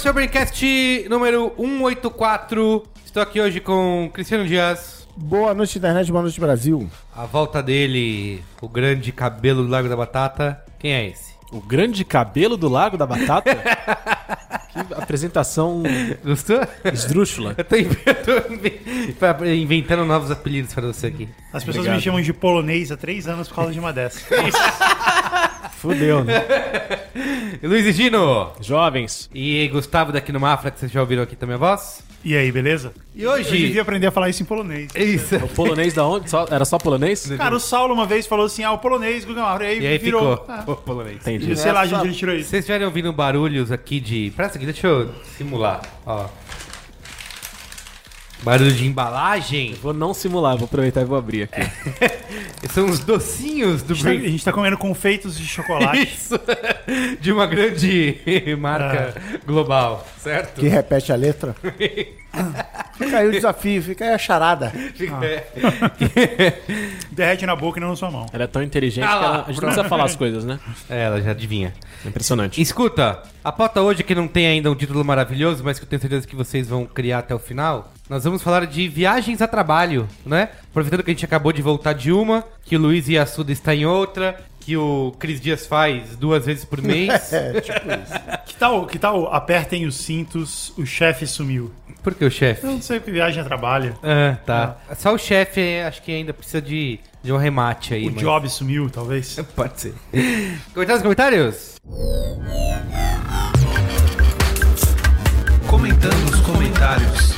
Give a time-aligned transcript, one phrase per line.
[0.00, 2.84] esse é o Braincast número 184.
[3.04, 5.06] Estou aqui hoje com Cristiano Dias.
[5.14, 6.88] Boa noite, internet, boa noite, Brasil.
[7.14, 10.64] A volta dele, o grande cabelo do Lago da Batata.
[10.78, 11.34] Quem é esse?
[11.52, 13.50] O grande cabelo do Lago da Batata?
[14.72, 15.82] que apresentação
[16.24, 16.60] Gostou?
[16.92, 17.54] esdrúxula.
[17.58, 21.28] Eu tô inventando, inventando novos apelidos para você aqui.
[21.52, 21.96] As pessoas Obrigado.
[21.96, 24.24] me chamam de polonês há três anos por causa de uma dessas.
[25.78, 26.44] Fudeu, né?
[27.62, 28.52] Luiz e Gino.
[28.60, 29.30] Jovens.
[29.34, 32.02] E Gustavo daqui no Mafra, que vocês já ouviram aqui também a voz.
[32.22, 32.92] E aí, beleza?
[33.14, 33.50] E Eu hoje...
[33.50, 34.88] devia aprender a falar isso em polonês.
[34.94, 35.34] Isso.
[35.36, 36.30] O polonês da onde?
[36.30, 37.26] Só- era só polonês?
[37.36, 39.86] Cara, o Saulo uma vez falou assim, ah, o polonês, Guga Mauro, e aí, E
[39.86, 40.36] aí virou.
[40.38, 40.44] ficou.
[40.54, 41.16] Ah, Pô, polonês.
[41.16, 41.56] Entendi.
[41.56, 42.50] sei lá de Essa- onde ele tirou Se isso.
[42.50, 44.32] vocês estiverem ouvindo barulhos aqui de.
[44.36, 45.80] Presta aqui, deixa eu simular.
[46.06, 46.26] Ó.
[48.42, 49.74] Barulho de embalagem.
[49.82, 51.60] Vou não simular, vou aproveitar e vou abrir aqui.
[52.72, 56.04] São os docinhos do A gente, tá, a gente tá comendo confeitos de chocolate.
[56.14, 56.40] Isso!
[57.20, 58.16] De uma grande
[58.58, 59.14] marca
[59.46, 60.58] global, certo?
[60.60, 61.54] Que repete a letra.
[62.96, 64.72] Fica aí o desafio, fica aí a charada.
[67.10, 68.26] Derrete na boca e não na sua mão.
[68.32, 70.44] Ela é tão inteligente Ah que lá, ela- a gente não precisa falar as coisas,
[70.44, 70.58] né?
[70.88, 71.72] É, ela já adivinha.
[72.04, 72.60] É impressionante.
[72.60, 76.00] Escuta, a pauta hoje que não tem ainda um título maravilhoso, mas que eu tenho
[76.00, 77.92] certeza que vocês vão criar até o final.
[78.08, 80.48] Nós vamos falar de viagens a trabalho, né?
[80.70, 83.86] Aproveitando que a gente acabou de voltar de uma, que o Luiz Iassuda está em
[83.86, 87.10] outra, que o Cris Dias faz duas vezes por mês.
[87.32, 88.44] É, tipo isso.
[88.46, 91.70] Que tal, que tal apertem os cintos, o chefe sumiu?
[92.02, 92.64] Por que o chefe?
[92.66, 93.94] Eu não sei o que viagem a trabalho.
[94.02, 94.76] Ah, tá.
[94.96, 98.06] Só o chefe é, acho que ainda precisa de, de um remate aí.
[98.08, 99.36] O mas- job sumiu, talvez.
[99.54, 99.94] Pode ser.
[100.72, 101.76] Comentários, comentários?
[105.66, 107.30] Comentando os comentários.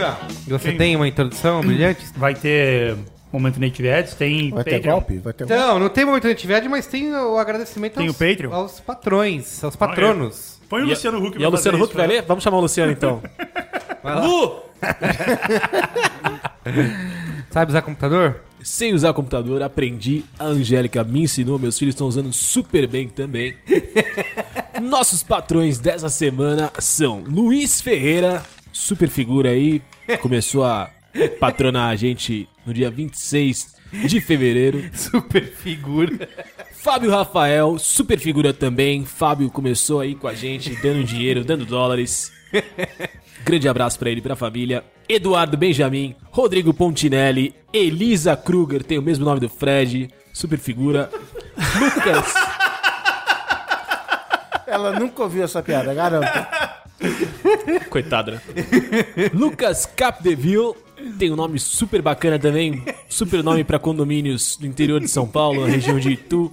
[0.00, 0.18] Guga,
[0.58, 0.78] você Quem?
[0.78, 2.04] tem uma introdução brilhante?
[2.16, 2.96] Vai ter
[3.32, 4.92] momento Native Ads, tem Vai ter Patreon.
[4.92, 5.18] golpe?
[5.18, 5.62] Vai ter golpe.
[5.62, 8.52] Não, não tem muito atividade, mas tem o agradecimento Tem aos, o Patreon?
[8.52, 10.58] aos patrões, aos patronos.
[10.68, 12.22] Põe o E a- Luciano Huck E a Luciano fazer Huck vai isso, ler?
[12.26, 13.22] Vamos chamar o Luciano então.
[14.24, 14.62] Lu!
[17.50, 18.40] Sabe usar computador?
[18.62, 20.24] Sem usar computador, aprendi.
[20.38, 23.56] A Angélica me ensinou, meus filhos estão usando super bem também.
[24.82, 28.42] Nossos patrões dessa semana são Luiz Ferreira,
[28.80, 29.82] super figura aí,
[30.22, 30.90] começou a
[31.38, 33.74] patronar a gente no dia 26
[34.06, 34.88] de fevereiro.
[34.94, 36.28] Super figura.
[36.72, 39.04] Fábio Rafael, super figura também.
[39.04, 42.32] Fábio começou aí com a gente, dando dinheiro, dando dólares.
[43.44, 44.82] Grande abraço pra ele e pra família.
[45.08, 51.10] Eduardo Benjamin, Rodrigo Pontinelli, Elisa Kruger, tem o mesmo nome do Fred, super figura.
[51.78, 52.32] Lucas,
[54.66, 56.30] Ela nunca ouviu essa piada, garanto.
[57.88, 58.40] Coitada, né?
[59.32, 60.74] Lucas Capdeville,
[61.18, 65.64] tem um nome super bacana também, super nome pra condomínios do interior de São Paulo,
[65.64, 66.52] região de Itu.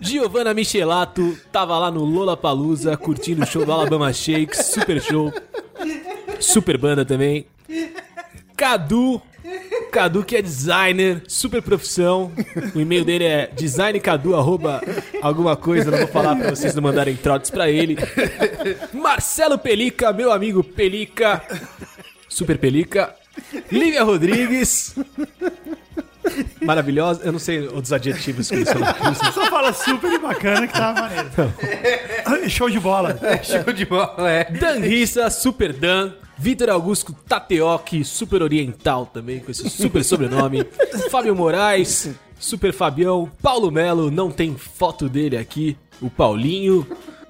[0.00, 5.32] Giovanna Michelato tava lá no Lollapalooza curtindo o show do Alabama Shakes, super show.
[6.38, 7.46] Super banda também.
[8.56, 9.20] Cadu,
[9.90, 12.32] Cadu que é designer, super profissão.
[12.74, 14.82] O e-mail dele é designcadu arroba
[15.22, 17.96] alguma coisa, não vou falar pra vocês não mandarem trotes pra ele.
[18.92, 21.42] Marcelo Pelica, meu amigo Pelica,
[22.28, 23.14] super Pelica.
[23.70, 24.94] Lívia Rodrigues,
[26.62, 27.22] maravilhosa.
[27.24, 30.92] Eu não sei outros adjetivos que você não Só fala super e bacana que tá
[30.92, 31.30] maneiro.
[32.48, 33.18] Show de bola.
[33.42, 34.44] Show de bola, é.
[34.44, 36.12] Dan Rissa, Super Dan.
[36.38, 40.66] Vitor Augusto Tateoki, super oriental também, com esse super sobrenome.
[41.10, 43.30] Fábio Moraes, super Fabião.
[43.40, 45.78] Paulo Melo, não tem foto dele aqui.
[46.00, 46.86] O Paulinho,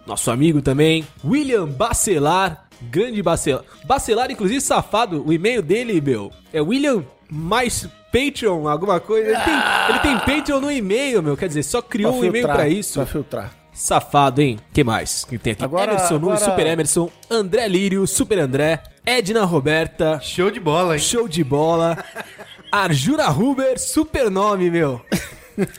[0.06, 1.06] nosso amigo também.
[1.25, 3.62] William Bacelar, grande Bacelar.
[3.85, 5.25] Bacelar, inclusive, safado.
[5.25, 9.28] O e-mail dele, meu, é William mais Patreon, alguma coisa.
[9.31, 9.55] Ele tem,
[9.88, 11.37] ele tem Patreon no e-mail, meu.
[11.37, 12.94] Quer dizer, só criou um e-mail pra isso.
[12.94, 13.52] Pra filtrar.
[13.73, 14.58] Safado, hein?
[14.73, 15.62] que mais que tem aqui?
[15.62, 20.94] Agora- Emerson Nunes, agora- Super Emerson, André Lírio, Super André, Edna Roberta, Show de bola,
[20.94, 20.99] hein?
[20.99, 22.02] show de bola,
[22.73, 25.02] Arjuna Huber, super nome, meu.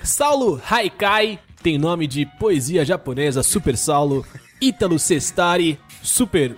[0.04, 4.24] Saulo Haikai, tem nome de poesia japonesa, Super Saulo,
[4.62, 6.56] Ítalo Sestari, super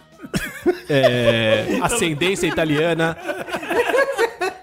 [0.90, 3.18] é, ascendência italiana.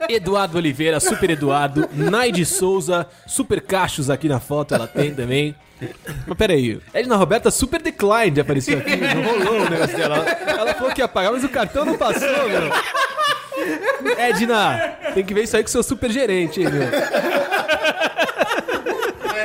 [0.08, 5.54] Eduardo Oliveira, Super Eduardo, Naide Souza, Super Cachos aqui na foto, ela tem também.
[6.26, 10.16] Mas peraí, Edna Roberta Super Declined apareceu aqui, não rolou o negócio dela.
[10.16, 12.70] Ela, ela falou que ia pagar, mas o cartão não passou, meu.
[14.18, 16.88] Edna, tem que ver isso aí com o seu super gerente, hein, meu.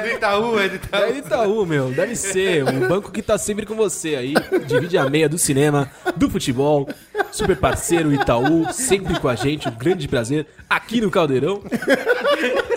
[0.01, 1.03] É do Itaú, é do Itaú.
[1.03, 1.92] É Itaú, meu.
[1.92, 2.63] Deve ser.
[2.63, 4.33] Um banco que tá sempre com você aí.
[4.65, 6.89] Divide a meia do cinema, do futebol.
[7.31, 9.69] Super parceiro Itaú, sempre com a gente.
[9.69, 10.48] Um grande prazer.
[10.69, 11.62] Aqui no Caldeirão.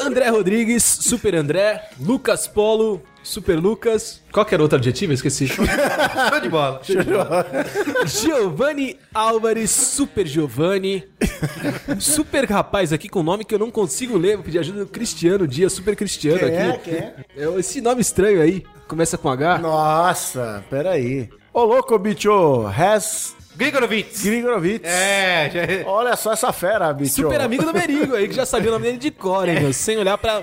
[0.02, 1.88] André Rodrigues, Super André.
[1.98, 4.22] Lucas Polo, Super Lucas.
[4.30, 5.12] Qual que era o outro adjetivo?
[5.12, 5.48] Eu esqueci.
[5.48, 5.64] Show
[6.40, 6.80] de bola.
[8.06, 11.08] Giovanni Álvares, Super Giovanni.
[11.98, 14.36] Super rapaz aqui com nome que eu não consigo ler.
[14.36, 16.68] Vou pedir ajuda do Cristiano Dias, Super Cristiano Quem é?
[16.70, 16.90] aqui.
[16.90, 17.14] Quem é?
[17.36, 18.62] É Esse nome estranho aí.
[18.86, 19.58] Começa com H.
[19.58, 21.30] Nossa, peraí.
[21.52, 22.66] Ô, louco, bicho.
[22.66, 24.22] Has Grigorovitz.
[24.22, 24.84] Grigorovitz.
[24.86, 25.84] É, já é.
[25.86, 27.14] Olha só essa fera, bicho.
[27.14, 29.72] Super amigo do Merigo aí, que já sabia o nome dele de cor, hein, meu?
[29.72, 30.42] Sem olhar pra.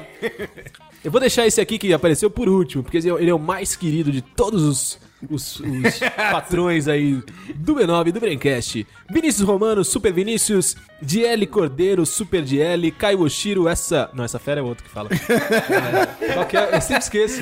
[1.04, 4.12] Eu vou deixar esse aqui que apareceu por último, porque ele é o mais querido
[4.12, 5.00] de todos os,
[5.32, 6.00] os, os
[6.32, 7.24] patrões aí
[7.56, 8.86] do B9, do Braincast.
[9.10, 14.12] Vinícius Romano, Super Vinícius, Diele Cordeiro, Super Diele, Caio Oshiro, essa...
[14.14, 15.10] Não, essa fera é outro que fala.
[16.22, 16.76] É, qual que é?
[16.76, 17.42] Eu sempre esqueço.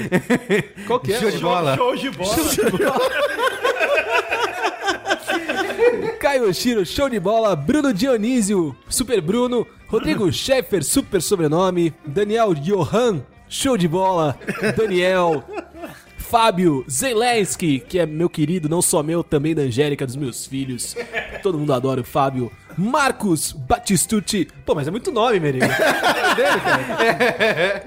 [0.87, 1.19] Qual que é?
[1.19, 1.75] Show de bola.
[1.75, 2.35] Show de bola.
[6.19, 7.55] Caio Oshiro, show de bola.
[7.55, 9.65] Bruno Dionísio, Super Bruno.
[9.87, 11.93] Rodrigo Schaeffer, super sobrenome.
[12.05, 14.37] Daniel Johan, show de bola.
[14.77, 15.43] Daniel.
[16.29, 20.95] Fábio Zelensky, que é meu querido, não só meu, também da Angélica, dos meus filhos.
[21.41, 22.51] Todo mundo adora o Fábio.
[22.77, 24.47] Marcos Batistucci.
[24.63, 25.65] Pô, mas é muito nome, Merigo.
[25.65, 27.83] É dele, cara.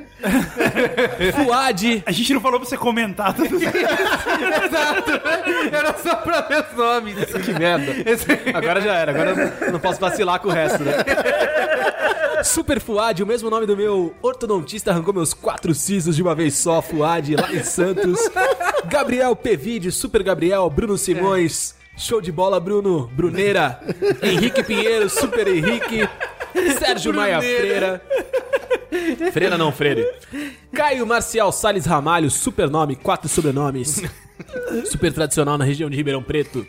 [1.32, 2.02] Fuad.
[2.04, 3.64] A gente não falou pra você comentar tudo isso.
[3.64, 5.10] Exato.
[5.72, 7.14] Era só pra ver os nomes.
[7.24, 7.92] Que merda.
[8.58, 10.94] Agora já era, agora eu não posso vacilar com o resto, né?
[12.44, 16.54] Super Fuad, o mesmo nome do meu ortodontista, arrancou meus quatro sisos de uma vez
[16.56, 18.18] só, Fuad, lá em Santos.
[18.86, 23.80] Gabriel Pevide, Super Gabriel, Bruno Simões, show de bola, Bruno, Bruneira,
[24.22, 26.08] Henrique Pinheiro, Super Henrique,
[26.78, 28.02] Sérgio Maia Freira.
[29.32, 30.06] Freira não, Freire.
[30.72, 34.02] Caio Marcial Salles Ramalho, super nome, quatro sobrenomes.
[34.86, 36.66] Super tradicional na região de Ribeirão Preto.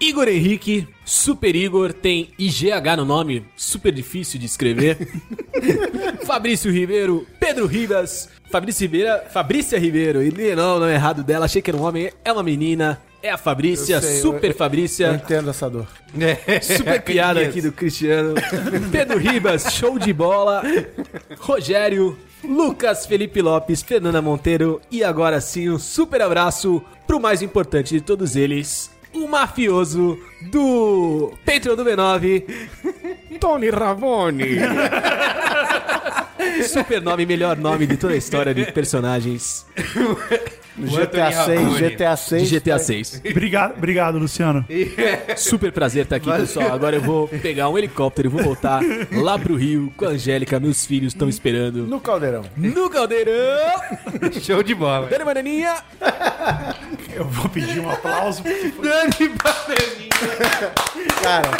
[0.00, 4.96] Igor Henrique, Super Igor, tem IGH no nome, super difícil de escrever.
[6.26, 11.62] Fabrício Ribeiro, Pedro Ribas, Fabrício Ribeira, Fabrícia Ribeiro, e não, não é errado dela, achei
[11.62, 14.56] que era um homem, é uma menina, é a Fabrícia, Eu sei, super eu- Eu
[14.56, 15.12] Fabrícia.
[15.22, 15.86] entendo essa dor.
[16.62, 18.34] Super piada aqui do Cristiano.
[18.90, 20.62] Pedro Ribas, show de bola.
[21.38, 24.80] Rogério, Lucas Felipe Lopes, Fernanda Monteiro.
[24.90, 28.90] E agora sim, um super abraço pro mais importante de todos eles.
[29.12, 30.16] O mafioso
[30.50, 32.44] do Patreon do B9,
[33.40, 34.44] Tony Ravone.
[36.66, 39.66] Super nome, melhor nome de toda a história de personagens
[40.80, 41.88] No GTA Anthony 6, Rabone.
[41.90, 42.48] GTA 6.
[42.48, 43.22] de GTA 6.
[43.30, 44.64] Obrigado, obrigado, Luciano.
[45.36, 46.72] Super prazer estar aqui, pessoal.
[46.72, 48.80] Agora eu vou pegar um helicóptero e vou voltar
[49.12, 50.58] lá pro Rio com a Angélica.
[50.60, 51.86] Meus filhos estão esperando.
[51.86, 52.42] No caldeirão.
[52.56, 53.80] No caldeirão!
[54.40, 55.06] Show de bola.
[55.08, 55.74] Dani Bananinha!
[57.14, 58.42] Eu vou pedir um aplauso.
[58.42, 60.72] porque Dani Bananinha.
[61.22, 61.50] Cara,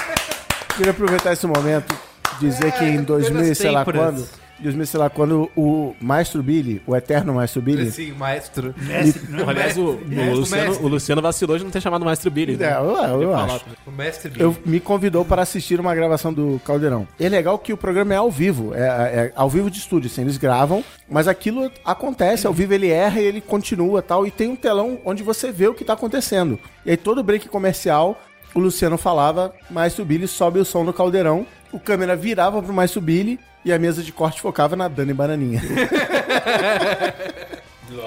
[0.76, 1.94] queria aproveitar esse momento
[2.40, 4.02] dizer que em 2000 e sei lá têmporas.
[4.14, 4.28] quando,
[4.62, 8.74] 2000 e sei lá quando o Maestro Billy, o eterno Maestro Billy, Sim, maestro.
[8.76, 10.84] Mestre, não é Aliás, o, o Mestre, Luciano, mestre.
[10.84, 12.56] o Luciano vacilou de não ter chamado o Maestro Billy.
[12.56, 12.66] né?
[12.66, 13.54] É, eu, eu Falar.
[13.54, 13.64] acho.
[13.86, 14.42] O mestre Billy.
[14.44, 17.06] Eu, me convidou para assistir uma gravação do Caldeirão.
[17.18, 20.10] E é legal que o programa é ao vivo, é, é ao vivo de estúdio,
[20.10, 24.30] assim, eles gravam, mas aquilo acontece, ao vivo ele erra e ele continua tal, e
[24.30, 26.58] tem um telão onde você vê o que tá acontecendo.
[26.84, 28.20] E aí todo break comercial,
[28.54, 33.00] o Luciano falava, Maestro Billy sobe o som no Caldeirão, o câmera virava pro Maestro
[33.00, 35.62] Billy e a mesa de corte focava na Dani Bananinha.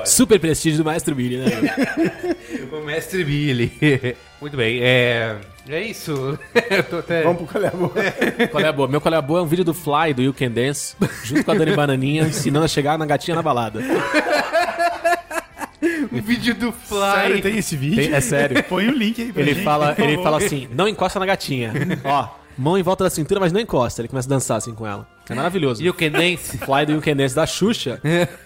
[0.06, 1.46] Super prestígio do Maestro Billy, né?
[2.72, 3.72] O mestre Billy.
[4.42, 5.38] Muito bem, é.
[5.70, 6.38] É isso.
[6.72, 7.22] Eu tô até.
[7.22, 7.92] Vamos pro qual é a boa?
[8.50, 8.88] Qual é a boa?
[8.88, 11.44] Meu qual é a boa é um vídeo do Fly, do You Can Dance, junto
[11.46, 13.80] com a Dani Bananinha, ensinando a chegar na gatinha na balada.
[16.12, 17.00] O vídeo do Fly.
[17.16, 17.98] Sério, tem esse vídeo?
[18.04, 18.64] Tem- é sério.
[18.64, 21.72] Põe o link aí pra Ele gente, fala, ele fala assim, não encosta na gatinha.
[22.04, 24.02] Ó, mão em volta da cintura, mas não encosta.
[24.02, 25.08] Ele começa a dançar assim com ela.
[25.30, 25.82] É maravilhoso.
[25.82, 26.58] E o Kenense?
[26.64, 28.00] Fly do Yukenense da Xuxa.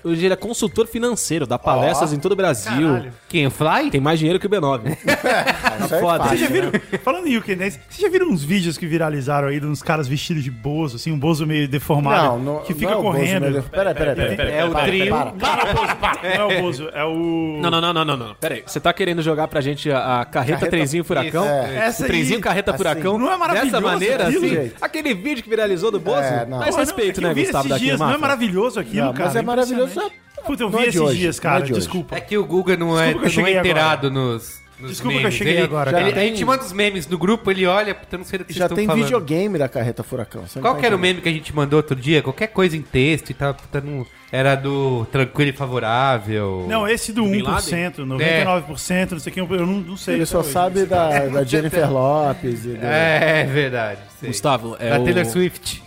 [0.03, 2.87] Hoje ele é consultor financeiro, dá palestras em todo o Brasil.
[2.89, 3.13] Caralho.
[3.27, 3.47] Quem?
[3.47, 3.89] O Fly?
[3.91, 4.95] Tem mais dinheiro que o B9.
[5.85, 6.23] Isso é foda.
[6.25, 6.53] fácil, Vocês já né?
[6.71, 10.07] viram, falando em Yukenense, vocês já viram uns vídeos que viralizaram aí de uns caras
[10.07, 13.01] vestidos de bozo, assim, um bozo meio deformado, Não, não, que fica não é o
[13.03, 13.41] Bozo, correndo.
[13.41, 13.65] meu Deus.
[13.69, 14.53] Peraí, peraí, peraí.
[14.53, 15.09] É o Para, trio.
[15.09, 15.57] para, para.
[15.57, 16.21] Para, Bozo, para.
[16.23, 17.59] Não é o Bozo, é o...
[17.61, 18.35] Não, não, não, não, não, não.
[18.35, 18.63] Pera aí.
[18.65, 21.45] Você tá querendo jogar pra gente a, a carreta, Carreta- trenzinho furacão?
[21.45, 21.75] É.
[21.87, 23.17] Essa o aí, trenzinho carreta assim, furacão?
[23.17, 24.45] não é maravilhoso Dessa maneira, aquilo?
[24.45, 24.55] assim?
[24.55, 24.75] Gente.
[24.81, 26.19] Aquele vídeo que viralizou do Bozo?
[26.21, 26.66] É, não.
[26.75, 29.05] Mais Pô, respeito, não, é né, vi Gustavo esses daqui, dias, Não é maravilhoso aquilo,
[29.07, 29.25] Não, cara?
[29.25, 29.83] mas é maravilhoso.
[29.91, 30.15] impressionante.
[30.45, 32.15] Puta, eu Não vi é esses hoje, dias, cara, é de desculpa.
[32.15, 35.33] É que o Guga não é, não é inteirado nos, nos Desculpa que eu memes.
[35.33, 36.21] cheguei Ele- agora, ele- cara.
[36.21, 38.53] A gente manda os memes no grupo, ele olha, puta, eu não sei do que
[38.53, 39.03] Já vocês tem estão falando.
[39.05, 40.43] videogame da carreta furacão.
[40.61, 42.21] Qual tá que era o meme que a gente mandou outro dia?
[42.21, 44.05] Qualquer coisa em texto e tal, puta, não...
[44.29, 46.65] Era do tranquilo e favorável.
[46.67, 50.15] Não, esse do Bin 1%, 99%, não sei o que, eu não, não sei.
[50.15, 54.01] Ele só sabe da, da Jennifer Lopes e da É, verdade.
[54.19, 54.27] sei.
[54.29, 55.03] Gustavo, é da o...
[55.05, 55.81] Taylor Swift.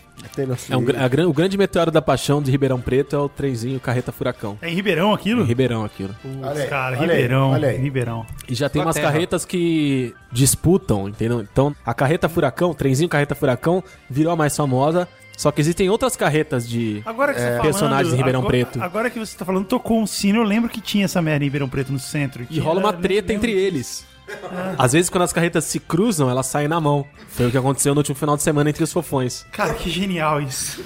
[0.68, 4.12] É um, a o grande meteoro da paixão de Ribeirão Preto é o trenzinho carreta
[4.12, 4.58] furacão.
[4.60, 5.42] É em Ribeirão aquilo?
[5.42, 6.14] Em Ribeirão aquilo.
[6.22, 7.76] Putz, aí, cara, olha aí, Ribeirão, olha aí.
[7.76, 8.26] Ribeirão.
[8.48, 9.12] E já tem Só umas terra.
[9.12, 11.40] carretas que disputam, entendeu?
[11.40, 15.08] Então, a carreta furacão, o trenzinho carreta furacão, virou a mais famosa.
[15.36, 17.02] Só que existem outras carretas de.
[17.06, 18.82] Agora que você falando, personagens de Ribeirão agora, Preto.
[18.82, 21.46] Agora que você tá falando, tocou um sino, eu lembro que tinha essa merda em
[21.46, 22.46] Ribeirão Preto no centro.
[22.50, 24.04] E rola uma treta entre eles.
[24.78, 27.04] Às vezes, quando as carretas se cruzam, elas saem na mão.
[27.28, 29.46] Foi o que aconteceu no último final de semana entre os fofões.
[29.52, 30.82] Cara, que genial isso.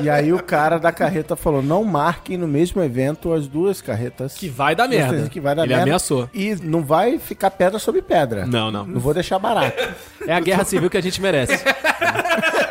[0.00, 4.34] E aí o cara da carreta falou: não marquem no mesmo evento as duas carretas.
[4.34, 5.28] Que vai dar merda.
[5.28, 5.82] Que vai dar Ele merda.
[5.84, 6.28] ameaçou.
[6.32, 8.46] E não vai ficar pedra sobre pedra.
[8.46, 8.86] Não, não.
[8.86, 9.76] Não vou deixar barato.
[10.26, 11.58] É a guerra civil que a gente merece.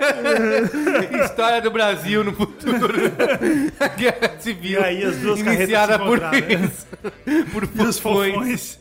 [1.24, 2.94] História do Brasil no futuro.
[3.78, 4.80] A Guerra Civil.
[4.80, 6.30] E aí as duas iniciada por né?
[6.64, 6.86] isso.
[7.52, 8.32] Por E os fofões.
[8.34, 8.78] fofões.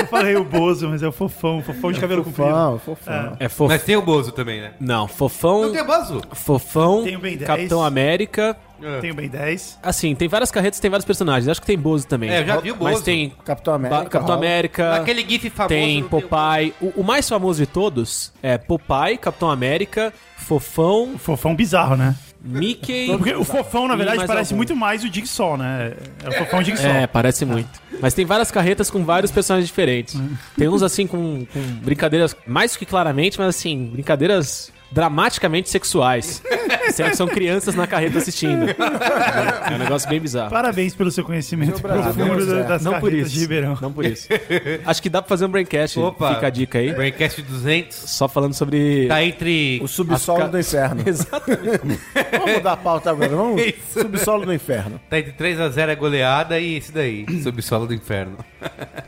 [0.00, 1.62] Eu falei o Bozo, mas é o fofão.
[1.62, 2.48] Fofão de cabelo comprido.
[2.48, 3.36] Fofão, fofão.
[3.38, 3.68] É fofo.
[3.68, 4.72] Mas tem o Bozo também, né?
[4.80, 5.62] Não, fofão.
[5.62, 6.22] Não tem o Bozo?
[6.32, 7.46] Fofão, Tem o Ben 10.
[7.46, 8.56] Capitão América.
[9.00, 9.78] Tem o Ben 10.
[9.82, 11.48] Assim, tem várias carretas, tem vários personagens.
[11.48, 12.30] Acho que tem Bozo também.
[12.30, 13.04] É, eu já vi o Mas Bozo.
[13.04, 13.98] tem Capitão América.
[14.04, 14.46] Ba- Capitão rola.
[14.46, 14.94] América.
[14.96, 15.68] Aquele gif famoso.
[15.74, 16.74] Tem Popeye.
[16.80, 22.14] O, o mais famoso de todos é Popeye, Capitão América, Fofão, O fofão bizarro, né?
[22.48, 23.08] Mickey.
[23.08, 24.58] Porque o fofão, na verdade, parece algum.
[24.58, 25.94] muito mais o Jigsaw, né?
[26.22, 26.88] É o fofão Jigsaw.
[26.88, 27.68] É, parece muito.
[28.00, 30.14] Mas tem várias carretas com vários personagens diferentes.
[30.14, 30.36] Hum.
[30.56, 36.42] Tem uns assim com, com brincadeiras, mais que claramente, mas assim, brincadeiras dramaticamente sexuais.
[36.92, 38.66] Sendo que são crianças na carreta assistindo.
[38.70, 40.50] É um negócio bem bizarro.
[40.50, 42.62] Parabéns pelo seu conhecimento profundo é.
[42.62, 43.30] da- das Não por isso.
[43.30, 43.76] de Ribeirão.
[43.80, 44.28] Não por isso.
[44.86, 45.98] Acho que dá pra fazer um braincast.
[45.98, 46.34] Opa.
[46.34, 46.92] Fica a dica aí.
[46.92, 47.96] Braincast 200.
[47.96, 49.06] Só falando sobre.
[49.08, 49.80] Tá entre...
[49.82, 51.02] O subsolo ca- do inferno.
[51.06, 52.00] Exatamente.
[52.32, 53.60] Vamos mudar a pauta agora, vamos?
[53.62, 54.00] Isso.
[54.00, 55.00] Subsolo do inferno.
[55.10, 57.26] Tá entre 3x0 é goleada e esse daí.
[57.42, 58.36] Subsolo do inferno.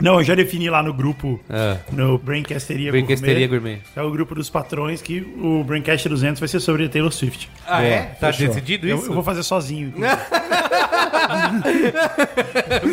[0.01, 1.77] Não, eu já defini lá no grupo, Ah.
[1.91, 3.47] no Braincasteria Gourmet.
[3.47, 3.79] Gourmet.
[3.95, 7.49] É o grupo dos patrões que o Braincast 200 vai ser sobre Taylor Swift.
[7.65, 8.01] Ah, é?
[8.19, 8.47] Tá fechou.
[8.47, 9.07] decidido Eu, isso?
[9.07, 9.93] eu vou fazer sozinho.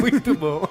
[0.01, 0.69] Muito bom.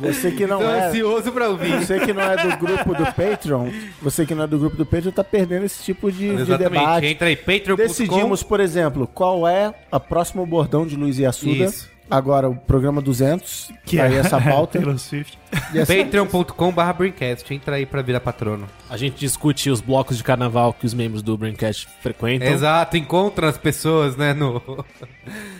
[0.00, 0.88] Você que não Tô é.
[0.88, 1.78] ansioso pra ouvir.
[1.84, 3.68] Você que não é do grupo do Patreon,
[4.00, 6.58] você que não é do grupo do Patreon, tá perdendo esse tipo de, de Exatamente.
[6.70, 7.06] debate.
[7.06, 7.76] Entra aí, patreon.com.
[7.82, 11.64] Decidimos, por exemplo, qual é a próxima bordão de Luiz e Assuda.
[11.64, 11.89] Isso.
[12.10, 14.78] Agora, o programa 200, Que tá aí essa pauta.
[14.78, 15.38] Taylor Swift.
[15.74, 17.52] Essa- patreon.com barra Braincast.
[17.54, 18.66] Entra aí pra virar patrono.
[18.88, 22.48] A gente discute os blocos de carnaval que os membros do Braincast frequentam.
[22.48, 24.56] Exato, encontra as pessoas, né, no...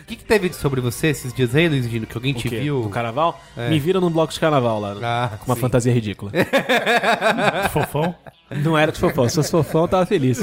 [0.01, 2.05] O que, que teve sobre você esses dias aí, Luiz Gino?
[2.05, 2.81] Que alguém te viu?
[2.81, 3.39] Do carnaval?
[3.69, 4.95] Me viram num bloco de carnaval lá.
[5.01, 5.61] Ah, com uma sim.
[5.61, 6.31] fantasia ridícula.
[7.71, 8.13] Fofão.
[8.49, 9.29] Não era de fofão.
[9.29, 10.39] Se fosse fofão, eu tava feliz.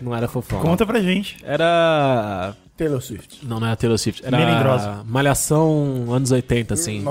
[0.00, 0.60] Não era fofão.
[0.60, 1.36] Conta pra gente.
[1.44, 2.54] Era.
[2.80, 3.46] Taylor Swift.
[3.46, 4.24] Não, não era Taylor Swift.
[4.24, 5.04] Era Melindrosa.
[5.04, 7.04] Malhação anos 80, assim.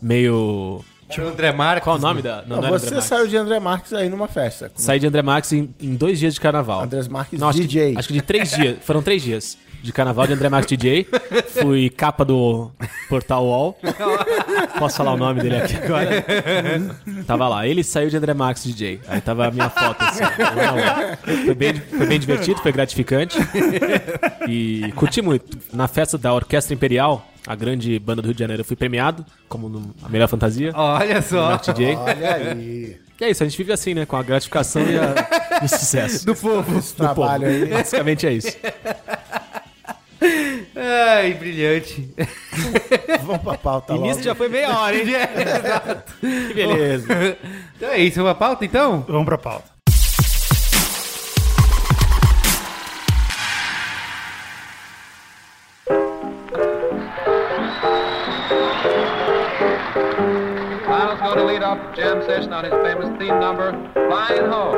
[0.00, 0.84] Meio.
[1.08, 1.82] Tinha o André Marques.
[1.82, 2.42] Qual o nome da.
[2.42, 4.70] Não, Não, não você André saiu de André Marques aí numa festa.
[4.76, 6.82] Saí de André Marques em, em dois dias de carnaval.
[6.82, 7.92] André Marques Não, acho DJ.
[7.92, 8.76] Que, acho que de três dias.
[8.82, 11.06] Foram três dias de carnaval de André Marques DJ.
[11.62, 12.70] Fui capa do
[13.08, 13.78] Portal UOL.
[14.78, 16.24] Posso falar o nome dele aqui agora?
[17.26, 17.66] tava lá.
[17.66, 19.00] Ele saiu de André Marques DJ.
[19.08, 20.24] Aí tava a minha foto assim.
[21.44, 23.38] Foi bem, foi bem divertido, foi gratificante.
[24.48, 25.56] E curti muito.
[25.72, 29.24] Na festa da Orquestra Imperial, a grande banda do Rio de Janeiro, eu fui premiado
[29.48, 30.72] como no- a melhor fantasia.
[30.74, 31.56] Olha só.
[31.56, 31.96] DJ.
[31.96, 32.96] Olha aí.
[33.16, 34.04] Que é isso, a gente vive assim, né?
[34.04, 36.26] Com a gratificação e, a, e o sucesso.
[36.26, 36.78] Do povo.
[36.78, 37.64] Esse trabalho aí.
[37.64, 38.54] Basicamente é isso.
[40.74, 42.14] Ai, brilhante.
[43.22, 44.06] Vamos pra pauta logo.
[44.06, 45.04] nisso já foi meia hora, hein?
[46.20, 47.36] Que beleza.
[47.76, 49.04] Então é isso, é uma pauta então?
[49.08, 49.76] Vamos pra pauta.
[61.16, 64.76] Os going to lead off jam session on his famous theme number, Flying Home.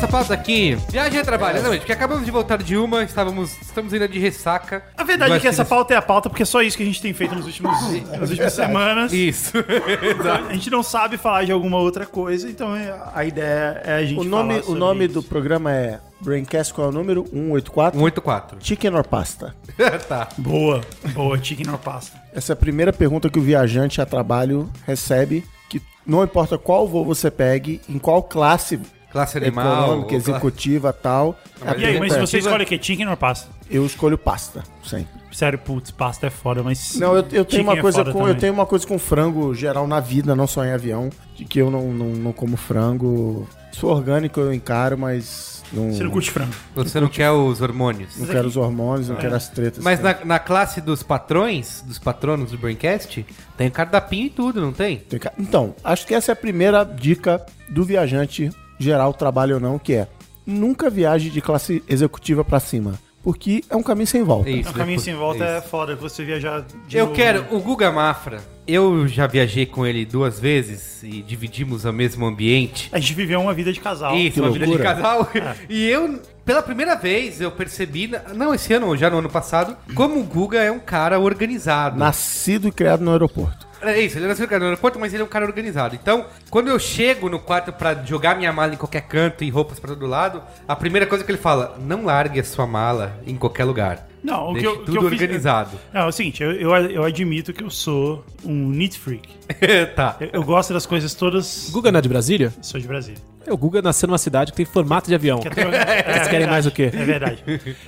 [0.00, 0.76] Nossa pauta aqui.
[0.88, 4.82] Viagem a trabalho, exatamente, porque acabamos de voltar de uma, estávamos, estamos ainda de ressaca.
[4.96, 6.86] A verdade é que essa pauta é a pauta porque é só isso que a
[6.86, 7.72] gente tem feito nos últimos,
[8.18, 9.12] nas últimas semanas.
[9.12, 9.52] Isso.
[10.48, 14.04] A gente não sabe falar de alguma outra coisa, então é- a ideia é a
[14.04, 15.14] gente O nome, falar o nome isso.
[15.14, 17.24] do programa é Braincast, qual é o número?
[17.24, 17.98] 184?
[17.98, 18.58] 184.
[18.60, 19.54] Chicken or pasta?
[20.08, 20.28] tá.
[20.38, 20.80] Boa,
[21.12, 22.20] boa, chicken or pasta.
[22.32, 26.88] Essa é a primeira pergunta que o viajante a trabalho recebe, que não importa qual
[26.88, 29.84] voo você pegue, em qual classe Classe animal.
[29.84, 31.38] econômica, executiva tal.
[31.60, 32.78] a E aí, mas pergunta você é, escolhe o quê?
[32.80, 33.48] Chicken or pasta?
[33.68, 35.20] Eu escolho pasta, sempre.
[35.32, 36.96] Sério, putz, pasta é foda, mas.
[36.96, 39.54] Não, eu, eu tenho uma é coisa foda com eu tenho uma coisa com frango
[39.54, 43.48] geral na vida, não só em avião, de que eu não, não, não como frango.
[43.72, 46.52] Se for orgânico eu encaro, mas não, Você não curte frango.
[46.74, 48.16] Você não quer os hormônios.
[48.16, 49.12] não quero os hormônios, É.
[49.12, 49.82] não quero as tretas.
[49.82, 53.24] Mas na, na classe dos patrões, dos patronos do Braincast,
[53.56, 54.98] tem o cardápio e tudo, não tem?
[54.98, 58.50] Tem Então, acho que essa é a primeira dica do viajante
[58.80, 60.08] geral, trabalho ou não, que é
[60.46, 64.48] nunca viaje de classe executiva pra cima, porque é um caminho sem volta.
[64.48, 64.70] É isso.
[64.70, 65.04] O caminho né?
[65.04, 65.68] sem volta é Isso.
[65.68, 67.16] foda você viajar de Eu novo.
[67.16, 68.40] quero o Guga Mafra.
[68.66, 72.88] Eu já viajei com ele duas vezes e dividimos o mesmo ambiente.
[72.92, 74.16] A gente viveu uma vida de casal.
[74.16, 74.94] Isso, que uma vida de loucura.
[74.94, 75.28] casal.
[75.68, 80.18] E eu, pela primeira vez, eu percebi, não esse ano, já no ano passado, como
[80.20, 81.98] o Guga é um cara organizado.
[81.98, 83.69] Nascido e criado no aeroporto.
[83.82, 85.94] É isso, ele nasceu no aeroporto, mas ele é um cara organizado.
[85.94, 89.80] Então, quando eu chego no quarto pra jogar minha mala em qualquer canto e roupas
[89.80, 93.36] pra todo lado, a primeira coisa que ele fala, não largue a sua mala em
[93.36, 94.06] qualquer lugar.
[94.22, 95.70] Não, o que eu, o que tudo eu fiz- organizado.
[95.92, 99.28] Não, é o seguinte, eu, eu, eu admito que eu sou um neat freak.
[99.96, 100.16] tá.
[100.20, 101.68] Eu, eu gosto das coisas todas.
[101.72, 102.52] Guga não é de Brasília?
[102.62, 103.20] Sou de Brasília.
[103.46, 105.40] É, o Guga nasceu numa cidade que tem formato de avião.
[105.40, 106.90] Quer ter- é Vocês querem mais o quê?
[106.92, 107.42] É verdade.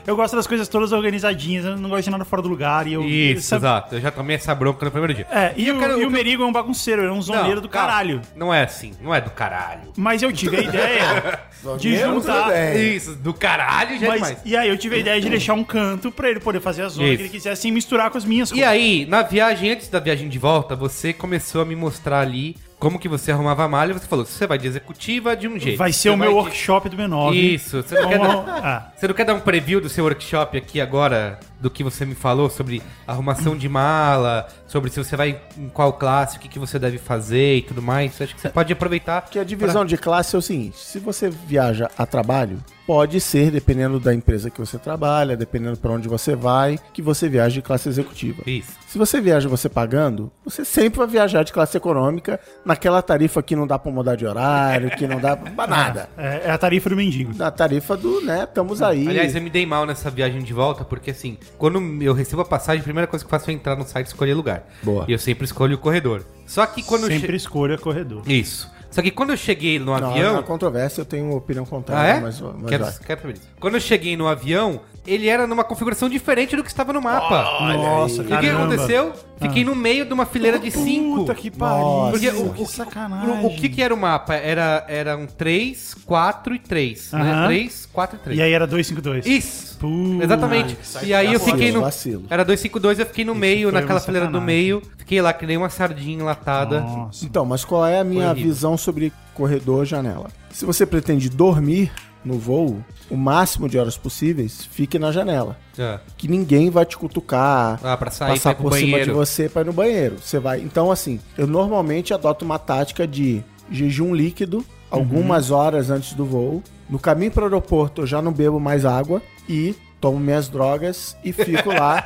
[0.06, 2.86] Eu gosto das coisas todas organizadinhas, eu não gosto de nada fora do lugar.
[2.86, 3.94] E eu, Isso, sabe- exato.
[3.96, 5.26] Eu já tomei essa bronca no primeiro dia.
[5.30, 7.60] É, e, eu o, quero- e o Merigo é um bagunceiro, ele é um zoneiro
[7.60, 7.88] do calma.
[7.90, 8.22] caralho.
[8.34, 9.92] Não é assim, não é do caralho.
[9.94, 11.40] Mas eu tive a ideia
[11.78, 12.44] de juntar.
[12.44, 12.78] tudo.
[12.78, 15.62] Isso, do caralho já é Mas, e aí eu tive a ideia de deixar um
[15.64, 17.16] canto pra ele poder fazer a zona Isso.
[17.16, 20.28] que ele quisesse sem misturar com as minhas E aí, na viagem, antes da viagem
[20.28, 23.94] de volta, você começou a me mostrar ali como que você arrumava a malha e
[23.94, 25.78] você falou, você vai de executiva de um jeito.
[25.78, 27.32] Vai ser você o meu de- workshop do B9.
[27.34, 28.92] Isso, você não, quer Vamos- dar, ah.
[28.96, 32.16] você não quer dar um preview do seu workshop aqui agora, do que você me
[32.16, 36.58] falou sobre arrumação de mala, sobre se você vai em qual classe, o que, que
[36.58, 38.20] você deve fazer e tudo mais.
[38.20, 39.20] Acho que você pode aproveitar.
[39.30, 43.50] Que a divisão de classe é o seguinte: se você viaja a trabalho, pode ser,
[43.50, 47.62] dependendo da empresa que você trabalha, dependendo para onde você vai, que você viaje de
[47.62, 48.42] classe executiva.
[48.46, 48.72] Isso.
[48.86, 53.56] Se você viaja você pagando, você sempre vai viajar de classe econômica naquela tarifa que
[53.56, 56.08] não dá pra mudar de horário, que não dá pra nada.
[56.16, 57.34] É, é a tarifa do mendigo.
[57.36, 59.08] Na tarifa do, né, estamos aí.
[59.08, 62.44] Aliás, eu me dei mal nessa viagem de volta, porque assim, quando eu recebo a
[62.44, 64.61] passagem, a primeira coisa que eu faço é entrar no site e escolher lugar.
[64.82, 65.04] Boa.
[65.08, 66.24] E eu sempre escolho o corredor.
[66.46, 68.22] Só que quando eu Sempre che- escolha corredor.
[68.26, 68.70] Isso.
[68.90, 70.34] Só que quando eu cheguei no não, avião.
[70.34, 72.20] na controvérsia eu tenho uma opinião Ah, contrária, é?
[72.20, 73.34] mas, mas quero, quero.
[73.58, 77.42] Quando eu cheguei no avião, ele era numa configuração diferente do que estava no mapa.
[77.76, 78.64] Nossa, E o que caramba.
[78.74, 79.12] aconteceu?
[79.40, 81.16] Fiquei no meio de uma fileira de cinco.
[81.20, 82.10] Puta que pariu.
[82.12, 83.28] Porque o, que o- sacanagem.
[83.44, 84.34] o, o que que era o mapa?
[84.34, 87.20] Era, era um 3, 4 e 3, né?
[87.32, 87.46] Aham.
[87.46, 88.38] 3, 4 e 3.
[88.38, 89.26] E aí era 252.
[89.26, 89.78] Isso!
[89.78, 90.22] Putz.
[90.22, 90.78] Exatamente.
[91.02, 91.80] E aí eu fiquei no.
[91.80, 92.24] Vacilo.
[92.30, 94.46] Era 252, eu fiquei no meio, naquela fileira do sacanagem.
[94.56, 94.82] meio.
[94.96, 96.80] Fiquei lá que nem uma sardinha enlatada.
[96.80, 97.24] Nossa.
[97.24, 98.52] Então, mas qual é a minha horrível.
[98.52, 100.28] visão sobre corredor janela?
[100.50, 101.90] Se você pretende dormir
[102.24, 105.56] no voo, o máximo de horas possíveis, fique na janela.
[105.78, 105.98] É.
[106.16, 109.14] Que ninguém vai te cutucar, Ah, sair, passar por cima de banheiro.
[109.14, 110.16] você para ir no banheiro.
[110.20, 110.60] Você vai.
[110.60, 116.62] Então, assim, eu normalmente adoto uma tática de jejum líquido algumas horas antes do voo.
[116.88, 121.16] No caminho para o aeroporto, eu já não bebo mais água e tomo minhas drogas
[121.24, 122.04] e fico lá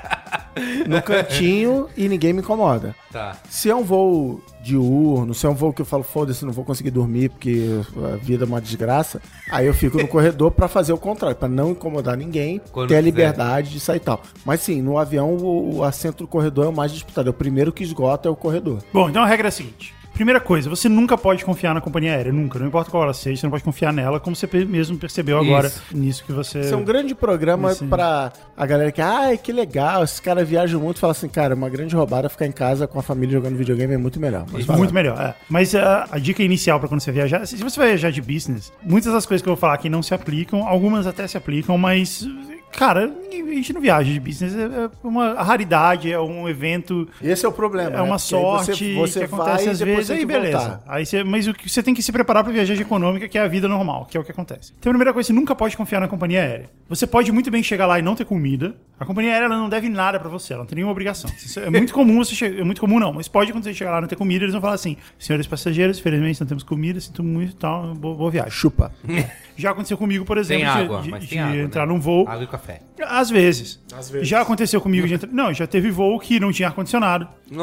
[0.86, 2.94] no cantinho e ninguém me incomoda.
[3.10, 3.36] Tá.
[3.48, 6.62] Se é um voo diurno, se é um voo que eu falo, foda-se, não vou
[6.64, 7.80] conseguir dormir porque
[8.12, 11.48] a vida é uma desgraça, aí eu fico no corredor pra fazer o contrário, pra
[11.48, 13.10] não incomodar ninguém, Quando ter a quiser.
[13.10, 14.20] liberdade de sair e tal.
[14.44, 17.34] Mas sim, no avião o, o assento do corredor é o mais disputado, é o
[17.34, 18.82] primeiro que esgota é o corredor.
[18.92, 19.94] Bom, então a regra é a seguinte.
[20.16, 22.58] Primeira coisa, você nunca pode confiar na companhia aérea, nunca.
[22.58, 25.66] Não importa qual ela seja, você não pode confiar nela, como você mesmo percebeu agora
[25.68, 25.82] Isso.
[25.92, 26.60] nisso que você...
[26.60, 27.86] Isso é um grande programa Sim.
[27.86, 31.68] pra a galera que, ai, que legal, esses caras viajam muito, fala assim, cara, uma
[31.68, 34.46] grande roubada ficar em casa com a família jogando videogame é muito melhor.
[34.50, 35.34] Mas Muito melhor, é.
[35.50, 38.72] Mas a, a dica inicial pra quando você viajar, se você vai viajar de business,
[38.82, 41.76] muitas das coisas que eu vou falar aqui não se aplicam, algumas até se aplicam,
[41.76, 42.26] mas
[42.72, 47.46] cara, a gente não viaja de business, é é uma raridade, é um evento, Esse
[47.46, 47.90] é o problema.
[47.90, 48.02] é né?
[48.02, 50.58] uma aí sorte você, você que acontece vai às vezes, aí beleza.
[50.58, 50.82] voltar.
[50.86, 53.42] Aí você, mas o que você tem que se preparar pra viagem econômica, que é
[53.42, 54.72] a vida normal, que é o que acontece.
[54.78, 56.70] Então a primeira coisa, você nunca pode confiar na companhia aérea.
[56.88, 58.74] Você pode muito bem chegar lá e não ter comida.
[59.00, 61.30] A companhia aérea não deve nada pra você, ela não tem nenhuma obrigação.
[61.64, 64.00] É muito comum você che- é muito comum não, mas pode acontecer chegar lá e
[64.02, 67.52] não ter comida, eles vão falar assim: "Senhores passageiros, infelizmente não temos comida, sinto muito,
[67.52, 68.50] e tal, boa, boa viagem".
[68.50, 68.92] Chupa.
[69.56, 71.56] Já aconteceu comigo, por exemplo, Tem de- água, de, mas de tem água.
[71.56, 71.92] entrar né?
[71.92, 72.80] num voo Água e café.
[73.06, 73.82] às vezes.
[73.96, 74.28] Às vezes.
[74.28, 75.30] Já aconteceu comigo de entrar...
[75.32, 77.26] Não, já teve voo que não tinha ar-condicionado.
[77.50, 77.58] Eu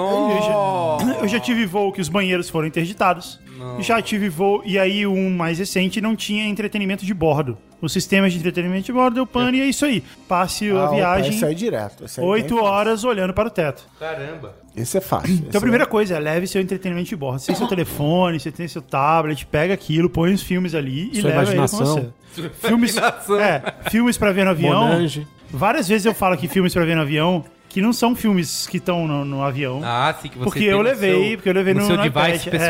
[1.08, 1.16] já...
[1.22, 3.40] eu já tive voo que os banheiros foram interditados.
[3.80, 4.62] Já tive voo.
[4.66, 7.58] E aí, um mais recente não tinha entretenimento de bordo.
[7.82, 10.04] Os sistemas de entretenimento de bordo deu pane e é isso aí.
[10.28, 12.04] Passe Ah, a opa, viagem aí é direto.
[12.18, 13.88] Aí oito horas olhando para o teto.
[14.00, 14.56] Caramba.
[14.76, 15.34] Esse é fácil.
[15.48, 17.40] Então a primeira coisa é leve seu entretenimento de bordo.
[17.40, 21.22] Você tem seu telefone, você tem seu tablet, pega aquilo, põe os filmes ali e
[21.22, 22.14] Sua leva ele com imaginação.
[22.34, 22.50] você.
[22.68, 24.74] Filmes, é, filmes pra ver no avião.
[24.88, 25.28] Monange.
[25.52, 28.78] Várias vezes eu falo que filmes pra ver no avião, que não são filmes que
[28.78, 29.82] estão no, no avião.
[29.84, 31.86] Ah, sim, que você porque tem eu no levei, seu- porque eu levei no, no
[31.86, 32.70] seu no device iPad, é.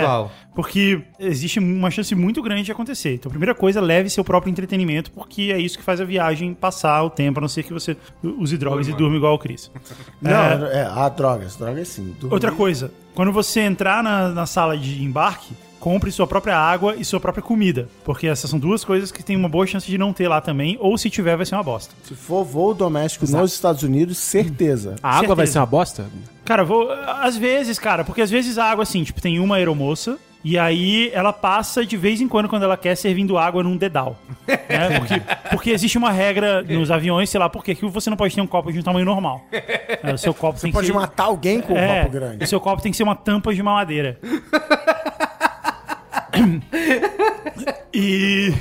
[0.56, 3.16] Porque existe uma chance muito grande de acontecer.
[3.16, 6.54] Então, a primeira coisa, leve seu próprio entretenimento, porque é isso que faz a viagem
[6.54, 9.72] passar o tempo, a não ser que você use drogas e durma igual o Chris.
[10.22, 11.56] Não, É, é, ah, drogas.
[11.56, 12.14] Drogas sim.
[12.20, 16.96] Dormir- Outra coisa, quando você entrar na, na sala de embarque, compre sua própria água
[16.96, 17.90] e sua própria comida.
[18.06, 20.78] Porque essas são duas coisas que tem uma boa chance de não ter lá também,
[20.80, 21.94] ou se tiver, vai ser uma bosta.
[22.04, 24.96] Se for voo doméstico nos Estados Unidos, certeza.
[25.04, 25.52] A água vai Certeza.
[25.54, 26.06] ser uma bosta?
[26.46, 26.90] Cara, vou.
[26.92, 30.18] Às vezes, cara, porque às vezes a água, assim, tipo, tem uma aeromoça.
[30.44, 34.18] E aí ela passa de vez em quando, quando ela quer, servindo água num dedal.
[34.48, 35.00] né?
[35.00, 38.36] Porque, porque existe uma regra nos aviões, sei lá, por quê, que você não pode
[38.36, 39.46] ter um copo de um tamanho normal.
[40.04, 41.00] É, o seu copo tem Pode que ser.
[41.00, 42.44] matar alguém com um é, copo grande.
[42.44, 44.20] O seu copo tem que ser uma tampa de mamadeira.
[47.94, 48.54] e.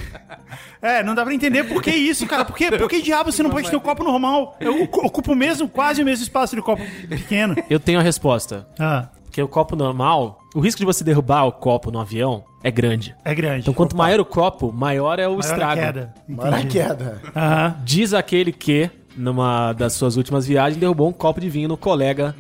[0.81, 2.45] É, não dá pra entender por que isso, cara.
[2.45, 4.57] Por que, por que diabo você não pode ter um copo normal?
[4.61, 7.55] Eu ocu- ocupo o mesmo, quase o mesmo espaço de copo pequeno.
[7.71, 8.67] Eu tenho a resposta.
[8.79, 12.71] Ah, Porque o copo normal, o risco de você derrubar o copo no avião é
[12.71, 13.17] grande.
[13.25, 13.61] é grande.
[13.63, 15.81] Então, quanto maior o copo, maior é o Maior a estrago.
[15.81, 16.15] queda.
[16.29, 17.23] Maior a queda.
[17.35, 17.77] Aham.
[17.83, 22.35] Diz aquele que, numa das suas últimas viagens, derrubou um copo de vinho no colega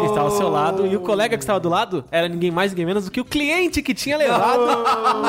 [0.00, 0.86] que estava ao seu lado.
[0.86, 3.24] E o colega que estava do lado era ninguém mais, ninguém menos do que o
[3.24, 4.60] cliente que tinha levado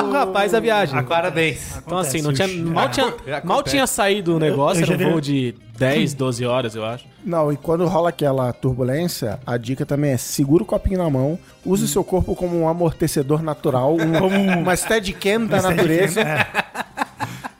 [0.08, 1.02] o rapaz da viagem.
[1.04, 1.76] Parabéns.
[1.78, 3.12] Então, assim, não tinha, mal, tinha,
[3.44, 7.04] mal tinha saído o negócio, Eu era um voo de 10, 12 horas, eu acho.
[7.24, 11.38] Não, e quando rola aquela turbulência, a dica também é segura o copinho na mão,
[11.64, 16.20] use o seu corpo como um amortecedor natural, um, Como um- uma steadicam da natureza.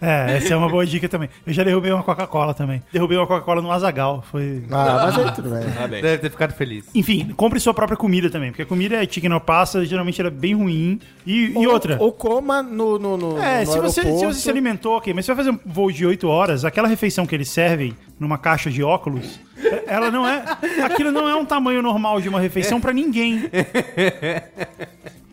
[0.04, 1.28] É, essa é uma boa dica também.
[1.46, 2.82] Eu já derrubei uma Coca-Cola também.
[2.92, 4.22] Derrubei uma Coca-Cola no Azagal.
[4.30, 4.62] Foi.
[4.70, 6.02] Ah, mas aí tudo bem.
[6.02, 6.84] Deve ter ficado feliz.
[6.94, 10.28] Enfim, compre sua própria comida também, porque a comida é chicken or pasta, geralmente ela
[10.28, 11.00] é bem ruim.
[11.26, 11.96] E, e outra.
[12.00, 15.24] Ou coma no, no, no, É, no se você, se você se alimentou, ok, mas
[15.24, 18.70] você vai fazer um voo de 8 horas, aquela refeição que eles servem numa caixa
[18.70, 19.40] de óculos,
[19.86, 20.44] ela não é.
[20.84, 23.50] Aquilo não é um tamanho normal de uma refeição pra ninguém.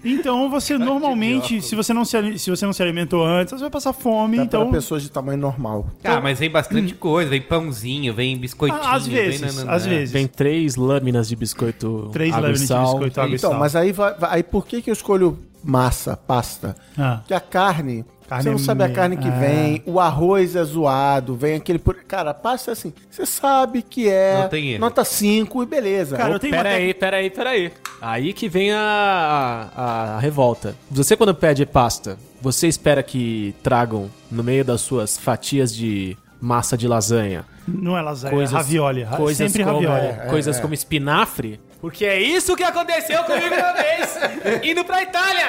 [0.04, 3.70] Então você normalmente, se você, não se, se você não se alimentou antes, você vai
[3.70, 4.38] passar fome.
[4.38, 5.88] Dá então, pra pessoas de tamanho normal.
[6.04, 7.30] Ah, mas vem bastante coisa.
[7.30, 8.82] Vem pãozinho, vem biscoitinho.
[8.84, 9.72] Ah, às vezes, vem nananã.
[9.72, 10.12] às vezes.
[10.12, 13.60] Tem três lâminas de biscoito três água e lâminas de biscoito, água e Então, sal.
[13.60, 16.76] mas aí, vai, vai- aí por que, que eu escolho massa, pasta?
[16.98, 17.18] Ah.
[17.18, 19.32] Porque a carne, Carne você não é sabe a carne que é.
[19.32, 21.78] vem, o arroz é zoado, vem aquele...
[21.78, 22.00] purê.
[22.08, 24.80] Cara, pasta é assim, você sabe que é Não tem erro.
[24.80, 26.16] nota 5 e beleza.
[26.16, 27.72] Cara, eu tenho uma Pera aí, pera aí, pera aí.
[28.02, 30.76] Aí que vem a, a, a revolta.
[30.90, 36.76] Você quando pede pasta, você espera que tragam no meio das suas fatias de massa
[36.76, 39.04] de lasanha Não é lasanha, coisas, é ravioli.
[39.04, 40.30] ra- coisas sempre como, ravioli.
[40.30, 41.60] coisas como espinafre?
[41.80, 44.18] Porque é isso que aconteceu comigo uma vez,
[44.66, 45.46] indo pra Itália.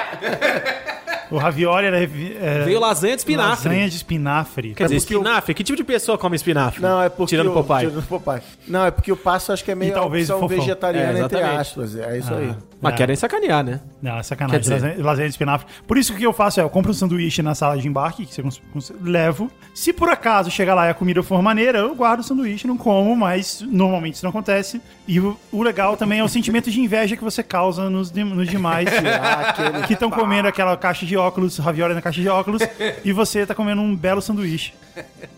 [1.33, 3.67] O ravioli era, é, Veio lasanha de espinafre.
[3.69, 4.73] lasanha de espinafre.
[4.75, 5.53] Quer dizer, É o- espinafre?
[5.55, 6.81] Que tipo de pessoa come espinafre?
[6.81, 7.85] Não, é porque Tirando o, papai.
[7.87, 8.41] Tirando o Popeye.
[8.67, 11.41] Não, é porque o passo acho que é meio E talvez opção vegetariana, É, entre
[11.41, 11.95] aspas.
[11.95, 12.53] É isso aí.
[12.83, 12.97] Mas É.
[12.97, 13.79] querem sacanear, né?
[14.01, 14.59] Não, é sacanagem.
[14.61, 15.67] Dizer- Lasanha, lasanha de espinafre.
[15.87, 17.87] Por isso que o que eu faço é, eu compro um sanduíche na sala de
[17.87, 19.49] embarque, que você levo.
[19.73, 22.77] Se por acaso chegar lá e a comida for maneira, eu guardo o sanduíche, não
[22.77, 24.81] como, mas normalmente isso não acontece.
[25.07, 28.47] E o, o legal também é o sentimento de inveja que você causa nos, nos
[28.49, 32.61] demais aquele que estão comendo aquela caixa de óculos, ravioli na caixa de óculos,
[33.03, 34.73] e você tá comendo um belo sanduíche.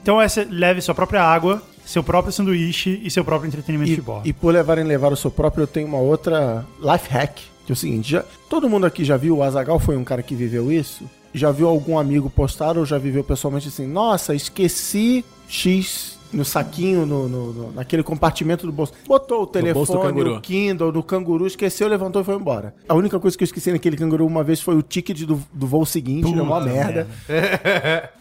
[0.01, 4.01] Então essa, leve sua própria água, seu próprio sanduíche e seu próprio entretenimento de E,
[4.01, 4.27] bordo.
[4.27, 7.35] e por levarem levar o seu próprio, eu tenho uma outra life hack.
[7.65, 10.21] Que é o seguinte, já, todo mundo aqui já viu, o Azagal foi um cara
[10.21, 11.03] que viveu isso?
[11.33, 17.05] Já viu algum amigo postar ou já viveu pessoalmente assim, nossa, esqueci X no saquinho,
[17.05, 18.93] no, no- no- naquele compartimento do bolso.
[19.07, 22.75] Botou o telefone, o Kindle, no canguru, esqueceu, levantou e foi embora.
[22.89, 25.65] A única coisa que eu esqueci naquele canguru uma vez foi o ticket do, do
[25.67, 27.07] voo seguinte, é uma Puta merda.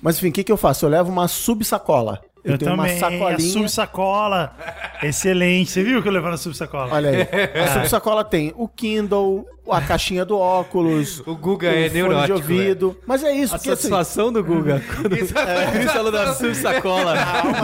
[0.00, 0.86] Mas enfim, o que, que eu faço?
[0.86, 2.20] Eu levo uma subsacola.
[2.44, 2.92] Eu, tenho também.
[2.92, 3.34] uma sacolinha.
[3.36, 4.56] A subsacola.
[5.02, 5.70] Excelente.
[5.70, 6.94] Você viu que eu levando a subsacola?
[6.94, 7.60] Olha aí.
[7.62, 11.22] A subsacola tem o Kindle, a caixinha do óculos.
[11.26, 12.96] O Guga é fone de neurótico, ouvido.
[13.06, 17.14] Mas é isso, A porque assim, satisfação do Guga quando o Cris falou da subsacola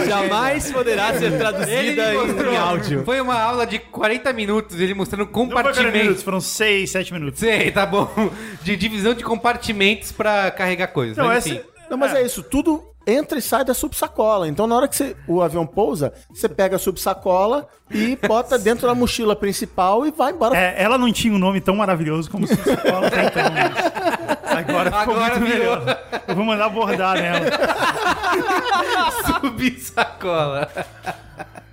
[0.07, 3.05] jamais poderá ser traduzida em, em áudio.
[3.05, 6.23] Foi uma aula de 40 minutos, ele mostrando 40 minutos, compartimentos.
[6.23, 7.41] foram 6, 7 minutos.
[7.41, 8.09] Sei, tá bom.
[8.63, 11.17] De divisão de compartimentos pra carregar coisas.
[11.17, 11.65] Não, mas essa- enfim.
[11.91, 12.23] Não, mas é.
[12.25, 14.47] isso, tudo entra e sai da subsacola.
[14.49, 18.87] Então, na hora que você- o avião pousa, você pega a subsacola e bota dentro
[18.87, 20.57] da mochila principal e vai embora.
[20.57, 23.43] É, ela não tinha um nome tão maravilhoso como subsacola tem então.
[23.53, 25.79] mas Agora ficou Agora muito virou.
[25.81, 25.99] melhor.
[26.29, 27.41] Eu vou mandar bordar nela.
[29.41, 30.69] Subsacola.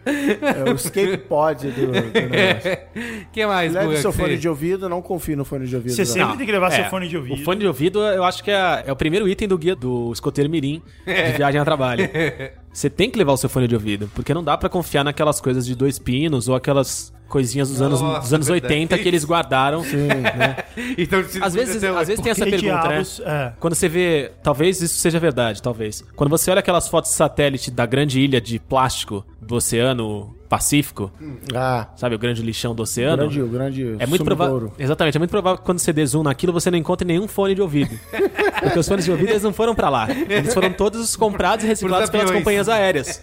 [0.08, 2.78] É o escape pod do, do negócio.
[3.32, 3.98] que mais, Leve Guga?
[4.02, 5.94] seu fone você- de ouvido, não confie no fone de ouvido.
[5.94, 6.08] Você não.
[6.08, 7.42] sempre tem que levar É, seu fone de ouvido.
[7.42, 10.12] O fone de ouvido, eu acho que é, é o primeiro item do guia do
[10.12, 12.10] escoteiro mirim de viagem a trabalho.
[12.72, 15.42] Você tem que levar o seu fone de ouvido, porque não dá pra confiar naquelas
[15.42, 18.74] coisas de dois pinos ou aquelas coisinhas dos anos, Nossa, dos anos verdade.
[18.74, 19.82] 80 que eles guardaram.
[19.82, 20.58] né?
[20.96, 23.26] Então, Às vezes, às vezes tem essa pergunta, diabos- né?
[23.48, 23.54] é.
[23.60, 26.04] Quando você vê, talvez isso seja verdade, talvez.
[26.16, 31.12] Quando você olha aquelas fotos de satélite da grande ilha de plástico do Oceano Pacífico,
[31.54, 33.18] Ah, sabe, o grande lixão do oceano.
[33.18, 34.72] grande, o grande É muito provável.
[34.80, 37.54] Exatamente, é muito provável que quando você dê zoom naquilo você não encontre nenhum fone
[37.54, 38.00] de ouvido.
[38.64, 40.08] Porque os fones de ouvido eles não foram pra lá.
[40.10, 43.22] Eles foram todos comprados e reciclados pelas companhias aéreas.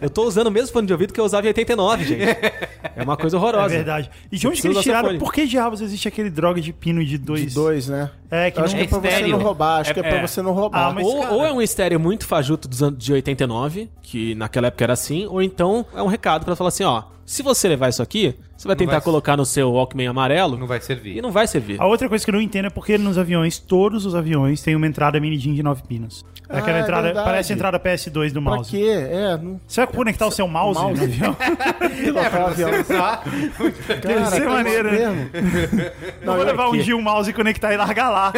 [0.00, 2.22] Eu tô usando o mesmo fone de ouvido que eu usava em 89, gente.
[2.96, 3.68] É uma coisa É horrorosa.
[3.68, 4.10] verdade.
[4.30, 5.18] E de onde que eles tiraram?
[5.18, 7.40] Por que diabos existe aquele droga de pino de dois?
[7.48, 8.10] De dois, né?
[8.30, 9.36] É, que Eu acho não- que é pra é você estéreo.
[9.36, 9.80] não roubar.
[9.82, 10.26] Acho que é É- pra é.
[10.26, 10.88] você não roubar.
[10.88, 14.34] Ah, mas- Ou, cara- ou é um estéreo muito fajuto dos anos de 89, que
[14.34, 17.68] naquela época era assim, ou então é um recado pra falar assim, ó, se você
[17.68, 21.16] levar isso aqui, você vai tentar vai- colocar no seu Walkman amarelo Não vai servir.
[21.16, 21.80] e não vai servir.
[21.80, 24.76] A outra coisa que eu não entendo é porque nos aviões, todos os aviões têm
[24.76, 26.24] uma entrada mini DIN de 9 pinos.
[26.48, 27.24] Ah, Aquela é entrada, verdade.
[27.24, 28.70] parece a entrada PS2 do Pra mouse.
[28.70, 28.84] quê?
[29.10, 29.58] É, não...
[29.66, 30.98] Você vai conectar o seu mouse, Mouse.
[30.98, 31.36] no avião?
[32.04, 32.70] Pilotar o avião.
[32.80, 33.22] Usar.
[34.02, 34.98] Deve ser que maneiro, né?
[34.98, 35.30] mesmo.
[36.24, 38.32] Não vou levar um dia um mouse e conectar e largar lá.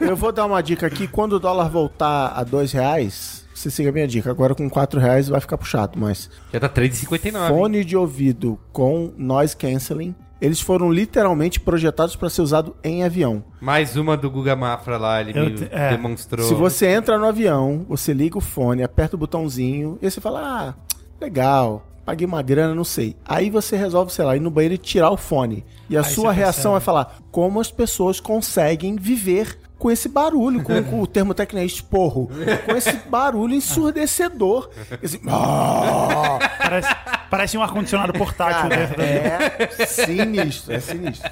[0.00, 1.06] Eu vou dar uma dica aqui.
[1.08, 4.30] Quando o dólar voltar a dois reais, você siga a minha dica.
[4.30, 6.28] Agora com quatro reais vai ficar puxado, mas...
[6.52, 7.48] Já tá 3,59.
[7.48, 10.14] Fone de ouvido com noise cancelling.
[10.40, 13.44] Eles foram literalmente projetados para ser usado em avião.
[13.60, 15.90] Mais uma do Guga Mafra lá, ele Eu me te- é.
[15.90, 16.46] demonstrou.
[16.48, 20.40] Se você entra no avião, você liga o fone, aperta o botãozinho e você fala:
[20.40, 20.74] Ah,
[21.20, 23.14] legal, paguei uma grana, não sei.
[23.24, 25.64] Aí você resolve, sei lá, ir no banheiro e tirar o fone.
[25.88, 26.76] E a Aí sua você reação percebe.
[26.76, 31.60] é falar: Como as pessoas conseguem viver com esse barulho, com, com o termo técnico
[31.60, 32.30] é esporro,
[32.64, 34.70] com esse barulho ensurdecedor.
[35.02, 36.88] Esse, "Ah!" Parece,
[37.32, 39.04] parece um ar-condicionado portátil Cara, dentro da...
[39.04, 41.30] é sinistro, é sinistro.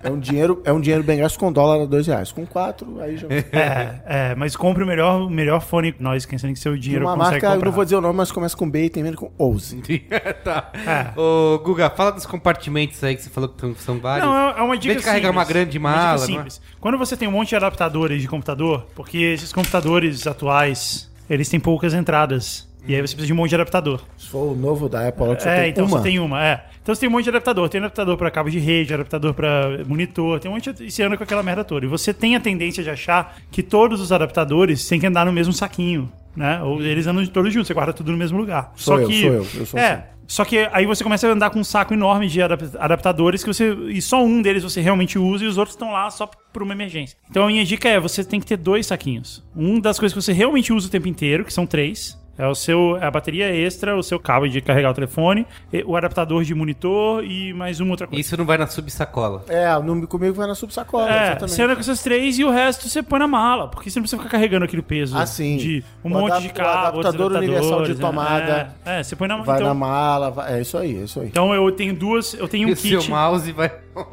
[0.00, 2.30] É um dinheiro, é um dinheiro bem gasto com dólar a dois reais.
[2.30, 3.26] Com quatro, aí já.
[3.28, 7.16] É, é, mas compre o melhor, o melhor fone noise cancelling que seu dinheiro uma
[7.16, 7.66] consegue marca, eu comprar.
[7.66, 9.82] não vou dizer o nome, mas começa com B e termina com Ouse.
[10.44, 10.70] tá.
[10.86, 11.20] É.
[11.20, 14.24] Ô, Guga, fala dos compartimentos aí que você falou que são vários.
[14.24, 15.36] Não, é é uma dica Em vez de carregar simples.
[15.36, 16.26] uma grande Uma dica mala, não é?
[16.26, 16.60] simples.
[16.80, 21.58] Quando você tem um monte de adaptadores de computador, porque esses computadores atuais, eles têm
[21.58, 22.69] poucas entradas.
[22.88, 24.00] E aí você precisa de um monte de adaptador.
[24.16, 25.98] Se for o novo da Apple, só É, tem então uma.
[25.98, 26.64] você tem uma, é.
[26.82, 27.68] Então você tem um monte de adaptador.
[27.68, 30.84] Tem adaptador para cabo de rede, adaptador para monitor, tem um monte de...
[30.86, 31.84] E você anda com aquela merda toda.
[31.84, 35.32] E você tem a tendência de achar que todos os adaptadores têm que andar no
[35.32, 36.62] mesmo saquinho, né?
[36.62, 38.72] Ou eles andam todos juntos, você guarda tudo no mesmo lugar.
[38.76, 39.20] Sou Só eu, que...
[39.20, 40.02] sou eu, eu sou É, assim.
[40.26, 43.52] só que aí você começa a andar com um saco enorme de adap- adaptadores que
[43.52, 43.74] você.
[43.90, 46.72] E só um deles você realmente usa e os outros estão lá só por uma
[46.72, 47.16] emergência.
[47.30, 49.44] Então a minha dica é: você tem que ter dois saquinhos.
[49.54, 52.18] Um das coisas que você realmente usa o tempo inteiro, que são três.
[52.40, 55.46] É o seu, é a bateria extra, o seu cabo de carregar o telefone,
[55.84, 58.20] o adaptador de monitor e mais uma outra coisa.
[58.20, 59.44] Isso não vai na subsacola.
[59.48, 61.50] É, no, comigo vai na subsacola, É, exatamente.
[61.52, 64.04] você anda com essas três e o resto você põe na mala, porque você não
[64.04, 65.56] precisa ficar carregando aquele peso Ah, sim.
[65.58, 68.74] de um O monte adap- de o cabo, outros adaptador universal de adaptadores, tomada.
[68.86, 71.20] É, é, você põe na Vai então, na mala, vai- é isso aí, é isso
[71.20, 71.26] aí.
[71.26, 72.88] então eu tenho duas, eu tenho um e o kit.
[73.02, 73.70] seu mouse vai.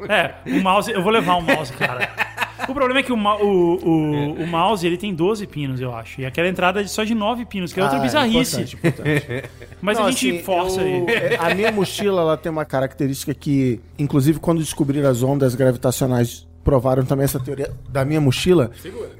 [0.08, 2.08] É, o mouse, eu vou levar o mouse, cara.
[2.68, 6.20] O problema é que o, o, o, o mouse, ele tem 12 pinos, eu acho.
[6.20, 8.62] E aquela entrada é só de 9 pinos, que é outra Ah, bizarrice.
[8.62, 9.44] importante, importante.
[9.80, 11.36] Mas Não, a gente assim, força eu- aí.
[11.38, 17.02] A minha mochila ela tem uma característica que, inclusive, quando descobriram as ondas gravitacionais, provaram
[17.04, 18.70] também essa teoria da minha mochila.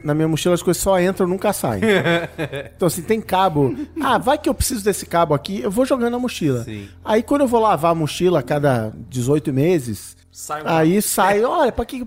[0.05, 1.81] Na minha mochila as coisas só entram, nunca saem.
[2.77, 3.75] então, assim, tem cabo.
[4.01, 6.65] Ah, vai que eu preciso desse cabo aqui, eu vou jogando na mochila.
[6.65, 6.89] Sim.
[7.05, 11.43] Aí, quando eu vou lavar a mochila a cada 18 meses, Sai um aí sai,
[11.43, 12.05] olha, pra que.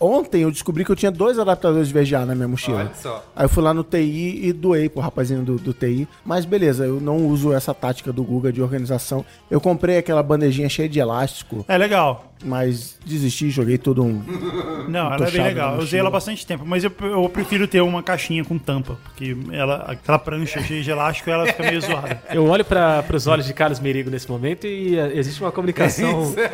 [0.00, 2.78] Ontem eu descobri que eu tinha dois adaptadores de VGA na minha mochila.
[2.78, 3.24] Olha só.
[3.34, 6.08] Aí eu fui lá no TI e doei pro rapazinho do, do TI.
[6.24, 9.24] Mas beleza, eu não uso essa tática do Google de organização.
[9.50, 11.64] Eu comprei aquela bandejinha cheia de elástico.
[11.68, 12.32] É legal.
[12.44, 14.22] Mas desisti, joguei todo um.
[14.88, 15.74] Não, ela é bem legal.
[15.76, 19.36] Eu usei ela bastante tempo, mas eu, eu prefiro ter uma caixinha com tampa, porque
[19.52, 22.22] ela, aquela prancha cheia de elástico, ela fica meio zoada.
[22.32, 26.34] Eu olho para os olhos de Carlos Merigo nesse momento e eh, existe uma comunicação.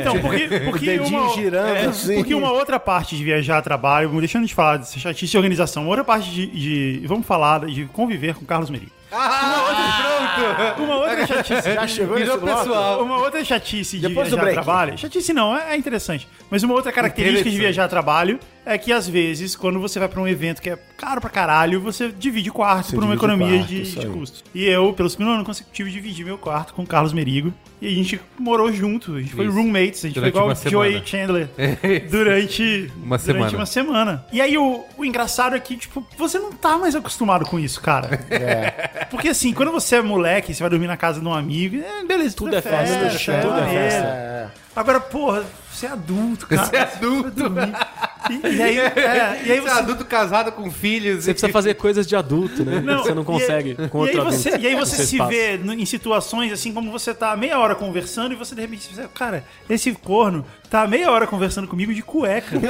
[0.00, 2.14] Então, porque, porque uma, girando, é, assim.
[2.14, 5.82] Porque uma outra parte de viajar a trabalho, deixando de falar de chatice e organização,
[5.82, 8.92] uma outra parte de, de- Vamos falar de conviver com Carlos Merigo.
[9.10, 11.74] Ah, Uma outra chatice.
[11.74, 13.02] Já chegou Virou nesse pessoal.
[13.02, 14.98] Uma outra chatice de Depois viajar a trabalho.
[14.98, 16.28] Chatice não, é, é interessante.
[16.50, 20.08] Mas uma outra característica de viajar a trabalho é que, às vezes, quando você vai
[20.08, 23.58] pra um evento que é caro pra caralho, você divide quarto Você por uma economia
[23.58, 24.06] quarto, de, de aí.
[24.06, 24.44] custo.
[24.54, 27.52] E eu, pelo segundo ano consecutivo, dividi meu quarto com o Carlos Merigo.
[27.80, 29.14] E a gente morou junto.
[29.16, 29.54] A gente foi Isso.
[29.54, 30.04] roommates.
[30.04, 31.02] A gente Durante foi igual Joey.
[31.06, 31.48] Chandler
[32.10, 33.56] durante Uma durante semana.
[33.58, 34.26] uma semana.
[34.32, 37.80] E aí, o, o engraçado é que, tipo, você não tá mais acostumado com isso,
[37.80, 38.18] cara.
[38.38, 39.04] É.
[39.10, 42.04] Porque assim, quando você é moleque, você vai dormir na casa de um amigo, é,
[42.04, 43.80] beleza, tudo, Tudo é é festa, festa, tudo é maneiro.
[43.90, 44.06] festa.
[44.06, 44.48] É.
[44.78, 46.64] Agora, porra, você é adulto, cara.
[46.66, 47.42] Você é adulto.
[48.30, 49.78] E, e aí, é, e aí Você é você.
[49.80, 51.24] adulto casado com filhos.
[51.24, 52.80] Você precisa fazer coisas de adulto, né?
[52.80, 54.64] Não, você não e- consegue com e aí outro você, adulto.
[54.64, 55.30] E aí você se espaço.
[55.30, 59.08] vê em situações assim como você tá meia hora conversando e você de repente você,
[59.08, 62.56] cara, esse corno tá meia hora conversando comigo de cueca.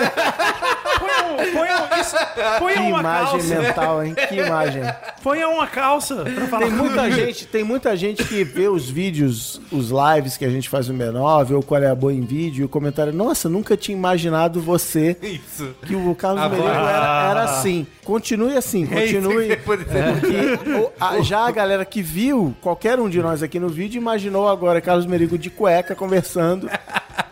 [1.32, 2.16] um, põe um, isso,
[2.58, 3.60] põe Que uma imagem calça.
[3.62, 4.14] mental, hein?
[4.28, 4.82] Que imagem.
[5.22, 9.60] Põe uma calça pra falar Tem muita gente, tem muita gente que vê os vídeos,
[9.70, 12.62] os lives que a gente faz no B9, ou qual é a boa em vídeo,
[12.62, 15.74] e o comentário, nossa, nunca tinha imaginado você Isso.
[15.86, 17.86] que o Carlos Ah, Merigo era, era assim.
[18.04, 19.56] Continue assim, É continue.
[19.56, 23.98] Porque o- a- já a galera que viu, qualquer um de nós aqui no vídeo,
[24.00, 26.68] imaginou agora Carlos Merigo de cueca conversando.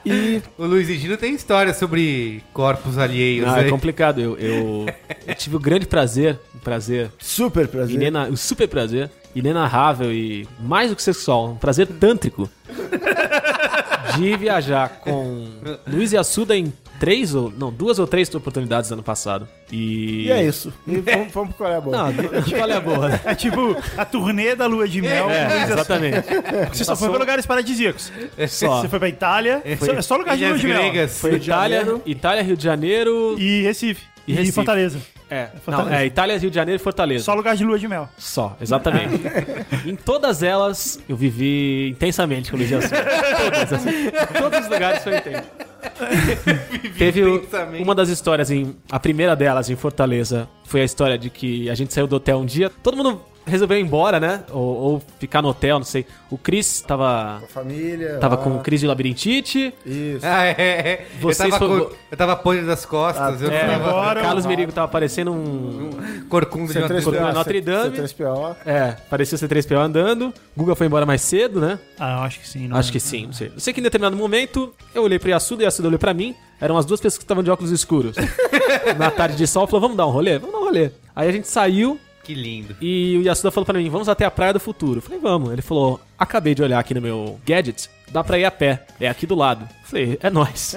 [0.05, 3.46] E O Luiz e Gino tem história sobre corpos alheios.
[3.46, 3.70] Não, é aí.
[3.70, 4.20] complicado.
[4.20, 4.87] Eu, eu,
[5.27, 7.94] eu tive o grande prazer, um prazer, super prazer.
[7.94, 12.49] inena, o super prazer, inenarrável e mais do que sexual, um prazer tântrico
[14.17, 15.49] de viajar com
[15.87, 19.47] Luiz e Assuda em três ou não duas ou três oportunidades ano passado.
[19.71, 20.73] E, E é isso.
[20.87, 21.97] E vamos, vamos pro qual é a boa.
[21.97, 22.15] Não,
[22.63, 23.09] olha a boa.
[23.11, 23.21] né?
[23.25, 25.29] É tipo a turnê da lua de mel.
[25.31, 26.27] É, exatamente.
[26.73, 28.11] Você só foi pra lugares paradisíacos.
[28.49, 28.81] Só.
[28.81, 29.63] Você foi pra Itália.
[29.79, 31.09] só- é só lugar de lua de mel.
[31.09, 32.03] Foi Rio de Itália, Janeiro.
[32.07, 33.37] Itália, Rio de Janeiro.
[33.39, 34.03] E Recife.
[34.27, 34.53] E E, Recife.
[34.53, 34.99] Fortaleza.
[35.29, 35.97] É, não, Fortaleza.
[35.97, 37.25] é Itália, Rio de Janeiro e Fortaleza.
[37.25, 38.09] Só lugar de lua de mel.
[38.17, 39.21] Só, exatamente.
[39.89, 42.71] em todas elas, eu vivi intensamente com o Luiz.
[42.71, 44.07] Todas, assim.
[44.09, 45.45] Em todos os lugares foi intenso.
[46.99, 47.83] Teve o- intensamente.
[47.83, 51.75] uma das histórias, em, a primeira delas em Fortaleza, foi a história de que a
[51.75, 54.43] gente saiu do hotel um dia, todo mundo resolveu ir embora, né?
[54.51, 56.05] Ou, ou ficar no hotel, não sei.
[56.31, 58.19] O Chris tava, Família.
[58.19, 59.73] tava ó, com crise de labirintite.
[59.87, 60.25] Isso.
[60.27, 61.07] Ah, é, é.
[61.21, 63.41] Vocês eu, tava foi- com, eu tava podre das costas.
[63.41, 64.21] eu É, tava embora.
[64.23, 65.91] Carlos Merigo tava parecendo um...
[66.29, 67.33] corcunda de Notre C3PO, Dame.
[67.33, 67.99] Notre Dame.
[67.99, 68.57] C3PO.
[68.67, 70.35] É, parecia o C3PO andando.
[70.57, 71.79] Guga foi embora mais cedo, né?
[71.99, 72.67] Ah, eu acho que sim.
[72.69, 72.93] não Acho é?
[72.93, 73.53] que sim, não sei.
[73.55, 76.35] Eu sei que em determinado momento eu olhei pro Yasuda e Yasuda olhou pra mim.
[76.61, 78.17] Eram as duas pessoas que estavam de óculos escuros.
[78.99, 80.39] Na tarde de sol, falou: vamos dar um rolê?
[80.39, 80.91] Vamos dar um rolê.
[81.15, 82.75] Aí a gente saiu Que lindo.
[82.81, 84.99] e o Yasuda falou pra mim: vamos até a Praia do Futuro.
[84.99, 85.53] Eu falei: vamos.
[85.53, 88.85] Ele falou: acabei de olhar aqui no meu gadget, dá pra ir a pé.
[88.99, 89.62] É aqui do lado.
[89.62, 90.75] Eu falei: é nóis.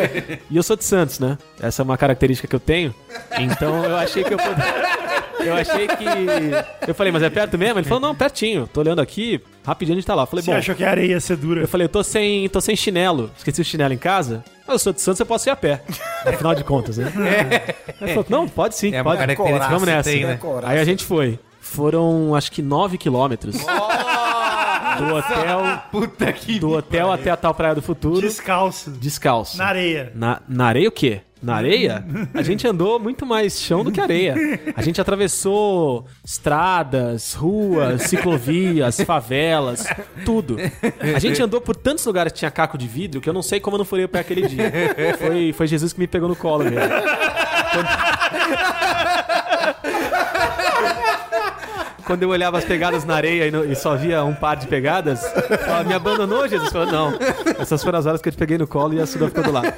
[0.50, 1.36] e eu sou de Santos, né?
[1.60, 2.94] Essa é uma característica que eu tenho.
[3.38, 5.06] Então eu achei que eu poderia.
[5.46, 6.04] Eu achei que.
[6.88, 7.78] Eu falei, mas é perto mesmo?
[7.78, 8.66] Ele falou, não, pertinho.
[8.66, 10.22] Tô olhando aqui, rapidinho a gente tá lá.
[10.22, 10.56] Eu falei, Você bom.
[10.56, 11.60] achou que a areia ia ser dura?
[11.62, 13.30] Eu falei, eu tô sem, tô sem chinelo.
[13.36, 14.44] Esqueci o chinelo em casa.
[14.66, 15.82] Mas eu sou de Santos, eu posso ir a pé.
[16.26, 17.12] Afinal de contas, né?
[18.00, 19.18] Ele falou, não, pode sim, É uma pode.
[19.20, 20.10] característica Vamos nessa.
[20.10, 20.38] tem, né?
[20.64, 21.38] Aí a gente foi.
[21.60, 23.56] Foram, acho que 9 quilômetros.
[24.98, 28.90] do hotel, Puta que do hotel até a tal Praia do Futuro, Descalço.
[28.90, 29.58] descalço.
[29.58, 30.12] Na areia.
[30.14, 31.20] Na, na areia o quê?
[31.42, 32.04] Na areia?
[32.32, 34.34] A gente andou muito mais chão do que areia.
[34.74, 39.86] A gente atravessou estradas, ruas, ciclovias, favelas,
[40.24, 40.56] tudo.
[41.14, 43.60] A gente andou por tantos lugares que tinha caco de vidro que eu não sei
[43.60, 44.72] como eu não furei o pé aquele dia.
[45.18, 46.80] Foi, foi Jesus que me pegou no colo mesmo.
[52.04, 55.20] Quando eu olhava as pegadas na areia e, e só via um par de pegadas,
[55.64, 56.70] falava, me abandonou, Jesus?
[56.70, 57.18] Falou, não.
[57.58, 59.50] Essas foram as horas que eu te peguei no colo e a Suda ficou do
[59.50, 59.72] lado.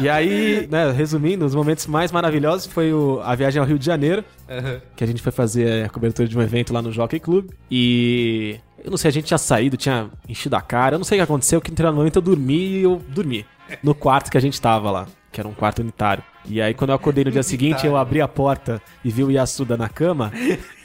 [0.00, 3.84] E aí, né, resumindo, os momentos mais maravilhosos foi o- a viagem ao Rio de
[3.86, 4.24] Janeiro,
[4.96, 7.50] que a gente foi fazer a cobertura de um evento lá no Jockey Club.
[7.70, 11.16] E eu não sei, a gente tinha saído, tinha enchido a cara, eu não sei
[11.16, 13.44] o que aconteceu, que no momento eu dormi e eu dormi
[13.82, 16.22] no quarto que a gente tava lá, que era um quarto unitário.
[16.48, 19.30] E aí, quando eu acordei no dia seguinte, eu abri a porta e vi o
[19.30, 20.32] Yasuda na cama,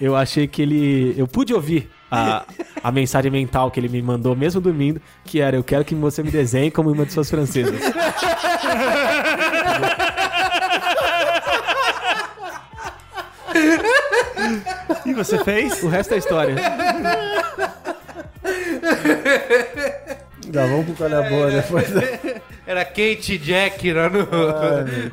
[0.02, 1.16] eu achei que ele.
[1.18, 2.46] Eu pude ouvir a,
[2.84, 6.22] a mensagem mental que ele me mandou, mesmo dormindo, que era: Eu quero que você
[6.24, 7.80] me desenhe como uma de suas francesas.
[15.06, 15.82] E você fez?
[15.84, 16.56] O resto é história.
[20.52, 21.88] Vamos com qual é a boa depois.
[22.68, 24.20] Era Kate e Jack lá no,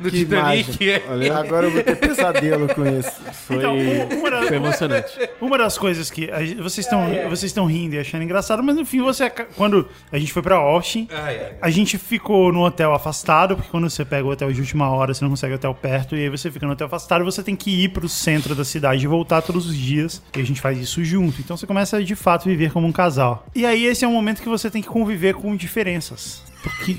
[0.01, 1.01] no que Titanic.
[1.09, 3.11] Olha, agora eu vou ter pesadelo com isso.
[3.45, 5.29] Foi, Então, uma foi emocionante.
[5.39, 8.75] Uma das coisas que a gente- vocês estão vocês estão rindo e achando engraçado, mas
[8.75, 11.51] no fim você quando a gente foi pra Austin, Ai, ai.
[11.61, 15.13] a gente ficou no hotel afastado, porque quando você pega o hotel de última hora,
[15.13, 17.55] você não consegue hotel perto, e aí você fica no hotel afastado e você tem
[17.55, 20.21] que ir pro centro da cidade e voltar todos os dias.
[20.35, 21.39] E a gente faz isso junto.
[21.39, 23.45] Então você começa a de fato viver como um casal.
[23.53, 26.41] E aí esse é um momento que você tem que conviver com diferenças.
[26.63, 26.97] Porque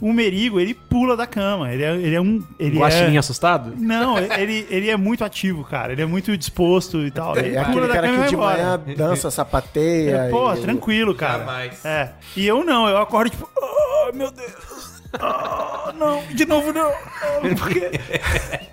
[0.00, 1.72] o Merigo, ele pula da cama.
[1.72, 2.42] Ele é, ele é um.
[2.58, 3.18] Ele Guaxinim é...
[3.18, 3.74] assustado?
[3.76, 5.92] Não, ele, ele é muito ativo, cara.
[5.92, 7.36] Ele é muito disposto e tal.
[7.36, 8.78] Ele É pula aquele da cara cama e que vai de embora.
[8.78, 10.16] manhã dança, sapateia.
[10.16, 11.38] É, pô, e- tranquilo, cara.
[11.38, 11.84] Jamais.
[11.84, 12.10] É.
[12.36, 15.02] E eu não, eu acordo tipo, oh, meu Deus.
[15.18, 16.88] Ah, não, de novo não.
[16.90, 17.90] Ah, Por quê?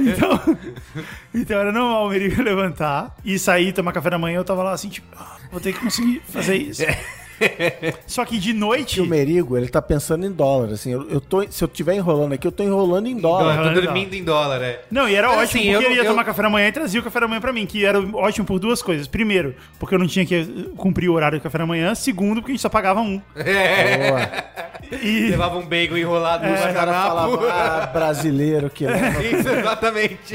[0.00, 0.56] então,
[1.34, 4.38] então era normal o Merigo levantar e sair, tomar café da manhã.
[4.38, 6.82] Eu tava lá assim, tipo, ah, vou ter que conseguir fazer isso.
[8.06, 8.96] Só que de noite.
[8.96, 10.92] Que o Merigo, ele tá pensando em dólar, assim.
[10.92, 13.74] Eu, eu tô, se eu tiver enrolando aqui, eu tô enrolando em Eu dólar.
[13.74, 14.82] tô dormindo em dólar, é.
[14.90, 16.68] Não, e era Mas, ótimo, assim, porque eu ele ia eu- tomar café da manhã
[16.68, 19.06] e trazia o café da manhã pra mim, que era ótimo por duas coisas.
[19.06, 21.94] Primeiro, porque eu não tinha que cumprir o horário do café da manhã.
[21.94, 23.20] Segundo, porque a gente só pagava um.
[25.02, 27.08] E Levava um bagel enrolado no caras guardanapo.
[27.08, 29.22] falavam, ah, brasileiro que leva.
[29.22, 30.34] Isso, exatamente.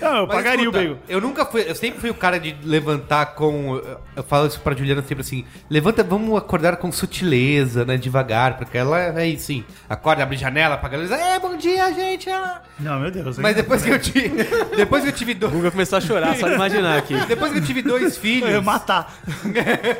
[0.00, 0.98] não, eu Mas, pagaria escuta, o bagel.
[1.08, 3.80] Eu nunca fui, eu sempre fui o cara de levantar com.
[4.14, 7.96] Eu falo isso pra Juliana sempre assim: levanta, vamos acordar com sutileza, né?
[7.96, 9.64] Devagar, porque ela é sim.
[9.88, 12.28] Acorda, abre janela pra galera é, bom dia, gente.
[12.30, 13.38] ah." Não, meu Deus.
[13.38, 14.30] Mas depois que eu tive.
[14.76, 15.52] Depois que eu tive O dois.
[15.52, 17.14] Guga começou a chorar, só de imaginar aqui.
[17.26, 18.48] Depois que eu tive dois filhos.
[18.48, 19.12] Eu ia matar.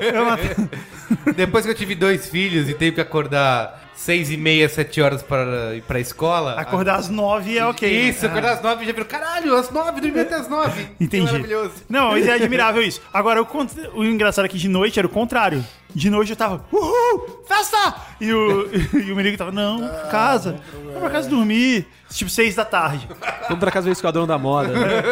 [0.01, 1.35] Eu ia matar.
[1.37, 5.23] Depois que eu tive dois filhos e tenho que acordar seis e meia, sete horas
[5.23, 6.55] para ir pra escola.
[6.61, 8.09] Acordar às nove é ok.
[8.09, 8.31] Isso, né?
[8.31, 10.89] acordar às nove e já virou, caralho, às nove, dormi até às nove.
[10.99, 11.25] Que Entendi.
[11.27, 11.73] maravilhoso.
[11.89, 13.01] Não, mas é admirável isso.
[13.13, 15.65] Agora, o, cont- o engraçado é que de noite era o contrário.
[15.95, 17.95] De noite eu tava, uhul, festa!
[18.21, 18.69] E o,
[18.99, 20.59] e o menino tava, não, casa.
[20.87, 21.87] Vamos pra casa dormir.
[22.11, 23.07] Tipo, seis da tarde.
[23.45, 24.69] Vamos pra casa do Esquadrão da Moda.
[24.69, 25.03] Né?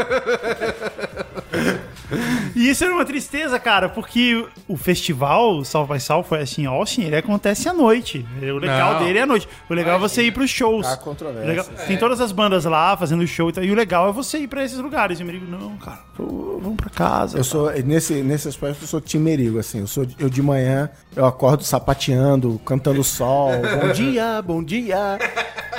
[2.57, 7.17] E isso era uma tristeza, cara, porque o festival South by Southwest em Austin, ele
[7.17, 8.25] acontece à noite.
[8.43, 9.05] O legal Não.
[9.05, 9.49] dele é à noite.
[9.69, 10.87] O legal é você ir pros shows.
[10.87, 11.45] Há controvérsias.
[11.45, 13.65] O legal- Tem todas as bandas lá fazendo show e tal.
[13.65, 15.21] E o legal é você ir pra esses lugares.
[15.21, 17.39] E o menino, não, cara, vamos pra casa.
[17.39, 19.81] Eu sou, nesse, nesse aspecto, eu sou time Merigo, assim.
[19.81, 23.51] Eu, sou, eu de manhã, eu acordo sapateando, cantando sol.
[23.81, 25.19] bom dia, bom dia.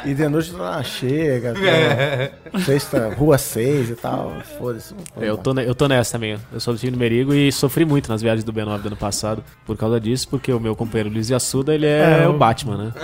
[0.05, 1.53] E de noite, ah, chega.
[1.53, 4.33] Tá, sexta, rua 6 e tal.
[4.57, 4.93] Foda-se.
[5.15, 6.37] vou Eu tô, ne- eu tô nessa também.
[6.51, 8.95] Eu sou do time do Merigo e sofri muito nas viagens do B9 do ano
[8.97, 12.77] passado por causa disso, porque o meu companheiro Luiz Assuda, ele é, É, o Batman,
[12.77, 12.93] né?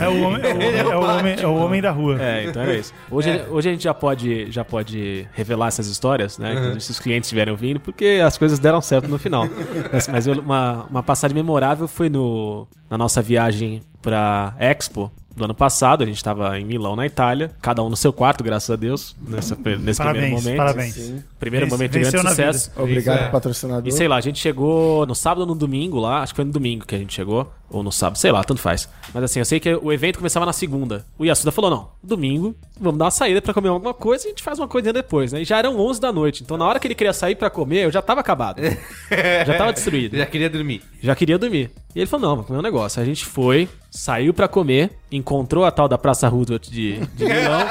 [0.00, 2.16] É o homem, é o homem, é o homem, é o homem da rua.
[2.22, 2.92] É, então era isso.
[3.10, 6.52] Hoje, hoje a gente já pode, já pode revelar essas histórias, né?
[6.54, 9.46] Inclusive se os clientes estiverem ouvindo, porque as coisas deram certo no final.
[9.92, 15.44] Mas, mas eu- uma, uma passagem memorável foi no, na nossa viagem pra Expo do
[15.44, 16.02] ano passado.
[16.02, 19.16] A gente tava em Milão, na Itália, cada um no seu quarto, graças a Deus,
[19.26, 20.56] nessa, nesse primeiro Parabéns, momento.
[20.56, 21.12] parabéns.
[21.38, 22.70] Primeiro Vence- momento de grande sucesso.
[22.76, 23.30] Obrigado, Isso, é.
[23.30, 23.88] patrocinador.
[23.88, 26.44] E sei lá, a gente chegou no sábado ou no domingo lá, acho que foi
[26.44, 28.88] no domingo que a gente chegou, ou no sábado, sei lá, tanto faz.
[29.14, 31.06] Mas assim, eu sei que o evento começava na segunda.
[31.18, 34.30] O Yasuda falou: não, domingo, vamos dar uma saída pra comer alguma coisa e a
[34.30, 35.42] gente faz uma coisinha depois, né?
[35.42, 37.84] E já eram 11 da noite, então na hora que ele queria sair pra comer,
[37.84, 38.60] eu já tava acabado.
[39.46, 40.16] já tava destruído.
[40.16, 40.82] Já queria dormir.
[41.02, 41.70] Já queria dormir.
[41.94, 43.02] E ele falou: não, vamos comer um negócio.
[43.02, 47.66] A gente foi, saiu pra comer, encontrou a tal da Praça Roosevelt de, de Milão,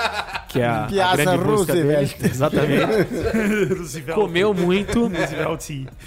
[0.50, 2.16] que é a, a Piazza grande busca dele.
[2.22, 3.74] Exatamente.
[3.74, 4.16] Roosevelt.
[4.20, 5.12] Comeu muito,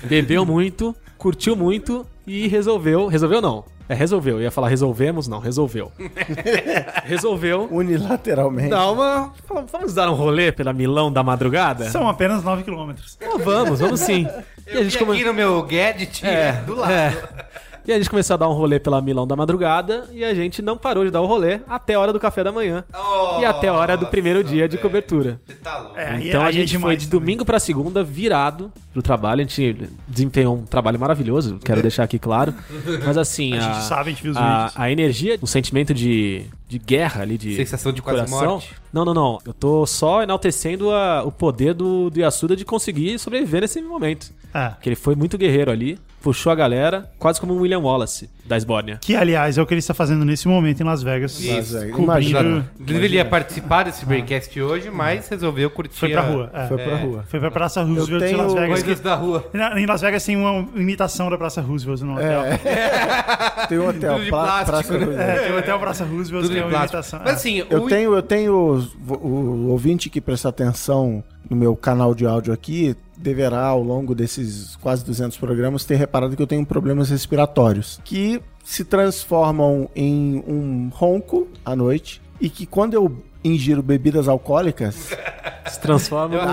[0.05, 3.07] bebeu muito, curtiu muito e resolveu.
[3.09, 3.65] Resolveu não.
[3.93, 4.37] É, resolveu.
[4.37, 5.93] Eu ia falar resolvemos, não, resolveu.
[7.05, 7.69] resolveu.
[7.71, 8.71] Unilateralmente.
[8.71, 9.33] Dar uma.
[9.71, 11.89] Vamos dar um rolê pela Milão da madrugada?
[11.91, 13.17] São apenas 9 quilômetros.
[13.21, 14.27] Então vamos, vamos sim.
[14.67, 16.93] E a gente come- aqui no meu gadget É, do lado.
[16.93, 17.17] é.
[17.87, 20.63] E a gente começou a dar um rolê pela Milão da madrugada e a gente
[20.63, 22.85] não parou de dar o rolê até a hora do café da manhã.
[23.41, 25.41] e até a hora do primeiro dia de cobertura.
[25.47, 25.99] Você tá louco.
[25.99, 27.21] É, Então a é gente foi de também.
[27.21, 29.41] domingo pra segunda virado pro trabalho.
[29.41, 32.55] A gente desempenhou um trabalho maravilhoso, quero deixar aqui claro.
[33.05, 34.73] Mas assim, A gente sabe, a gente viu os a, vídeos.
[34.77, 38.53] a energia, o sentimento de, de guerra ali, de Sensação de quase coração.
[38.53, 38.75] morte.
[38.93, 39.39] Não, não, não.
[39.45, 44.31] Eu tô só enaltecendo a- o poder do, do Yasuda de conseguir sobreviver nesse momento.
[44.55, 44.69] É.
[44.69, 48.57] Porque ele foi muito guerreiro ali, puxou a galera, quase como um William Wallace da
[48.57, 48.99] Esbórnia.
[49.01, 51.39] Que, aliás, é o que ele está fazendo nesse momento em Las Vegas.
[51.45, 51.57] É,
[51.91, 52.71] Cobrindo- imagina.
[52.81, 55.99] Inclusive, ele ia participar desse Breakcast hoje, mas resolveu curtir.
[55.99, 56.51] Foi pra rua.
[56.53, 56.67] é.
[56.69, 57.25] Foi pra rua.
[57.29, 58.83] Foi pra Praça Roosevelt em Las Vegas.
[58.83, 59.45] Coisas da rua.
[59.51, 62.43] que- Em Las Vegas tem uma imitação da Praça Roosevelt no hotel.
[62.45, 62.59] É,
[63.69, 65.05] Tem um hotel, Tudo de pra, plástico, Praça né?
[65.05, 65.41] Roosevelt.
[65.43, 66.95] tem o Hotel Praça Roosevelt Tudo que é uma plástico.
[66.97, 67.21] imitação.
[67.21, 67.35] Mas é.
[67.37, 68.53] assim, Eu o- tenho, eu tenho
[69.09, 74.15] o, o ouvinte que presta atenção no meu canal de áudio aqui, deverá, ao longo
[74.15, 80.43] desses quase 200 programas, ter reparado que eu tenho problemas respiratórios, que se transformam em
[80.47, 83.13] um ronco à noite e que quando eu
[83.45, 85.11] ingiro bebidas alcoólicas,
[85.71, 86.47] Se transforma, É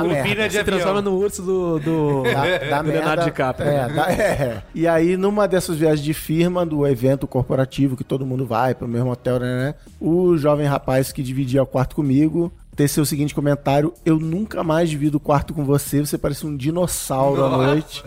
[0.45, 3.23] no, se transforma no urso do, do, dá, dá do Leonardo.
[3.25, 3.67] DiCaprio.
[3.67, 4.63] É, dá- é.
[4.73, 8.87] E aí, numa dessas viagens de firma, do evento corporativo que todo mundo vai pro
[8.87, 9.75] mesmo hotel, né, né?
[9.99, 14.89] O jovem rapaz que dividia o quarto comigo teceu o seguinte comentário: Eu nunca mais
[14.89, 18.01] divido o quarto com você, você parece um dinossauro à noite.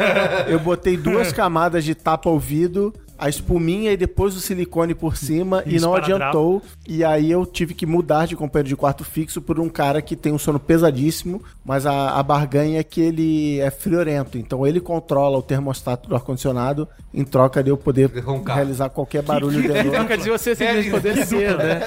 [0.46, 5.80] Eu botei duas camadas de tapa-ouvido, a espuminha e depois o silicone por cima e
[5.80, 6.14] não Esparadrapo.
[6.14, 6.62] adiantou.
[6.86, 10.14] E aí eu tive que mudar de companheiro de quarto fixo por um cara que
[10.14, 14.36] tem um sono pesadíssimo, mas a, a barganha é que ele é friorento.
[14.38, 18.56] Então ele controla o termostato do ar-condicionado em troca de eu poder Roncar.
[18.56, 19.90] realizar qualquer barulho de noite.
[19.90, 21.80] Troca de você simplesmente poder ser, né?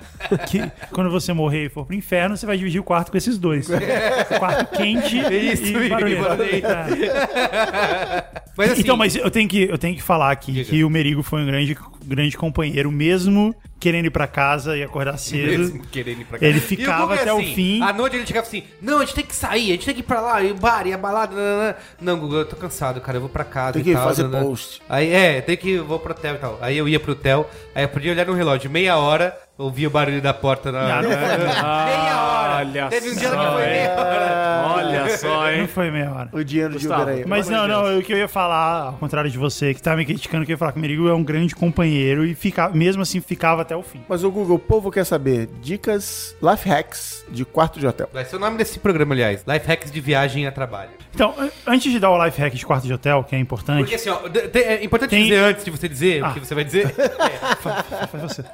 [0.48, 3.38] Que quando você morrer e for pro inferno, você vai dividir o quarto com esses
[3.38, 3.68] dois.
[3.68, 6.42] O quarto quente Isso, e barulhento.
[6.42, 8.24] É.
[8.56, 10.70] Mas assim, então, mas eu tenho que, eu tenho que falar aqui Diga.
[10.70, 15.16] que o Merigo foi um grande, grande companheiro, mesmo querendo ir pra casa e acordar
[15.16, 15.58] cedo.
[15.58, 16.46] mesmo querendo ir pra cá.
[16.46, 17.82] Ele o ficava é até o assim, fim.
[17.82, 20.00] À noite ele chegava assim: Não, a gente tem que sair, a gente tem que
[20.00, 21.34] ir pra lá, e o bar, e a balada.
[21.34, 23.72] nananã." Não, Guga, eu tô cansado, cara, eu vou pra casa.
[23.72, 24.82] Tem e que tal, fazer nananã." post.
[24.88, 25.78] Aí, é, tem que.
[25.78, 26.58] Vou pro hotel e tal.
[26.60, 29.90] Aí eu ia pro hotel, aí eu podia olhar no relógio, meia hora, ouvia o
[29.90, 31.00] barulho da porta na.
[31.02, 32.56] Não, não meia hora!
[32.60, 33.70] Olha Teve um dia só, que foi hein?
[33.70, 34.74] meia hora.
[34.74, 35.66] Olha só, não hein?
[35.66, 36.28] foi meia hora.
[36.32, 37.24] O dinheiro de Uber aí.
[37.26, 39.80] Mas Pelo não, de não, o que eu ia falar, ao contrário de você, que
[39.82, 42.34] tá me criticando, que eu ia falar que o Merigo é um grande companheiro e
[42.34, 44.02] fica, mesmo assim ficava até o fim.
[44.08, 48.08] Mas o Google, o povo quer saber dicas, life hacks de quarto de hotel.
[48.12, 49.44] Vai ser o nome desse programa, aliás.
[49.46, 50.90] Life Hacks de Viagem a Trabalho.
[51.14, 53.78] Então, an- antes de dar o life hack de quarto de hotel, que é importante,
[53.80, 54.20] Porque assim, ó,
[54.54, 56.30] é importante Tem- dizer antes de você dizer Ah.
[56.30, 56.88] o que você vai dizer.
[58.10, 58.44] faz você.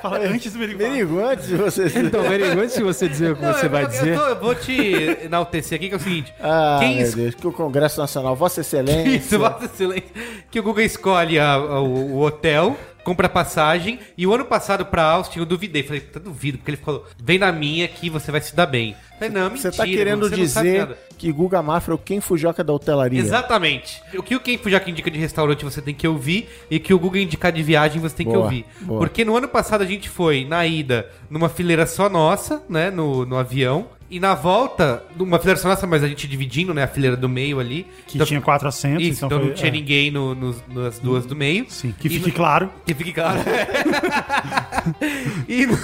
[0.00, 0.78] Fala antes do Merigo.
[0.82, 1.86] Merigo, antes de você...
[1.98, 4.16] Então, Merigo, antes de você dizer o que Não, você eu- vai eu, dizer...
[4.18, 6.32] tô- eu vou te enaltecer aqui, que é o seguinte.
[6.40, 9.16] Ah, quem meu es- Deus, que o Congresso Nacional, Vossa Excelência...
[9.16, 10.04] Isso, Vossa Excelência.
[10.50, 14.00] Que o Google escolhe a- a- o, o hotel, compra passagem.
[14.16, 15.82] E o ano passado pra Austin eu duvidei.
[15.82, 18.96] Falei, tá duvido, porque ele falou, vem na minha que você vai se dar bem.
[19.18, 19.70] Falei, não, mentira.
[19.70, 23.20] Você tá querendo você dizer que Guga Mafra é o quem fujoca da hotelaria.
[23.20, 24.02] Exatamente.
[24.16, 26.98] O que o Ken Fujaka indica de restaurante você tem que ouvir e que o
[26.98, 28.66] Google indicar de viagem você tem que Boa, ouvir.
[28.80, 28.98] boa.
[28.98, 33.24] Porque no ano passado a gente foi, na ida, numa fileira só nossa, né, no,
[33.24, 33.86] no avião.
[34.10, 37.28] E na volta, numa fileira só nossa, mas a gente dividindo, né, a fileira do
[37.28, 37.86] meio ali.
[38.06, 39.72] Que tinha quatro assentos, Isso, então então, foi- não tinha é.
[39.72, 41.66] ninguém no- nos- nas duas do meio.
[41.68, 42.70] Sim, que E fique no- claro.
[42.86, 43.38] Que fique claro.
[45.48, 45.78] e, no-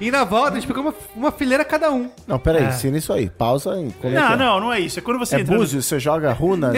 [0.00, 2.10] e na volta a gente pegou uma, uma fileira cada um.
[2.26, 2.68] Não, peraí, É.
[2.68, 3.28] ensina isso aí.
[3.30, 4.36] Pausa e como é Não, é?
[4.36, 4.98] não, não é isso.
[4.98, 6.74] É quando você É entra no- búzios, você joga runas?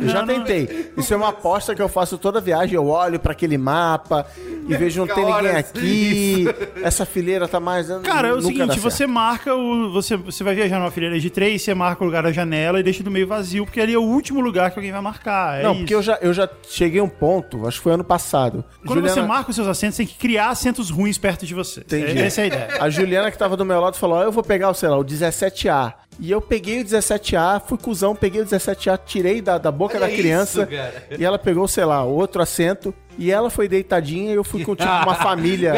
[0.00, 0.26] Eu já não.
[0.44, 0.92] tentei.
[0.96, 2.74] Isso é uma aposta que eu faço toda viagem.
[2.76, 4.24] Eu olho pra aquele mapa
[4.68, 6.44] e vejo não tem ninguém aqui.
[6.82, 7.88] Essa fileira tá mais.
[8.04, 8.80] Cara, é o seguinte, certo.
[8.80, 9.92] você marca o.
[9.92, 12.82] Você, você vai viajar numa fileira de três, você marca o lugar da janela e
[12.82, 15.60] deixa do meio vazio, porque ali é o último lugar que alguém vai marcar.
[15.60, 15.80] É Não, isso.
[15.80, 18.64] porque eu já, eu já cheguei a um ponto, acho que foi ano passado.
[18.86, 21.80] Quando você Juliana- marca os seus assentos, tem que criar assentos ruins perto de você.
[21.80, 22.18] Entendi.
[22.18, 22.68] É- Essa é a ideia.
[22.80, 25.04] A Juliana que tava do meu lado falou: ó, eu vou pegar, sei lá, o
[25.04, 25.94] 17A.
[26.18, 30.06] E eu peguei o 17A, fui cuzão, peguei o 17A, tirei da, da boca Olha
[30.06, 30.62] da criança.
[30.62, 31.04] isso, cara.
[31.18, 32.94] e ela pegou, sei lá, outro assento.
[33.20, 35.74] E ela foi deitadinha e eu fui com tipo uma família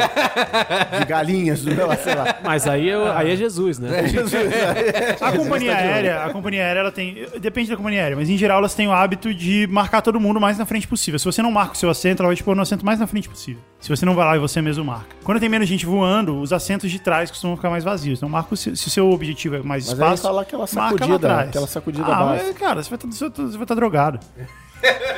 [0.97, 2.36] de galinhas do meu sei lá.
[2.45, 3.88] Mas aí, eu- aí é Jesus, né?
[5.20, 7.26] A companhia aérea, a companhia aérea, ela tem.
[7.40, 10.36] Depende da companhia aérea, mas em geral elas têm o hábito de marcar todo mundo
[10.36, 11.18] o mais na frente possível.
[11.18, 13.09] Se você não marca o seu assento, ela vai te pôr no assento mais na
[13.09, 13.61] frente possível.
[13.80, 15.16] Se você não vai lá e você mesmo marca.
[15.24, 18.20] Quando tem menos gente voando, os assentos de trás costumam ficar mais vazios.
[18.20, 20.22] Então marca o seu, se o seu objetivo é mais Mas aí espaço.
[20.22, 21.49] fala aquela marca lá sacudida, atrás.
[21.49, 22.47] aquela sacudida ah, básica.
[22.47, 24.20] mas, cara, você vai estar você vai tá drogado.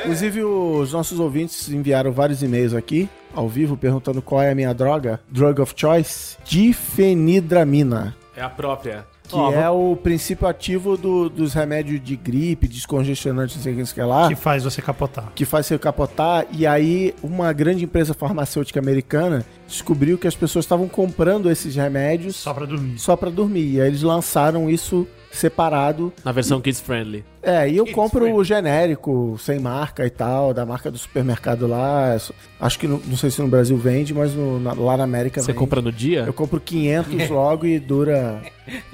[0.01, 4.73] Inclusive, os nossos ouvintes enviaram vários e-mails aqui, ao vivo, perguntando qual é a minha
[4.73, 5.19] droga.
[5.29, 6.37] Drug of choice?
[6.45, 8.15] Difenidramina.
[8.35, 9.05] É a própria.
[9.27, 13.85] Que Ó, é o princípio ativo do- dos remédios de gripe, descongestionante, não sei o
[13.87, 14.27] que, lá.
[14.27, 15.31] Que faz você capotar.
[15.33, 16.45] que faz você capotar.
[16.51, 22.35] E aí, uma grande empresa farmacêutica americana descobriu que as pessoas estavam comprando esses remédios
[22.35, 22.99] Só pra dormir.
[22.99, 23.73] só pra dormir.
[23.73, 26.11] E aí eles lançaram isso separado.
[26.23, 27.23] Na versão kids friendly.
[27.43, 28.33] É, e eu It's compro free.
[28.33, 32.17] o genérico, sem marca e tal, da marca do supermercado lá.
[32.59, 35.39] Acho que, no- não sei se no Brasil vende, mas no- na- lá na América
[35.41, 35.59] Você vende.
[35.59, 36.23] compra no dia?
[36.25, 38.41] Eu compro 500 logo e dura...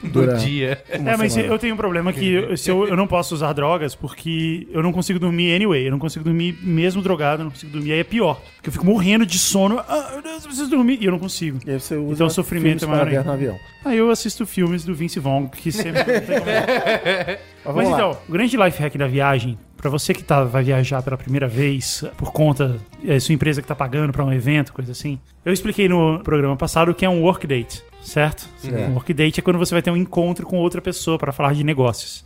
[0.04, 0.84] dura No dia.
[0.89, 1.54] É, mas semana.
[1.54, 4.84] eu tenho um problema que eu, se eu, eu não posso usar drogas porque eu
[4.84, 5.88] não consigo dormir anyway.
[5.88, 7.94] Eu não consigo dormir mesmo drogado, eu não consigo dormir.
[7.94, 8.42] Aí é pior.
[8.58, 9.80] Porque eu fico morrendo de sono.
[9.80, 10.98] Ah, meu Deus, eu preciso dormir.
[11.02, 11.58] E eu não consigo.
[11.66, 13.32] E aí você usa Então o sofrimento é maior ainda.
[13.32, 13.58] avião.
[13.86, 16.04] Aí eu assisto filmes do Vince Vaughn, que sempre.
[16.40, 16.46] como-
[17.64, 17.94] Mas Mas lá.
[17.96, 21.48] então, o grande life hack da viagem, pra você que tá, vai viajar pela primeira
[21.48, 22.78] vez por conta
[23.08, 25.20] é sua empresa que tá pagando pra um evento, coisa assim.
[25.46, 27.84] Eu expliquei no programa passado o que é um work date.
[28.02, 28.47] Certo?
[28.89, 31.64] Um workdate é quando você vai ter um encontro com outra pessoa para falar de
[31.64, 32.24] negócios.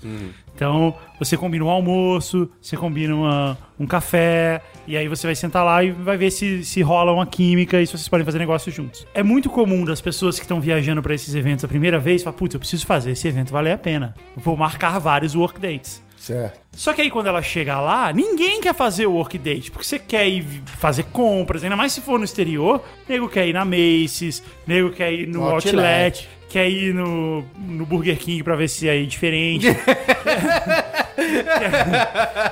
[0.55, 5.65] Então, você combina um almoço, você combina uma- um café, e aí você vai sentar
[5.65, 8.73] lá e vai ver se, se rola uma química e se vocês podem fazer negócios
[8.73, 9.05] juntos.
[9.13, 12.38] É muito comum das pessoas que estão viajando para esses eventos a primeira vez falar,
[12.38, 14.15] putz, eu preciso fazer esse evento valer a pena.
[14.38, 16.05] Vou marcar vários workdates.
[16.26, 16.59] Certo.
[16.71, 20.28] Só que aí quando ela chega lá, ninguém quer fazer o workdate, porque você quer
[20.28, 24.89] ir fazer compras, ainda mais se for no exterior, nego quer ir na Macy's, nego
[24.89, 26.30] quer ir no No outlet, outlet.
[26.49, 29.67] quer ir no, no Burger King pra ver se é diferente.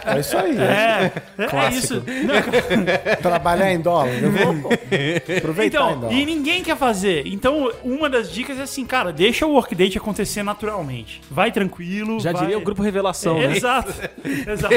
[0.05, 0.53] É isso aí.
[0.53, 1.11] né?
[1.37, 1.95] é, é isso.
[1.95, 4.09] Não, Trabalhar em dólar.
[4.21, 4.69] Eu vou
[5.37, 6.13] aproveitar em então, dólar.
[6.13, 7.23] e ninguém quer fazer.
[7.27, 11.21] Então, uma das dicas é assim, cara, deixa o workdate acontecer naturalmente.
[11.29, 12.19] Vai tranquilo.
[12.19, 13.57] Já vai- diria o grupo Revelação, É, né?
[13.57, 13.93] Exato.
[14.25, 14.75] Exato.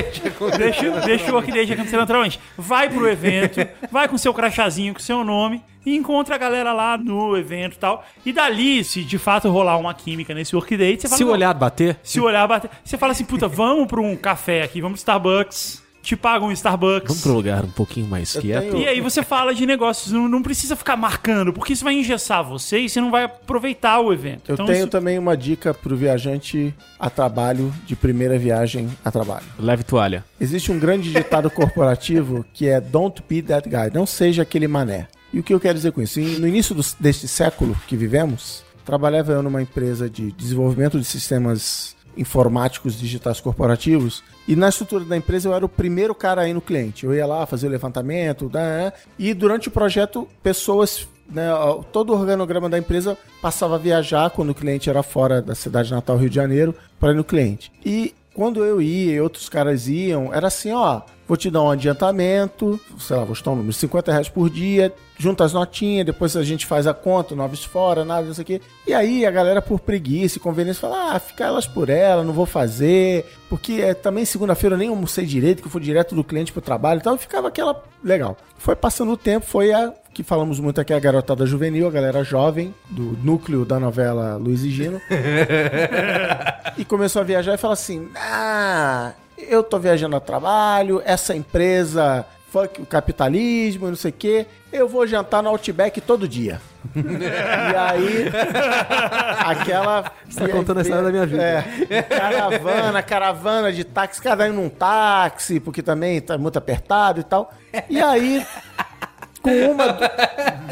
[0.59, 2.41] Deixa, deixa o workdate acontecer naturalmente.
[2.57, 6.99] Vai pro evento, vai com seu crachazinho, com seu nome, e encontra a galera lá
[6.99, 8.05] no evento e tal.
[8.27, 11.17] E dali, se de fato rolar uma química nesse workdate, você fala.
[11.17, 12.69] Se o "Não, olhar bater, Se o olhar bater.
[12.85, 15.87] Você fala assim, puta, vamos pra um café aqui, vamos pro Starbucks.
[16.03, 17.09] Te pagam um Starbucks.
[17.09, 18.71] vamos pro lugar um pouquinho mais Eu quieto.
[18.71, 21.95] tenho- E aí você fala de negócios, não, não precisa ficar marcando, porque isso vai
[21.95, 24.51] engessar você e você não vai aproveitar o evento.
[24.51, 29.11] Eu Então, tenho isso- também uma dica pro viajante a trabalho, de primeira viagem a
[29.11, 29.47] trabalho.
[29.59, 30.25] Leve toalha.
[30.41, 33.91] Existe um grande ditado corporativo que é Don't be that guy.
[33.93, 35.09] Não seja aquele mané.
[35.37, 36.19] E o que eu quero dizer com isso?
[36.19, 41.95] No início dos- deste século que vivemos, trabalhava eu numa empresa de desenvolvimento de sistemas
[42.17, 46.63] informáticos digitais corporativos e na estrutura da empresa eu era o primeiro cara aí no
[46.63, 47.05] cliente.
[47.05, 51.51] Eu ia lá fazer o levantamento né, e durante o projeto pessoas né,
[51.93, 55.91] todo o organograma da empresa passava a viajar quando o cliente era fora da cidade
[55.91, 57.71] natal Rio de Janeiro para ir no cliente.
[57.85, 61.71] E quando eu ia e outros caras iam, era assim, ó, vou te dar um
[61.71, 66.07] adiantamento, sei lá, vou te dar um número, 50 reais por dia, junta as notinhas,
[66.07, 68.61] depois a gente faz a conta, noves fora, nada, isso aqui.
[68.87, 72.33] E aí a galera, por preguiça e conveniência, fala, ah, fica elas por ela, não
[72.33, 76.25] vou fazer, porque é, também segunda-feira eu nem almocei direito, que eu fui direto do
[76.25, 77.83] cliente pro trabalho, então ficava aquela...
[78.05, 78.37] Legal.
[78.59, 82.25] Foi passando o tempo, foi a que falamos muito aqui, a garotada juvenil, a galera
[82.25, 84.99] jovem, do núcleo da novela Luiz e Gino.
[86.79, 92.25] e começou a viajar e falou assim: Ah, eu tô viajando a trabalho, essa empresa,
[92.51, 96.61] fuck o capitalismo, não sei o quê, eu vou jantar no Outback todo dia.
[96.95, 98.27] e aí,
[99.39, 100.13] aquela.
[100.29, 101.43] Você tá contando a história da minha vida.
[101.91, 107.25] É, caravana, caravana de táxi, cada um num táxi, porque também tá muito apertado e
[107.25, 107.53] tal.
[107.91, 108.47] E aí,
[109.47, 109.99] com uma.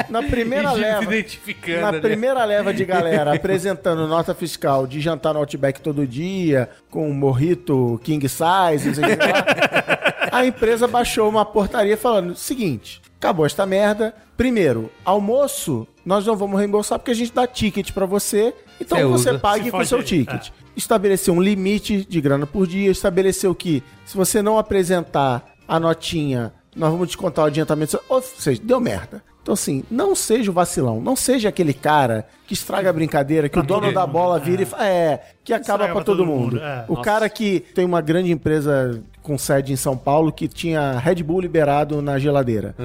[0.08, 0.98] Na primeira gente leva.
[0.98, 2.00] se identificando, Na né?
[2.00, 7.14] primeira leva de galera apresentando nota fiscal de jantar no Outback todo dia, com um
[7.14, 9.93] morrito king size, não sei o que lá,
[10.36, 14.14] a empresa baixou uma portaria falando: seguinte, acabou esta merda.
[14.36, 19.04] Primeiro, almoço, nós não vamos reembolsar porque a gente dá ticket pra você, então Você
[19.04, 19.38] você usa.
[19.38, 20.04] pague Se com seu aí.
[20.04, 20.48] ticket.
[20.76, 26.52] Estabeleceu um limite de grana por dia, estabeleceu que se você não apresentar a notinha,
[26.74, 27.98] nós vamos descontar o adiantamento.
[28.08, 29.22] Ou seja, deu merda.
[29.40, 33.58] Então, assim, não seja o vacilão, não seja aquele cara que estraga a brincadeira, que
[33.58, 36.58] o dono da bola vira e fala, é, que acaba Estraga pra todo mundo.
[36.58, 36.84] é.
[36.88, 41.22] O cara que tem uma grande empresa com sede em São Paulo que tinha Red
[41.22, 42.76] Bull liberado na geladeira.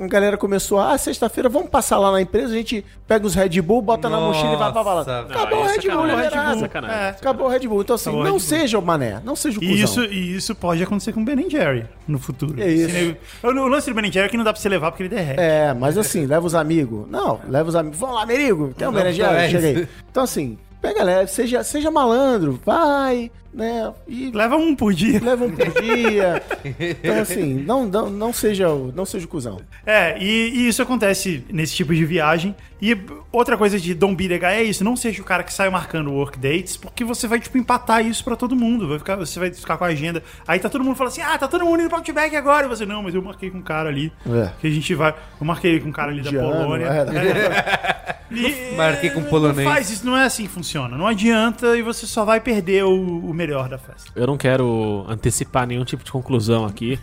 [0.00, 3.60] A galera começou, ah, sexta-feira vamos passar lá na empresa, a gente pega os Red
[3.60, 5.22] Bull, bota na mochila e vai pra balada.
[5.22, 6.60] Nossa, Acabou o é Red Bull liberado.
[6.60, 6.96] Sacanagem.
[6.96, 7.08] É.
[7.10, 7.82] Acabou o Red Bull.
[7.82, 9.76] Então, assim, Acabou não seja o mané, não seja o cuzão.
[9.76, 12.62] E isso, e isso pode acontecer com o Ben Jerry no futuro.
[12.62, 13.16] É isso.
[13.42, 15.38] O lance do Ben Jerry é que não dá pra você levar porque ele derrete.
[15.38, 17.06] É, mas assim, leva os amigos.
[17.10, 17.98] Não, leva os amigos.
[17.98, 19.66] Vamos lá, Merigo, tem um é Chega isso.
[19.66, 19.88] aí.
[20.10, 23.92] Então, assim, pega leve, seja, seja malandro, vai, né?
[24.06, 25.20] E Leva um por dia.
[25.22, 26.42] leva um por dia.
[26.80, 29.60] Então, assim, não, não, não, seja, o- não seja o cuzão.
[29.84, 32.54] É, e, e isso acontece nesse tipo de viagem.
[32.82, 32.96] E
[33.30, 34.82] outra coisa de Don't Be the Guy é isso.
[34.82, 38.24] Não seja o cara que sai marcando work dates, porque você vai, tipo, empatar isso
[38.24, 38.88] pra todo mundo.
[38.88, 40.22] Vai ficar, você vai ficar com a agenda.
[40.48, 42.66] Aí tá todo mundo falando assim, ah, tá todo mundo indo pro Outback agora.
[42.66, 44.10] E você, não, mas eu marquei com um cara ali.
[44.26, 44.50] É.
[44.60, 45.10] Que a gente vai...
[45.40, 46.86] Eu marquei com um cara ali da Polônia.
[46.86, 48.10] é.
[48.32, 49.66] E- Marquei com polonês.
[49.66, 50.96] Não faz isso, não é assim que funciona.
[50.96, 52.90] Não adianta e você só vai perder o,
[53.28, 54.10] o melhor da festa.
[54.14, 56.98] Eu não quero antecipar nenhum tipo de conclusão aqui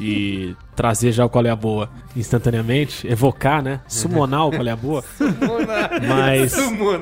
[0.00, 3.80] e trazer já o qual é a boa instantaneamente, evocar, né?
[3.86, 5.04] Summonar o qual é a boa.
[6.08, 6.54] Mas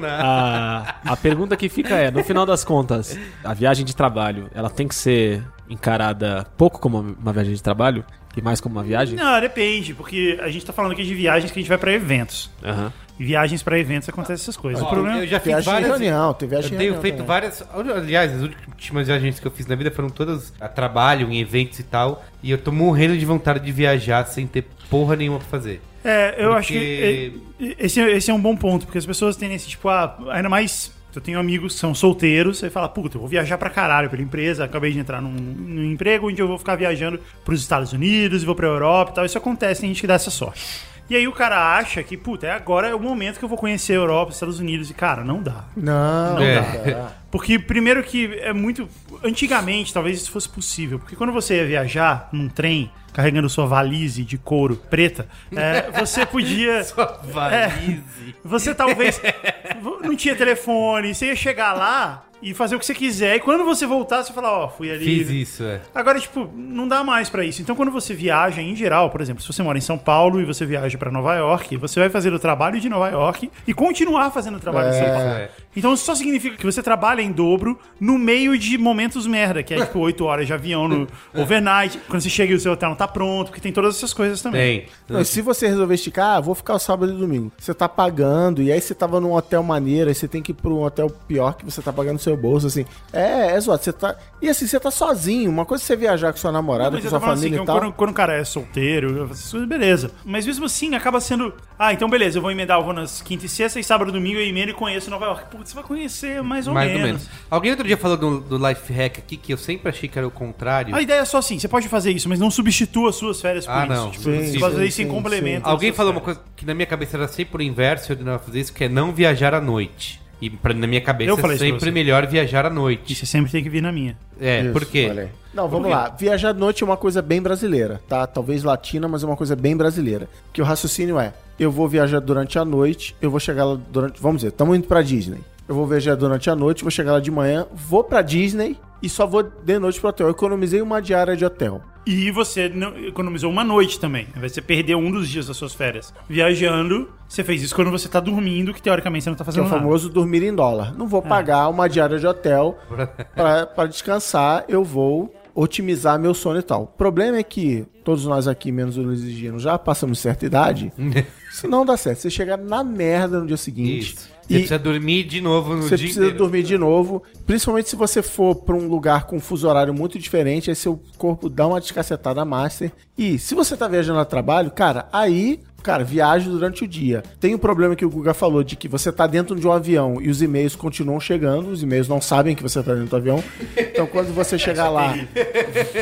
[0.04, 4.68] a, a pergunta que fica é, no final das contas, a viagem de trabalho, ela
[4.68, 8.04] tem que ser encarada pouco como uma viagem de trabalho
[8.36, 9.16] e mais como uma viagem?
[9.16, 11.92] Não, depende, porque a gente tá falando aqui de viagens que a gente vai pra
[11.92, 12.50] eventos.
[12.64, 12.92] Aham.
[13.24, 14.82] Viagens pra eventos acontecem essas coisas.
[14.82, 15.90] o Ó, problema eu já fiz Viagem de várias.
[15.90, 17.26] reunião, tem viagem Eu tenho reunião feito também.
[17.28, 17.64] várias.
[17.72, 21.78] Aliás, as últimas viagens que eu fiz na vida foram todas a trabalho, em eventos
[21.78, 22.24] e tal.
[22.42, 25.80] E eu tô morrendo de vontade de viajar sem ter porra nenhuma pra fazer.
[26.04, 29.36] É, eu Porque- acho que é, esse, esse é um bom ponto, porque as pessoas
[29.36, 30.98] têm esse tipo, ah, ainda mais.
[31.14, 34.22] Eu tenho amigos que são solteiros, você fala, puta, eu vou viajar pra caralho pela
[34.22, 38.44] empresa, acabei de entrar num, num emprego onde eu vou ficar viajando pros Estados Unidos
[38.44, 39.24] e vou pra Europa e tal.
[39.26, 40.62] Isso acontece, tem gente que dá essa sorte.
[41.10, 43.58] E aí o cara acha que, puta, é agora é o momento que eu vou
[43.58, 44.88] conhecer a Europa, os Estados Unidos.
[44.90, 45.64] E, cara, não dá.
[45.76, 46.60] Não, É.
[46.60, 47.12] não dá.
[47.32, 48.88] Porque, primeiro que é muito.
[49.24, 51.00] Antigamente, talvez isso fosse possível.
[51.00, 56.24] Porque quando você ia viajar num trem, carregando sua valise de couro preta, é, você
[56.24, 56.80] podia.
[57.24, 58.34] Valise.
[58.44, 59.20] Você talvez.
[60.02, 63.36] não tinha telefone, você ia chegar lá e fazer o que você quiser.
[63.36, 65.04] E quando você voltar, você fala, ó, fui ali.
[65.04, 65.80] Fiz isso, é.
[65.94, 67.60] Agora, tipo, não dá mais pra isso.
[67.62, 70.44] Então, quando você viaja em geral, por exemplo, se você mora em São Paulo e
[70.44, 74.30] você viaja pra Nova York, você vai fazer o trabalho de Nova York e continuar
[74.30, 75.48] fazendo o trabalho de São Paulo.
[75.74, 75.78] É.
[75.78, 79.74] Então, isso só significa que você trabalha em dobro no meio de momentos merda, que
[79.74, 82.90] é tipo 8 horas de avião no overnight, quando você chega e o seu hotel
[82.90, 84.80] não tá pronto, porque tem todas essas coisas também.
[84.80, 84.88] Tem.
[85.08, 87.52] Não, se você resolver esticar, ah, vou ficar o sábado e domingo.
[87.58, 90.54] Você tá pagando, e aí você tava num hotel maneiro, aí você tem que ir
[90.54, 92.84] pra um hotel pior que você tá pagando no seu bolso, assim.
[93.12, 93.82] É, é zoado.
[93.82, 94.16] Você tá.
[94.42, 95.50] E assim, você tá sozinho.
[95.50, 97.66] Uma coisa é você viajar com sua namorada, Mas com sua falando família assim, e
[97.66, 97.80] tal.
[97.80, 100.10] quando, quando o cara é solteiro, coisas, beleza.
[100.24, 101.52] Mas mesmo assim, acaba sendo.
[101.78, 104.12] Ah, então beleza, eu vou emendar, eu vou nas quinta e sexta e sábado e
[104.12, 105.44] domingo eu emendo e conheço Nova York.
[105.50, 107.00] Putz, você vai conhecer mais ou Mais menos.
[107.02, 107.28] ou menos.
[107.50, 110.26] Alguém outro dia falou do, do life hack aqui que eu sempre achei que era
[110.26, 110.94] o contrário.
[110.94, 113.66] A ideia é só assim, você pode fazer isso, mas não substitua as suas férias
[113.66, 113.92] por Ah, isso.
[113.94, 114.10] não.
[114.10, 115.68] Tipo, Sim, você sim, pode fazer sim, isso em sim, complemento.
[115.68, 118.38] Alguém falou suas uma coisa que na minha cabeça era sempre o inverso, eu não
[118.38, 120.20] fazer isso, que é não viajar à noite.
[120.42, 123.14] E pra, na minha cabeça Eu falei é sempre melhor viajar à E noite.
[123.14, 124.16] você sempre tem que vir na minha.
[124.40, 125.12] É, Isso, por quê?
[125.14, 125.28] aí.
[125.52, 126.08] Não, vamos lá.
[126.18, 128.26] Viajar de noite é uma coisa bem brasileira, tá?
[128.26, 130.30] Talvez latina, mas é uma coisa bem brasileira.
[130.50, 134.18] Que o raciocínio é: eu vou viajar durante a noite, eu vou chegar lá durante.
[134.22, 135.40] Vamos dizer, estamos indo pra Disney.
[135.70, 139.08] Eu vou viajar durante a noite, vou chegar lá de manhã, vou pra Disney e
[139.08, 140.26] só vou de noite pro hotel.
[140.26, 141.80] Eu economizei uma diária de hotel.
[142.04, 144.26] E você não- economizou uma noite também.
[144.32, 146.12] Ao invés de Você perdeu um dos dias das suas férias.
[146.28, 149.64] Viajando, você fez isso quando você tá dormindo, que teoricamente você não tá é fazendo
[149.66, 149.80] o nada.
[149.80, 150.92] famoso dormir em dólar.
[150.98, 152.76] Não vou pagar uma diária de hotel
[153.36, 156.82] pra, pra descansar, eu vou otimizar meu sono e tal.
[156.82, 160.44] O problema é que todos nós aqui, menos o Luiz e Gino, já passamos certa
[160.46, 160.92] idade.
[161.52, 162.18] Isso não dá certo.
[162.22, 164.14] Você chegar na merda no dia seguinte.
[164.14, 164.39] Isso.
[164.50, 166.38] Você E precisa dormir de novo no você dia precisa inteiro.
[166.38, 167.22] dormir de novo.
[167.46, 171.00] Principalmente se você for pra um lugar com um fuso horário muito diferente, aí seu
[171.16, 172.90] corpo dá uma descacetada master.
[173.16, 175.60] E se você tá viajando a trabalho, cara, aí.
[175.82, 177.22] Cara, viaje durante o dia.
[177.40, 180.20] Tem o problema que o Guga falou de que você tá dentro de um avião
[180.20, 183.42] e os e-mails continuam chegando, os e-mails não sabem que você tá dentro do avião.
[183.76, 185.14] Então quando você chegar lá,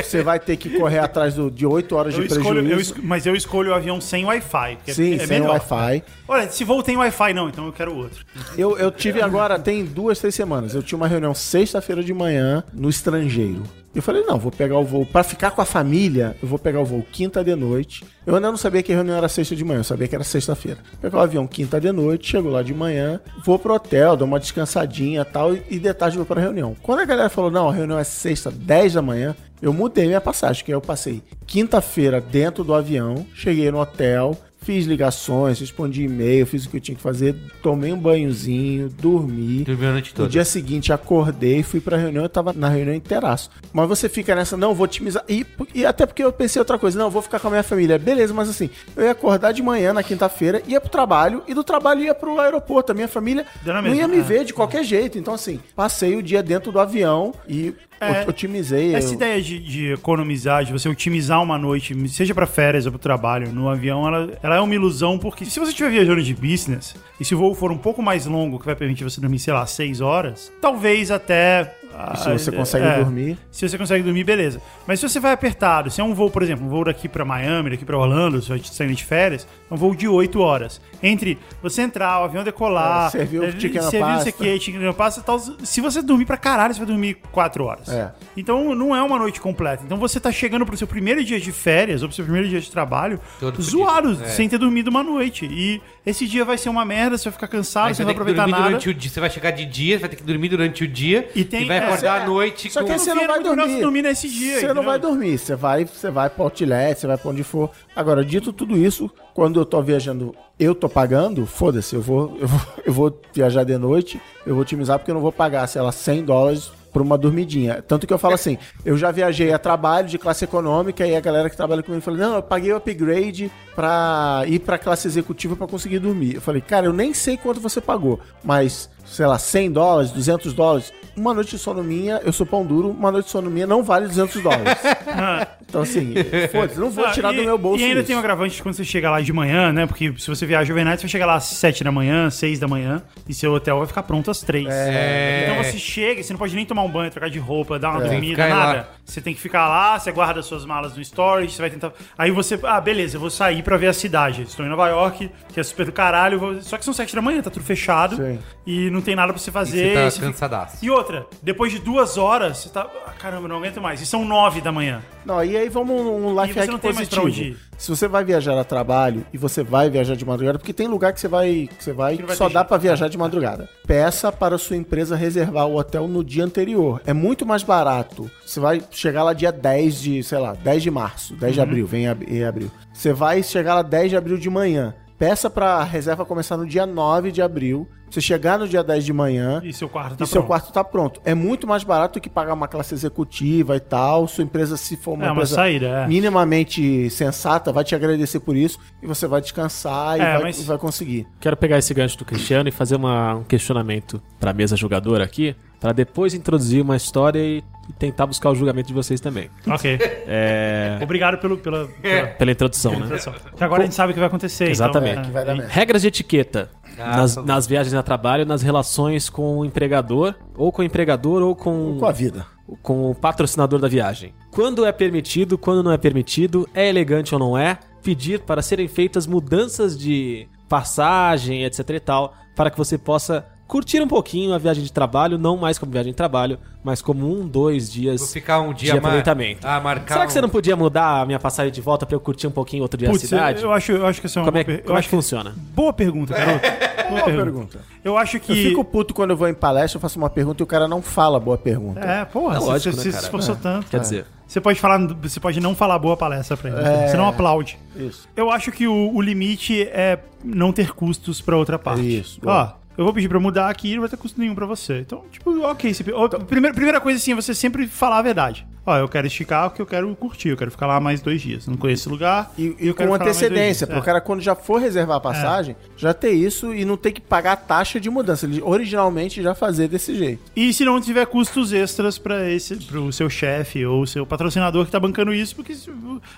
[0.03, 2.95] você vai ter que correr atrás do- de 8 horas Eu de escolho, prejuízo.
[2.97, 4.79] eu mas eu escolho o avião sem Wi-Fi.
[4.89, 5.41] Sim, é sem.
[5.41, 6.03] Wi-Fi.
[6.26, 8.24] Olha, se voo tem Wi-Fi, não, então eu quero outro.
[8.57, 10.74] Eu, eu tive agora, tem duas, três semanas.
[10.74, 13.62] Eu tinha uma reunião sexta-feira de manhã no estrangeiro.
[13.95, 15.07] Eu falei, não, vou pegar o voo.
[15.07, 18.05] Pra ficar com a família, eu vou pegar o voo quinta de noite.
[18.26, 20.24] Eu ainda não sabia que a reunião era sexta de manhã, eu sabia que era
[20.24, 20.78] sexta-feira.
[21.01, 24.39] Pegar o avião quinta de noite, chego lá de manhã, vou pro hotel, dou uma
[24.39, 26.76] descansadinha tal, e de tarde vou pra reunião.
[26.82, 30.20] Quando a galera falou, não, a reunião é sexta, 10 da manhã, eu mudei minha
[30.20, 34.36] passagem, que eu passei quinta-feira dentro do avião, cheguei no hotel,
[34.69, 39.64] Fiz ligações, respondi e-mail, fiz o que eu tinha que fazer, tomei um banhozinho, dormi.
[39.64, 40.29] Dormiu a noite No toda.
[40.29, 43.49] dia seguinte, acordei, fui pra reunião, eu tava na reunião inteiraço.
[43.73, 45.25] Mas você fica nessa, não, vou otimizar.
[45.27, 47.99] E, e até porque eu pensei outra coisa, não, vou ficar com a minha família.
[47.99, 51.64] Beleza, mas assim, eu ia acordar de manhã na quinta-feira, ia pro trabalho, e do
[51.64, 52.93] trabalho ia pro aeroporto.
[52.93, 54.23] A minha família Deu não mesma, ia me é.
[54.23, 55.19] ver de qualquer jeito.
[55.19, 58.94] Então, assim, passei o dia dentro do avião e É, ot- otimizei.
[58.94, 62.92] Essa eu- ideia de, de economizar, de você otimizar uma noite, seja pra férias ou
[62.92, 66.34] pro trabalho, no avião, ela, ela é uma ilusão, porque se você estiver viajando de
[66.34, 69.38] business, e se o voo for um pouco mais longo, que vai permitir você dormir,
[69.38, 71.74] sei lá, seis horas, talvez até...
[72.16, 73.39] Se você ah, consegue é, dormir.
[73.51, 74.61] Se você consegue dormir, beleza.
[74.86, 77.24] Mas se você vai apertado, se é um voo, por exemplo, um voo daqui pra
[77.24, 80.80] Miami, daqui pra Orlando, se vai saindo de férias, é um voo de 8 horas.
[81.03, 84.22] Entre você entrar, o avião decolar, É, o eh, chicken na servir não pasta.
[84.24, 85.39] sei o que, chicken na pasta e tal.
[85.39, 87.89] Se você dormir pra caralho, você vai dormir 4 horas.
[87.89, 88.12] É.
[88.36, 89.82] Então não é uma noite completa.
[89.84, 92.61] Então você tá chegando pro seu primeiro dia de férias ou pro seu primeiro dia
[92.61, 94.28] de trabalho Todo zoado, é.
[94.28, 95.47] sem ter dormido uma noite.
[95.51, 98.07] E esse dia vai ser uma merda, você vai ficar cansado, Aí você você não
[98.09, 98.70] vai vai ter que aproveitar dormir nada.
[98.70, 99.11] durante o dia.
[99.11, 101.78] Você vai chegar de dia, vai ter que dormir durante o dia E tem- vai
[101.79, 102.93] é, acordar é, à noite só que com...
[102.93, 103.81] aí você não vai dormir.
[103.81, 104.83] dormir nesse dia, Você não entendeu?
[104.85, 107.70] vai dormir, você vai, você vai pra outlet, você vai pra onde for.
[107.95, 112.49] Agora, dito tudo isso, quando eu tô viajando, eu tô pagando, foda-se, eu vou, eu,
[112.49, 115.81] vou, eu vou viajar de noite, eu vou otimizar porque eu não vou pagar, sei
[115.81, 117.83] lá, 100 dólares por uma dormidinha.
[117.87, 121.20] Tanto que eu falo assim, eu já viajei a trabalho de classe econômica e a
[121.20, 125.55] galera que trabalha comigo falou: "Não, eu paguei o upgrade pra ir pra classe executiva
[125.55, 126.37] pra conseguir dormir".
[126.37, 130.53] Eu falei: "Cara, eu nem sei quanto você pagou, mas sei lá, 100 dólares, 200
[130.53, 130.93] dólares.
[131.19, 133.83] Uma noite de sono minha, eu sou pão duro, uma noite de sono minha não
[133.83, 134.79] vale 200 dólares.
[135.69, 136.14] então, assim,
[136.53, 138.07] foda-se, não vou Ah, tirar e- do meu bolso E ainda isso.
[138.07, 139.87] tem um agravante de quando você chega lá de manhã, né?
[139.87, 142.69] Porque se você viaja overnight, você vai chegar lá às 7 da manhã, 6 da
[142.69, 144.66] manhã, e seu hotel vai ficar pronto às 3.
[144.71, 145.49] É.
[145.51, 148.01] Então você chega, você não pode nem tomar um banho, trocar de roupa, dar uma
[148.03, 148.73] que dormida, nada.
[148.79, 148.89] lá.
[149.05, 151.93] Você tem que ficar lá, você guarda suas malas no storage, você vai tentar.
[152.16, 154.43] Aí você, ah, beleza, eu vou sair pra ver a cidade.
[154.43, 156.39] Estou em Nova York, que é super do caralho.
[156.39, 158.16] vou- Só que são 7 da manhã, tá tudo fechado.
[158.16, 158.39] Sim.
[158.66, 159.89] E não tem nada pra você fazer.
[159.89, 160.85] Você tá você fica- cansadaço.
[160.85, 161.08] E outra,
[161.43, 162.87] depois de duas horas, você tá.
[163.07, 164.01] Ah, caramba, não aguento mais.
[164.01, 165.03] E são 9 da manhã.
[165.25, 167.47] Não, e aí vamos um life hack não tem mais pra positivo.
[167.49, 167.69] onde ir.
[167.79, 171.13] Se você vai viajar a trabalho e você vai viajar de madrugada, porque tem lugar
[171.13, 173.69] que você vai que você vai, Que só dá pra viajar de madrugada.
[173.87, 177.01] Peça para a sua empresa reservar o hotel no dia anterior.
[177.07, 178.31] É muito mais barato.
[178.45, 181.55] Você vai chegar lá dia 10 de, sei lá, 10 de março, 10 Uhum.
[181.55, 182.71] de abril, vem em ab- em abril.
[182.93, 184.95] Você vai chegar lá 10 de abril de manhã.
[185.19, 187.89] Peça pra reserva começar no dia 9 de abril.
[188.11, 190.47] Você chegar no dia 10 de manhã, E seu quarto tá e seu pronto.
[190.47, 191.21] quarto tá pronto.
[191.25, 194.27] É muito mais barato do que pagar uma classe executiva e tal.
[194.29, 196.07] Sua empresa, se for uma É, uma empresa saída, é.
[196.07, 200.61] minimamente sensata, vai te agradecer por isso e você vai descansar e É, vai, mas-
[200.61, 201.27] e vai conseguir.
[201.41, 205.55] Quero pegar esse gancho do Cristiano e fazer uma- um questionamento pra mesa jogadora aqui,
[205.81, 209.49] pra depois introduzir uma história e, e tentar buscar o julgamento de vocês também.
[209.67, 209.99] Ok.
[210.31, 212.99] É, Obrigado pelo, pela, pela pela introdução, né?
[212.99, 213.33] introdução.
[213.57, 214.69] Que agora a gente sabe o que vai acontecer.
[214.71, 215.21] Exatamente.
[215.29, 215.67] Então, Vai.
[215.69, 220.34] Regras de etiqueta Ah, nas, tá nas viagens a trabalho, nas relações com o empregador,
[220.57, 222.46] ou com o empregador, ou com, Com a vida.
[222.82, 224.34] com o patrocinador da viagem.
[224.51, 228.88] Quando é permitido, quando não é permitido, é elegante ou não é, pedir para serem
[228.88, 234.59] feitas mudanças de passagem, etc e tal, para que você possa curtir um pouquinho a
[234.59, 238.29] viagem de trabalho, não mais como viagem de trabalho, mas como um, dois dias Vou
[238.31, 239.64] ficar um dia de mar- aproveitamento.
[239.66, 242.21] Ah, marcar Será que você não podia mudar a minha passagem de volta para eu
[242.21, 243.62] curtir um pouquinho outro dia Putz, a cidade?
[243.62, 245.09] eu acho, eu acho que essa é uma Como é, per- como eu é acho
[245.09, 245.55] que funciona?
[245.75, 246.61] Boa pergunta, garoto.
[247.09, 247.45] Boa, pergunta.
[247.45, 247.79] pergunta.
[248.05, 248.53] Eu acho que.
[248.53, 250.87] Eu fico puto quando eu vou em palestra, eu faço uma pergunta e o cara
[250.87, 252.01] não fala boa pergunta.
[252.01, 253.87] É, porra, É você, lógico, você né, se esforçou tanto.
[253.89, 256.81] Quer dizer, Você pode falar, você pode não falar boa palestra pra ele.
[256.87, 257.09] É.
[257.09, 257.79] Você não aplaude.
[257.97, 258.29] Isso.
[258.37, 262.03] Eu acho que o, o limite é não ter custos pra outra parte.
[262.19, 264.66] Isso, Ó, eu vou pedir pra mudar aqui e não vai ter custo nenhum pra
[264.66, 264.99] você.
[264.99, 265.94] Então, tipo, ok.
[265.94, 266.05] Você,
[266.49, 268.66] primeira, primeira coisa, assim, é você sempre falar a verdade.
[268.89, 271.66] Ó, eu quero esticar porque eu quero curtir, eu quero ficar lá mais dois dias.
[271.66, 272.51] Não conheço esse lugar.
[272.57, 274.01] E, e com antecedência, pro É.
[274.01, 277.53] cara quando já for reservar a passagem, já ter isso e não ter que pagar
[277.53, 278.47] a taxa de mudança.
[278.47, 280.41] Ele originalmente já fazer desse jeito.
[280.57, 284.91] E se não tiver custos extras para esse, pro seu chefe ou seu patrocinador que
[284.91, 285.74] tá bancando isso, porque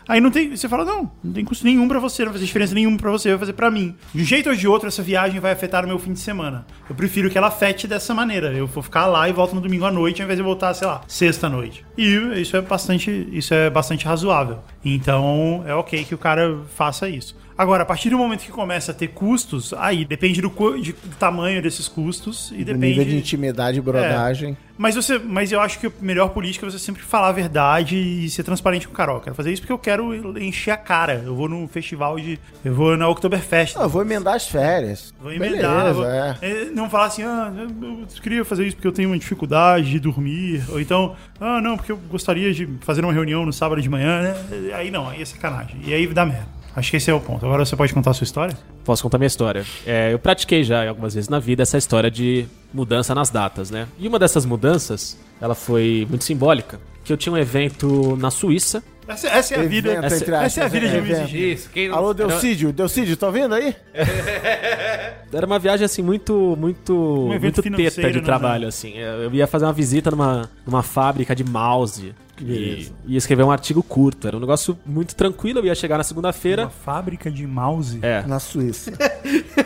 [0.08, 2.46] aí não tem, você fala não, não tem custo nenhum pra você, não vai fazer
[2.46, 3.94] diferença nenhuma pra você, vai fazer pra mim.
[4.12, 6.66] De um jeito ou de outro essa viagem vai afetar o meu fim de semana.
[6.88, 8.52] Eu prefiro que ela afete dessa maneira.
[8.52, 10.86] Eu vou ficar lá e volto no domingo à noite, ao invés de voltar, sei
[10.88, 11.84] lá, sexta à noite.
[11.96, 14.58] E isso é bastante, isso é bastante razoável.
[14.84, 17.36] Então, é OK que o cara faça isso.
[17.60, 20.48] Agora, a partir do momento que começa a ter custos, aí depende do,
[20.80, 24.56] de- do tamanho desses custos e Do depende nível de intimidade e brodagem.
[24.78, 27.96] mas, você, mas eu acho que a melhor política é você sempre falar a verdade
[27.98, 29.12] e ser transparente com o cara.
[29.12, 31.22] Ó, Eu quero fazer isso porque eu quero encher a cara.
[31.22, 32.38] Eu vou no festival de.
[32.64, 33.76] Eu vou na Oktoberfest.
[33.76, 35.12] Ah, eu vou emendar as férias.
[35.20, 35.70] Vou emendar.
[35.76, 36.36] Beleza, vou- é.
[36.40, 37.52] é, Não falar assim, ah,
[37.82, 40.64] eu queria fazer isso porque eu tenho uma dificuldade de dormir.
[40.70, 44.22] Ou então, ah, não, porque eu gostaria de fazer uma reunião no sábado de manhã.
[44.22, 44.34] né?
[44.74, 45.76] Aí não, aí é sacanagem.
[45.84, 46.59] E aí dá merda.
[46.74, 47.44] Acho que esse é o ponto.
[47.44, 48.56] Agora você pode contar a sua história?
[48.84, 49.64] Posso contar minha história.
[49.86, 53.88] É, eu pratiquei já algumas vezes na vida essa história de mudança nas datas, né?
[53.98, 56.80] E uma dessas mudanças, ela foi muito simbólica.
[57.04, 58.82] Que eu tinha um evento na Suíça.
[59.10, 59.90] Essa, essa é a vida.
[59.92, 61.20] Evento, essa- essa é a vida de um evento.
[61.22, 61.52] exigente.
[61.52, 61.96] Isso, quem não...
[61.96, 63.74] Alô, Delcídio, Delcídio, tá ouvindo aí?
[65.32, 68.24] Era uma viagem assim muito muito Um muito teta de né?
[68.24, 68.94] trabalho assim.
[68.96, 73.82] Eu ia fazer uma visita numa, numa fábrica de mouse e ia escrever um artigo
[73.82, 74.26] curto.
[74.26, 75.58] Era um negócio muito tranquilo.
[75.60, 76.62] Eu ia chegar na segunda-feira.
[76.64, 77.98] Uma fábrica de mouse.
[78.02, 78.22] É.
[78.26, 78.92] Na Suíça.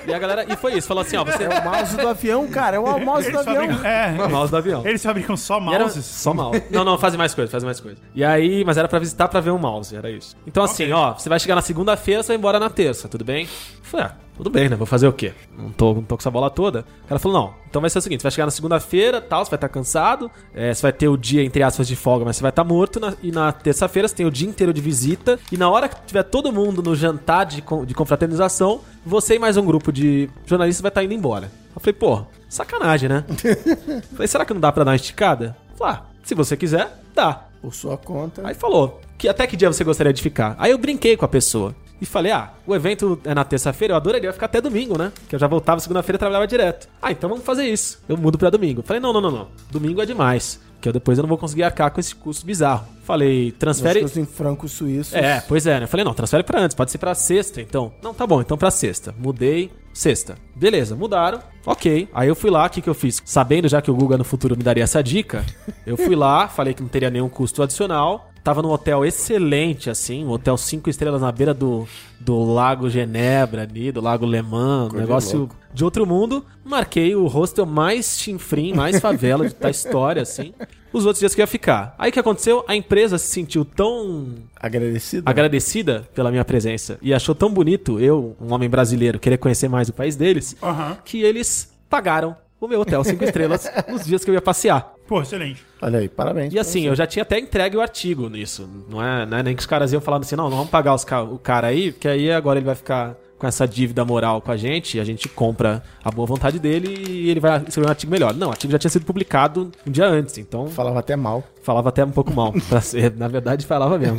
[0.06, 0.86] E a galera e foi isso.
[0.86, 2.76] Falou assim, ó, você É o mouse do avião, cara.
[2.76, 3.62] É o mouse do Eles avião.
[3.68, 4.86] fabricam, é, mouse do avião.
[4.86, 6.04] eles fabricam só E era mouses.
[6.04, 6.62] Só mouse.
[6.70, 7.96] Não, não, fazem mais coisa, fazem mais coisa.
[8.14, 10.36] E aí, mas era pra visitar pra ver um mouse, era isso.
[10.46, 13.44] Então assim, ó, você vai chegar na segunda-feira, você vai embora na terça, tudo bem?
[13.44, 13.48] Eu
[13.82, 14.76] falei, ah, tudo bem, né?
[14.76, 15.32] Vou fazer o quê?
[15.56, 16.84] Não tô, não tô com essa bola toda.
[17.04, 19.44] O cara falou, não, então vai ser o seguinte, você vai chegar na segunda-feira, tal,
[19.44, 22.36] você vai estar cansado, é, você vai ter o dia, entre aspas, de folga, mas
[22.36, 25.38] você vai estar morto, na- e na terça-feira você tem o dia inteiro de visita,
[25.50, 29.56] e na hora que tiver todo mundo no jantar de, de confraternização, você e mais
[29.56, 31.50] um grupo de jornalistas vai estar indo embora.
[31.74, 33.24] Eu falei, pô, sacanagem, né?
[34.14, 35.56] falei, será que não dá pra dar uma esticada?
[35.76, 37.44] Falei, ah, se você quiser, dá.
[37.64, 38.42] Por sua conta.
[38.46, 40.54] Aí falou, que até que dia você gostaria de ficar?
[40.58, 41.74] Aí eu brinquei com a pessoa.
[41.98, 45.10] E falei, ah, o evento é na terça-feira, eu adoraria ficar até domingo, né?
[45.26, 46.86] Que eu já voltava segunda-feira e trabalhava direto.
[47.00, 48.04] Ah, então vamos fazer isso.
[48.06, 48.82] Eu mudo pra domingo.
[48.82, 49.48] Falei, não, não, não, não.
[49.70, 50.60] Domingo é demais.
[50.74, 52.86] porque eu depois eu não vou conseguir arcar com esse custo bizarro.
[53.02, 54.02] Falei, transfere.
[54.02, 55.14] Nós em francos suíços.
[55.14, 55.86] É, pois é, né?
[55.86, 57.94] Falei, não, transfere pra antes, pode ser pra sexta, então.
[58.02, 59.14] Não, tá bom, então pra sexta.
[59.18, 60.36] Mudei, sexta.
[60.54, 61.38] Beleza, mudaram.
[61.64, 62.08] Ok.
[62.12, 63.22] Aí eu fui lá, o que, que eu fiz?
[63.24, 65.44] Sabendo já que o Guga no futuro me daria essa dica,
[65.86, 68.30] eu fui lá, falei que não teria nenhum custo adicional.
[68.42, 71.88] Tava num hotel excelente, assim, um hotel cinco estrelas na beira do,
[72.20, 76.44] do Lago Genebra ali, do Lago Le Mans, um negócio de outro mundo.
[76.62, 80.52] Marquei o hostel mais chinfrim, mais favela da história, assim.
[80.94, 81.94] Os outros dias que eu ia ficar.
[81.98, 82.64] Aí o que aconteceu?
[82.68, 84.28] A empresa se sentiu tão
[84.58, 85.28] Agradecido?
[85.28, 89.88] agradecida pela minha presença e achou tão bonito eu, um homem brasileiro, querer conhecer mais
[89.88, 90.96] o país deles, Aham.
[91.04, 94.94] que eles pagaram o meu hotel cinco estrelas nos dias que eu ia passear.
[95.06, 95.62] Pô, excelente.
[95.82, 96.54] Olha aí, parabéns.
[96.54, 98.66] E assim, eu já tinha até entregue o artigo nisso.
[98.88, 100.94] Não é, não é nem que os caras iam falando assim, não, não vamos pagar
[100.94, 103.14] os ca- o cara aí, porque aí agora ele vai ficar
[103.44, 107.28] com essa dívida moral com a gente, a gente compra a boa vontade dele e
[107.30, 108.32] ele vai escrever um artigo melhor.
[108.34, 111.44] Não, o artigo já tinha sido publicado um dia antes, então Falava até mal.
[111.62, 112.54] falava até um pouco mal.
[112.70, 114.18] pra ser, na verdade, falava mesmo.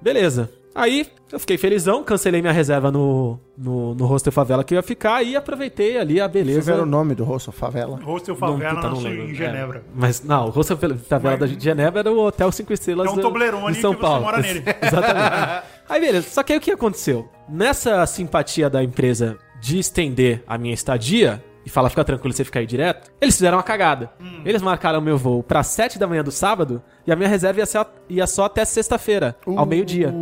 [0.00, 0.50] Beleza.
[0.74, 4.82] Aí eu fiquei felizão, cancelei minha reserva no, no, no hostel favela que eu ia
[4.82, 6.74] ficar e aproveitei ali a beleza.
[6.74, 8.00] vê o nome do rosto favela?
[8.04, 9.30] Hostel Não, Favela puta, não Sul- lembro.
[9.30, 9.78] em Genebra.
[9.78, 10.76] É, mas não, o hostel
[11.08, 14.06] favela da Genebra era o hotel 5 estrelas É um Toblerone de São que você
[14.06, 14.22] Paulo.
[14.24, 14.64] mora nele.
[14.82, 15.62] Exatamente.
[15.88, 17.28] Aí beleza, só que aí o que aconteceu?
[17.48, 22.58] Nessa simpatia da empresa de estender a minha estadia e falar, fica tranquilo, você fica
[22.58, 24.10] aí direto, eles fizeram uma cagada.
[24.20, 24.42] Hum.
[24.44, 27.66] Eles marcaram meu voo pra 7 da manhã do sábado e a minha reserva ia,
[27.66, 30.12] ser, ia só até sexta-feira, ao meio-dia.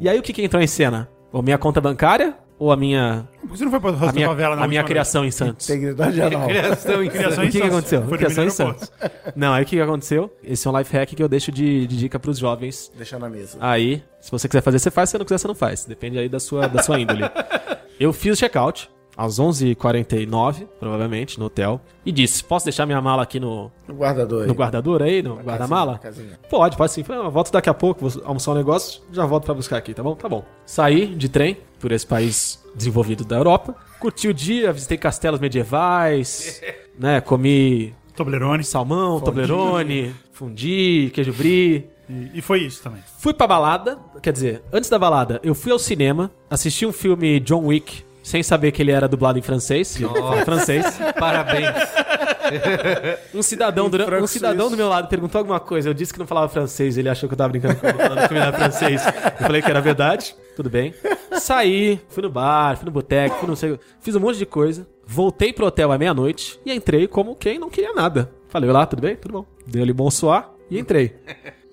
[0.00, 1.08] E aí o que, que entrou em cena?
[1.32, 4.12] Ou minha conta bancária ou a minha, Por que você não foi pra a Hostel
[4.14, 5.68] minha, Favela na a minha criação em Santos?
[5.68, 6.46] Integridade anal.
[6.48, 7.12] Criação em vez?
[7.12, 7.72] Criação O em que, que Santos.
[7.76, 8.02] aconteceu?
[8.08, 8.92] Foi Criação em Santos.
[9.34, 10.32] Não, aí o que, que aconteceu?
[10.44, 13.28] Esse é um life hack que eu deixo de, de dica pros jovens Deixa na
[13.28, 13.58] mesa.
[13.60, 15.08] Aí, se você quiser fazer, você faz.
[15.08, 15.84] Se você não quiser, você não faz.
[15.86, 17.22] Depende aí da sua, da sua índole.
[17.98, 21.80] Eu fiz o check-out às 11h49, provavelmente, no hotel.
[22.04, 24.48] E disse, posso deixar minha mala aqui no, O guardador aí.
[24.48, 26.00] no guardador aí, no guarda-mala?
[26.48, 27.02] Pode, pode sim.
[27.02, 29.92] Falei, "Ah, volto daqui a pouco, vou almoçar um negócio, já volto pra buscar aqui,
[29.94, 30.14] tá bom?
[30.14, 30.44] Tá bom.
[30.66, 33.74] Saí de trem por esse país desenvolvido da Europa.
[34.00, 36.60] Curti o dia, visitei castelos medievais,
[36.98, 37.20] né?
[37.20, 38.64] Comi Toblerone.
[38.64, 41.86] salmão, toblerone, fundi, queijo brie.
[42.10, 43.00] E, e foi isso também.
[43.18, 47.38] Fui pra balada, quer dizer, antes da balada, eu fui ao cinema, assisti um filme
[47.40, 49.96] John Wick, sem saber que ele era dublado em francês.
[49.96, 50.86] fala francês.
[51.18, 51.68] Parabéns.
[53.34, 55.88] Um cidadão, dura- um cidadão do meu lado perguntou alguma coisa.
[55.88, 58.28] Eu disse que não falava francês, ele achou que eu tava brincando com ele, falando
[58.28, 59.02] que era francês.
[59.06, 60.34] Eu falei que era verdade.
[60.54, 60.92] Tudo bem.
[61.40, 63.78] Saí, fui no bar, fui no boteco, fui não sei.
[64.00, 64.86] Fiz um monte de coisa.
[65.06, 68.30] Voltei pro hotel à meia-noite e entrei como quem não queria nada.
[68.48, 69.16] Falei, olá, tudo bem?
[69.16, 69.46] Tudo bom.
[69.66, 71.16] Dei ali bom suar e entrei.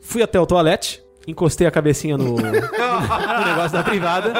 [0.01, 4.34] Fui até o toalete, encostei a cabecinha no, no negócio da privada,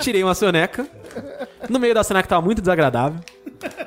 [0.00, 0.86] tirei uma soneca.
[1.68, 3.20] No meio da soneca tava muito desagradável.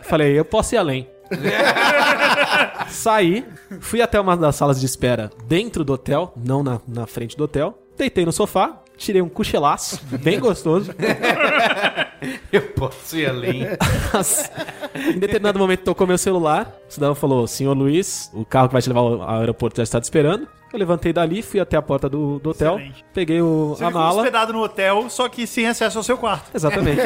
[0.03, 1.09] Falei, eu posso ir além.
[2.89, 3.45] Saí,
[3.79, 7.43] fui até uma das salas de espera dentro do hotel, não na, na frente do
[7.43, 7.77] hotel.
[7.97, 10.93] Deitei no sofá, tirei um cochilaço, bem gostoso.
[12.51, 13.63] Eu posso ir além.
[15.13, 16.73] Em determinado momento tocou meu celular.
[16.89, 19.99] O cidadão falou: Senhor Luiz, o carro que vai te levar ao aeroporto já está
[19.99, 20.47] te esperando.
[20.73, 23.05] Eu levantei dali, fui até a porta do, do hotel, Excelente.
[23.13, 24.17] peguei o, Você a ficou mala.
[24.17, 26.51] hospedado no hotel, só que sem acesso ao seu quarto.
[26.53, 27.01] Exatamente.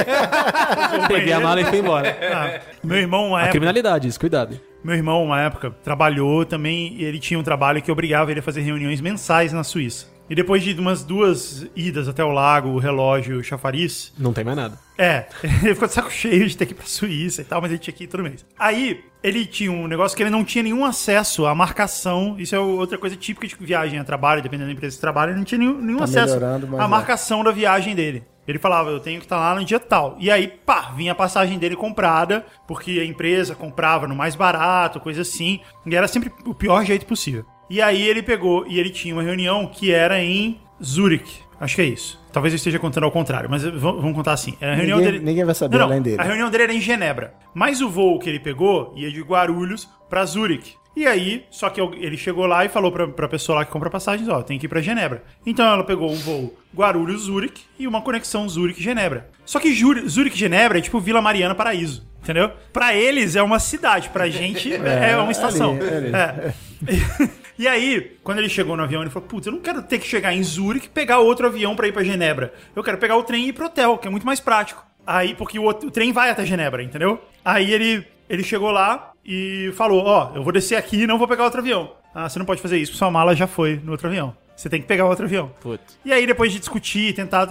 [1.08, 2.18] peguei a mala e fui embora.
[2.34, 4.60] Ah, meu irmão, uma A época, criminalidade, isso, cuidado.
[4.84, 8.44] meu irmão, uma época, trabalhou também e ele tinha um trabalho que obrigava ele a
[8.44, 10.08] fazer reuniões mensais na Suíça.
[10.30, 14.44] E depois de umas duas idas até o lago, o relógio, o chafariz, Não tem
[14.44, 14.78] mais nada.
[14.98, 15.26] É,
[15.64, 17.80] ele ficou de saco cheio de ter que ir pra Suíça e tal, mas ele
[17.80, 18.46] tinha que ir todo mês.
[18.58, 22.36] Aí, ele tinha um negócio que ele não tinha nenhum acesso à marcação.
[22.38, 25.40] Isso é outra coisa típica de viagem a trabalho, dependendo da empresa de trabalho, ele
[25.40, 26.38] não tinha nenhum, nenhum Tá acesso
[26.78, 26.88] à é.
[26.88, 28.24] marcação da viagem dele.
[28.48, 30.16] Ele falava, eu tenho que estar lá no dia tal.
[30.20, 35.00] E aí, pá, vinha a passagem dele comprada, porque a empresa comprava no mais barato,
[35.00, 35.60] coisa assim.
[35.86, 37.46] E era sempre o pior jeito possível.
[37.70, 41.42] E aí ele pegou, e ele tinha uma reunião que era em Zurich.
[41.60, 42.18] Acho que é isso.
[42.32, 44.56] Talvez eu esteja contando ao contrário, mas vamos contar assim.
[44.62, 45.26] A reunião Ninguém- dele...
[45.26, 46.20] ninguém vai saber além dele.
[46.22, 47.34] A reunião dele era em Genebra.
[47.54, 50.76] Mas o voo que ele pegou ia de Guarulhos pra Zurich.
[50.96, 53.90] E aí, só que ele chegou lá e falou pra, pra pessoa lá que compra
[53.90, 55.24] passagens, ó, tem que ir pra Genebra.
[55.46, 59.30] Então ela pegou um voo Guarulhos-Zurich e uma conexão Zurich-Genebra.
[59.46, 62.52] Só que Zurich-Genebra é tipo Vila Mariana Paraíso, entendeu?
[62.74, 65.74] Pra eles é uma cidade, pra gente é, uma estação.
[65.76, 66.12] ali, ali.
[66.16, 67.30] É.
[67.60, 70.08] E aí, quando ele chegou no avião, ele falou: Putz, eu não quero ter que
[70.08, 72.54] chegar em Zurich e pegar outro avião pra ir pra Genebra.
[72.74, 74.84] Eu quero pegar o trem e ir pro hotel, que é muito mais prático.
[75.06, 77.22] Aí, porque o, outro- o trem vai até Genebra, entendeu?
[77.44, 81.28] Aí ele, ele chegou lá e falou: Ó, eu vou descer aqui e não vou
[81.28, 81.92] pegar outro avião.
[82.16, 84.34] Ah, você não pode fazer isso, sua mala já foi no outro avião.
[84.56, 85.52] Você tem que pegar outro avião.
[85.62, 85.98] Putz.
[86.04, 87.48] E aí, depois de discutir e tentar,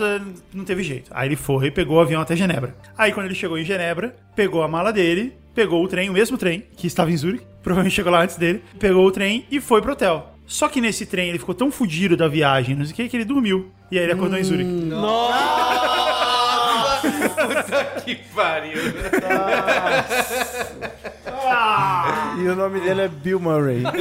[0.52, 1.11] não teve jeito.
[1.14, 2.74] Aí ele foi, pegou o avião até Genebra.
[2.96, 6.36] Aí, quando ele chegou em Genebra, pegou a mala dele, pegou o trem, o mesmo
[6.36, 9.83] trem, que estava em Zurich, provavelmente chegou lá antes dele, pegou o trem e foi
[9.83, 10.33] pro hotel.
[10.47, 13.16] Só que nesse trem ele ficou tão fudido da viagem, não sei o que, que
[13.19, 13.71] ele dormiu.
[13.91, 14.71] E aí ele acordou em Zurich.
[18.07, 18.81] que pariu.
[22.38, 23.82] E o nome dele é Bill Murray.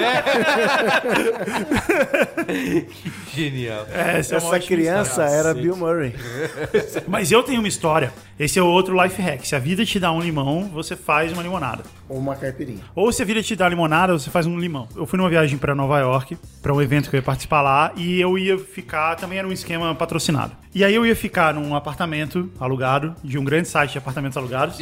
[3.34, 3.88] Genial.
[3.92, 5.32] É, essa, é uma Essa ótima criança história.
[5.32, 6.14] era Bill Murray.
[7.08, 8.14] Mas eu tenho uma história.
[8.40, 9.44] Esse é o outro life hack.
[9.44, 11.84] Se a vida te dá um limão, você faz uma limonada.
[12.08, 12.84] Ou uma caipirinha.
[12.94, 14.88] Ou se a vida te dá limonada, você faz um limão.
[14.96, 17.92] Eu fui numa viagem pra Nova York, pra um evento que eu ia participar lá,
[17.96, 20.56] e eu ia ficar, também era um esquema patrocinado.
[20.74, 24.78] E aí eu ia ficar num apartamento alugado, de um grande site de apartamentos alugados.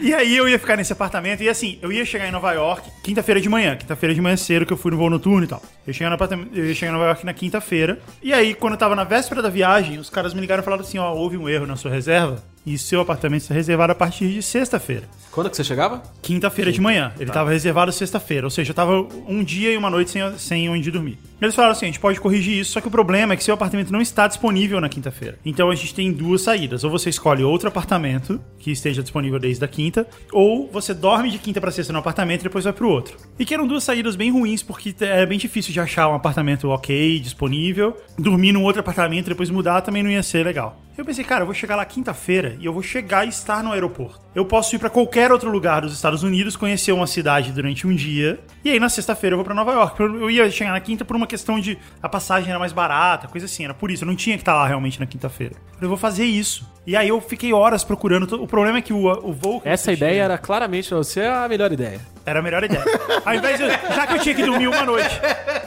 [0.00, 2.88] E aí eu ia ficar nesse apartamento e assim, eu ia chegar em Nova York
[3.02, 5.62] quinta-feira de manhã, quinta-feira de manhã cedo que eu fui no voo noturno e tal.
[5.86, 7.98] Eu cheguei no apartamento, eu ia chegar em Nova York na quinta-feira.
[8.22, 10.82] E aí quando eu tava na véspera da viagem, os caras me ligaram e falaram
[10.82, 14.28] assim, ó, houve um erro na sua reserva e seu apartamento está reservado a partir
[14.28, 15.08] de sexta-feira.
[15.30, 16.02] Quando que você chegava?
[16.20, 17.12] Quinta-feira de manhã.
[17.18, 18.46] Ele tava reservado sexta-feira.
[18.46, 21.18] Ou seja, eu tava um dia e uma noite sem, sem onde dormir.
[21.46, 23.54] Eles falaram assim: a gente pode corrigir isso, só que o problema é que seu
[23.54, 25.38] apartamento não está disponível na quinta-feira.
[25.44, 26.84] Então a gente tem duas saídas.
[26.84, 31.38] Ou você escolhe outro apartamento que esteja disponível desde a quinta, ou você dorme de
[31.38, 33.16] quinta pra sexta no apartamento e depois vai pro outro.
[33.38, 36.68] E que eram duas saídas bem ruins, porque era bem difícil de achar um apartamento
[36.68, 37.96] ok, disponível.
[38.18, 40.80] Dormir num outro apartamento e depois mudar também não ia ser legal.
[40.96, 43.72] Eu pensei, cara, eu vou chegar lá quinta-feira e eu vou chegar e estar no
[43.72, 44.20] aeroporto.
[44.34, 47.94] Eu posso ir pra qualquer outro lugar dos Estados Unidos, conhecer uma cidade durante um
[47.94, 50.00] dia, e aí na sexta-feira eu vou pra Nova York.
[50.00, 53.44] Eu ia chegar na quinta por uma questão de a passagem era mais barata, coisa
[53.44, 54.04] assim, era por isso.
[54.04, 55.54] Eu não tinha que estar lá realmente na quinta-feira.
[55.80, 56.66] Eu vou fazer isso.
[56.86, 58.42] E aí eu fiquei horas procurando.
[58.42, 59.60] O problema é que o, o voo.
[59.60, 62.00] que Essa ideia tinha- era claramente pra você a melhor ideia.
[62.26, 62.84] era a melhor ideia.
[63.24, 65.20] Ao invés de, já que eu tinha que dormir uma noite,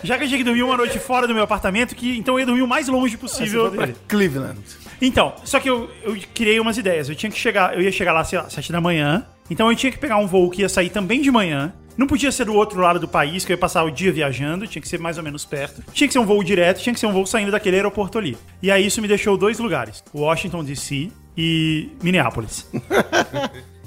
[0.04, 2.40] já que eu tinha que dormir uma noite fora do meu apartamento, que então eu
[2.42, 3.96] ia dormir o mais longe possível dele.
[4.10, 4.60] Cleveland.
[5.02, 7.08] Então, só que eu, eu criei umas ideias.
[7.10, 9.26] Eu tinha que chegar, eu ia chegar lá, sei lá, sete da manhã.
[9.50, 11.72] Então eu tinha que pegar um voo que ia sair também de manhã.
[11.98, 14.68] Não podia ser do outro lado do país, que eu ia passar o dia viajando,
[14.68, 15.84] tinha que ser mais ou menos perto.
[15.94, 18.38] Tinha que ser um voo direto, tinha que ser um voo saindo daquele aeroporto ali.
[18.62, 22.70] E aí isso me deixou dois lugares: Washington DC e Minneapolis.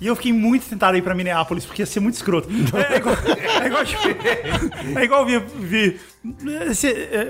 [0.01, 2.49] E eu fiquei muito tentado ir pra Minneapolis, porque ia ser muito escroto.
[2.89, 3.17] É igual,
[3.61, 3.83] é igual,
[4.97, 6.01] é igual vir, vir-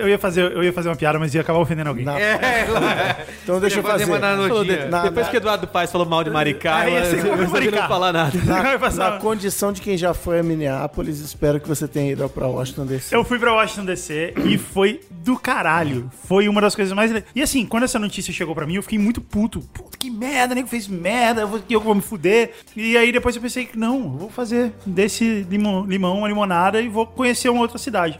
[0.00, 2.04] eu, ia fazer, eu ia fazer uma piada, mas ia acabar ofendendo alguém.
[2.04, 2.66] Na- É,
[3.44, 4.10] Então deixa eu fazer fazer.
[4.10, 4.86] uma analogia.
[4.88, 7.88] Na- Depois na- que Eduardo Paes falou mal de Maricá, Aí você como não Maricá.
[7.88, 8.38] falar nada.
[8.38, 12.28] Vai passar- Na condição de quem já foi a Minneapolis, espero que você tenha ido
[12.28, 13.14] pra Washington DC.
[13.14, 16.10] Eu fui pra Washington DC e foi do caralho.
[16.26, 17.12] Foi uma das coisas mais.
[17.34, 19.60] E assim, quando essa notícia chegou pra mim, eu fiquei muito puto.
[19.60, 22.52] Puta que merda, nego fez merda, eu vou, eu vou me fuder.
[22.76, 26.80] E aí depois eu pensei que não, eu vou fazer desse limão, limão uma limonada
[26.80, 28.18] e vou conhecer uma outra cidade.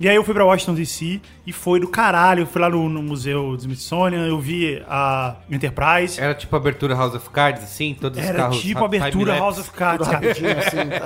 [0.00, 2.40] E aí eu fui pra Washington DC e foi do caralho.
[2.44, 6.18] Eu fui lá no, no Museu do Smithsonian, eu vi a Enterprise.
[6.18, 8.60] Era tipo abertura House of Cards, assim, todos os Era carros.
[8.62, 9.36] tipo abertura.
[9.36, 10.30] House of Cards, cara.
[10.30, 10.42] Assim,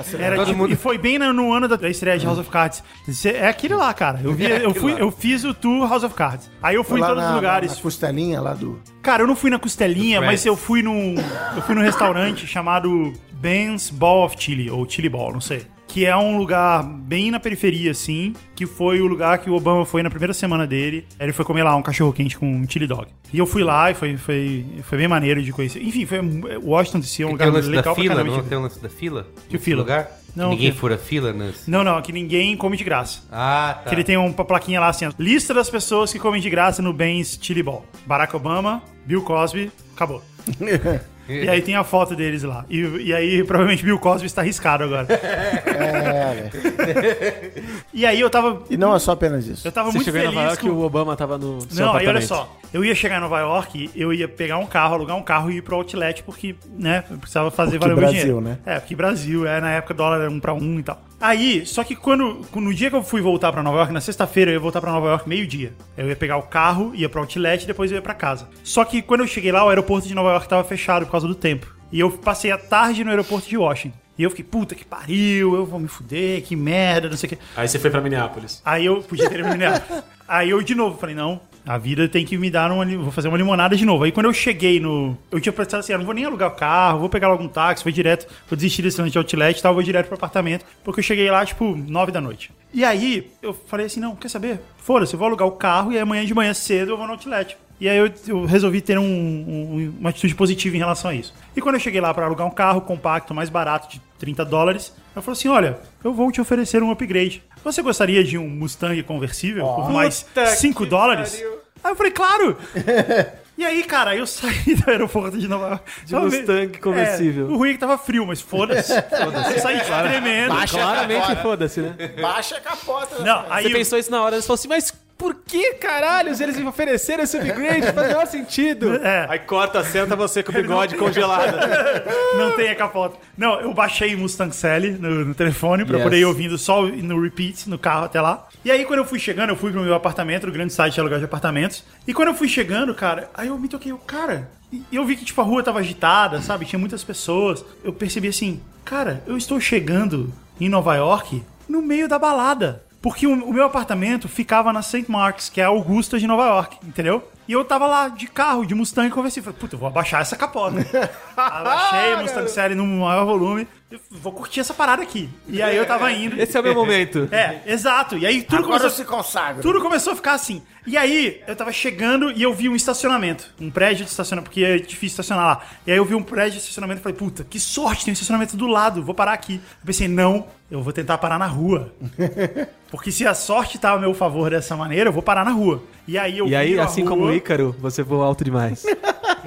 [0.17, 0.23] tá.
[0.23, 2.39] Era Todo tipo, mundo- E foi bem no, no ano da, da estreia de House
[2.39, 2.81] of Cards.
[3.09, 4.21] Cê- É aquele lá, cara.
[4.23, 6.49] Eu, vi, eu, fui, eu fiz o tour House of Cards.
[6.63, 7.75] Aí eu fui em Lá todos na- os lugares.
[7.75, 8.79] Na costelinha lá do.
[9.01, 10.45] Cara, eu não fui na costelinha, Do mas Friends.
[10.45, 11.15] eu fui num.
[11.53, 15.65] Eu fui num restaurante chamado Ben's Ball of Chili, ou Chili Ball, não sei.
[15.95, 19.85] Que é um lugar bem na periferia, assim, que foi o lugar que o Obama
[19.85, 21.07] foi na primeira semana dele.
[21.17, 23.07] Ele foi comer lá um cachorro quente com um chili dog.
[23.31, 25.81] E eu fui lá e foi, foi, foi bem maneiro de conhecer.
[25.81, 26.19] Enfim, foi
[26.61, 28.35] Washington DC, é um lugar lance da legal pra fila, caramba.
[28.35, 29.25] não de- tem o lance da fila?
[29.47, 29.83] Que fila?
[29.83, 30.11] lugar?
[30.35, 31.71] Não, Ninguém que- fura fila nesse...
[31.71, 33.21] Não, não, que ninguém come de graça.
[33.31, 33.89] Ah, tá.
[33.89, 36.81] Que ele tem uma plaquinha lá assim, ó, lista das pessoas que comem de graça
[36.81, 37.85] no Ben's Chili Ball.
[38.05, 40.21] Barack Obama, Bill Cosby, acabou.
[41.27, 42.65] E aí tem a foto deles lá.
[42.69, 45.07] E, e aí provavelmente Bill Cosby está arriscado agora.
[45.11, 47.65] É, velho.
[47.93, 49.67] E aí eu tava E não é só apenas isso.
[49.67, 50.67] eu tava Você muito chegou em feliz Nova York com...
[50.67, 52.55] e o Obama tava no seu Não, aí olha só.
[52.73, 55.57] Eu ia chegar em Nova York, eu ia pegar um carro, alugar um carro e
[55.57, 58.41] ir pro outlet, porque, né, eu precisava fazer Porque valer o meu Brasil, dinheiro.
[58.41, 58.57] né?
[58.65, 61.01] É, porque Brasil, é, na época o dólar era um pra um e tal.
[61.25, 64.51] Aí, só que quando, no dia que eu fui voltar pra Nova York, na sexta-feira,
[64.51, 65.73] eu ia voltar pra Nova York meio-dia.
[65.97, 68.47] Eu ia pegar o carro, ia pro outlet e depois eu ia pra casa.
[68.63, 71.27] Só que quando eu cheguei lá, o aeroporto de Nova York tava fechado por causa
[71.27, 71.65] do tempo.
[71.91, 73.97] E eu passei a tarde no aeroporto de Washington.
[74.15, 77.29] E eu fiquei, puta que pariu, eu vou me fuder, que merda, não sei o
[77.31, 77.39] que.
[77.57, 78.61] Aí você foi pra Minneapolis.
[78.63, 79.83] Aí eu podia ter eliminado.
[80.27, 82.85] Aí eu de novo falei, não, a vida tem que me dar uma.
[82.85, 84.03] Vou fazer uma limonada de novo.
[84.03, 85.17] Aí quando eu cheguei no.
[85.31, 87.83] Eu tinha pensado assim, eu não vou nem alugar o carro, vou pegar algum táxi,
[87.83, 90.65] vou direto, vou desistir desse lance de outlet e tal, vou direto pro apartamento.
[90.83, 92.51] Porque eu cheguei lá, tipo, nove da noite.
[92.73, 94.59] E aí eu falei assim, não, quer saber?
[94.77, 97.57] Foda-se, eu vou alugar o carro e amanhã de manhã cedo eu vou no outlet.
[97.79, 101.33] E aí eu, eu resolvi ter um- um- uma atitude positiva em relação a isso.
[101.55, 104.93] E quando eu cheguei lá para alugar um carro compacto, mais barato, de 30 dólares,
[105.15, 107.41] ela falou assim: olha, eu vou te oferecer um upgrade.
[107.63, 110.25] Você gostaria de um Mustang conversível por mais
[110.57, 111.41] 5 dólares?
[111.83, 112.57] Aí eu falei, claro!
[113.57, 115.83] E aí, cara, eu saí do aeroporto de Nova York.
[116.03, 117.47] De Tava meio- Mustang conversível.
[117.47, 118.91] É, o ruim é que tava frio, mas foda-se.
[119.09, 119.53] Foda-se.
[119.53, 120.53] Eu saí tremendo.
[120.53, 121.41] Baixa a Claramente capota.
[121.41, 121.95] foda-se, né?
[122.21, 123.19] Baixa a capota.
[123.23, 126.41] Não, aí Você eu- pensou isso na hora, você falou assim, mas por que caralhos
[126.41, 127.91] eles me ofereceram esse upgrade?
[127.93, 128.95] Faz o menor sentido.
[128.95, 129.25] É.
[129.29, 131.55] Aí corta a cena, tá você com o bigode congelado.
[132.37, 133.17] Não tem a capota.
[133.37, 136.03] Não, eu baixei Mustang Sally no, no telefone pra Yes.
[136.03, 138.47] poder ir ouvindo só no repeat, no carro até lá.
[138.63, 140.99] E aí, quando eu fui chegando, eu fui pro meu apartamento, o grande site de
[140.99, 141.83] aluguel de apartamentos.
[142.07, 145.15] E quando eu fui chegando, cara, aí eu me toquei, eu, cara, e eu vi
[145.15, 146.65] que, tipo, a rua tava agitada, sabe?
[146.65, 147.63] Tinha muitas pessoas.
[147.83, 152.83] Eu percebi assim, cara, eu estou chegando em Nova York no meio da balada.
[153.05, 155.05] Porque o, o meu apartamento ficava na St.
[155.07, 157.21] Mark's, que é a Augusta de Nova York, entendeu?
[157.47, 159.43] E eu tava lá de carro, de Mustang, e conversei.
[159.43, 160.77] Falei, puta, eu vou abaixar essa capota.
[161.37, 163.67] Abaixei o Mustang Série no maior volume.
[164.09, 165.29] Vou curtir essa parada aqui.
[165.47, 166.41] E aí eu tava indo.
[166.41, 167.29] Esse é o meu momento.
[167.31, 168.17] É, exato.
[168.17, 169.61] E aí tudo Agora começou, eu se consagro.
[169.61, 170.63] tudo começou a ficar assim.
[170.87, 173.51] E aí, eu tava chegando e eu vi um estacionamento.
[173.59, 175.61] Um prédio de estacionamento, porque é difícil estacionar lá.
[175.87, 178.13] E aí eu vi um prédio de estacionamento e falei, puta, que sorte, tem um
[178.13, 179.55] estacionamento do lado, vou parar aqui.
[179.55, 181.91] Eu pensei, não, eu vou tentar parar na rua.
[182.91, 185.83] Porque se a sorte tá a meu favor dessa maneira, eu vou parar na rua.
[186.07, 188.83] E aí eu E aí, assim rua- como o Ícaro, você voa alto demais.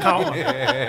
[0.03, 0.33] Calma.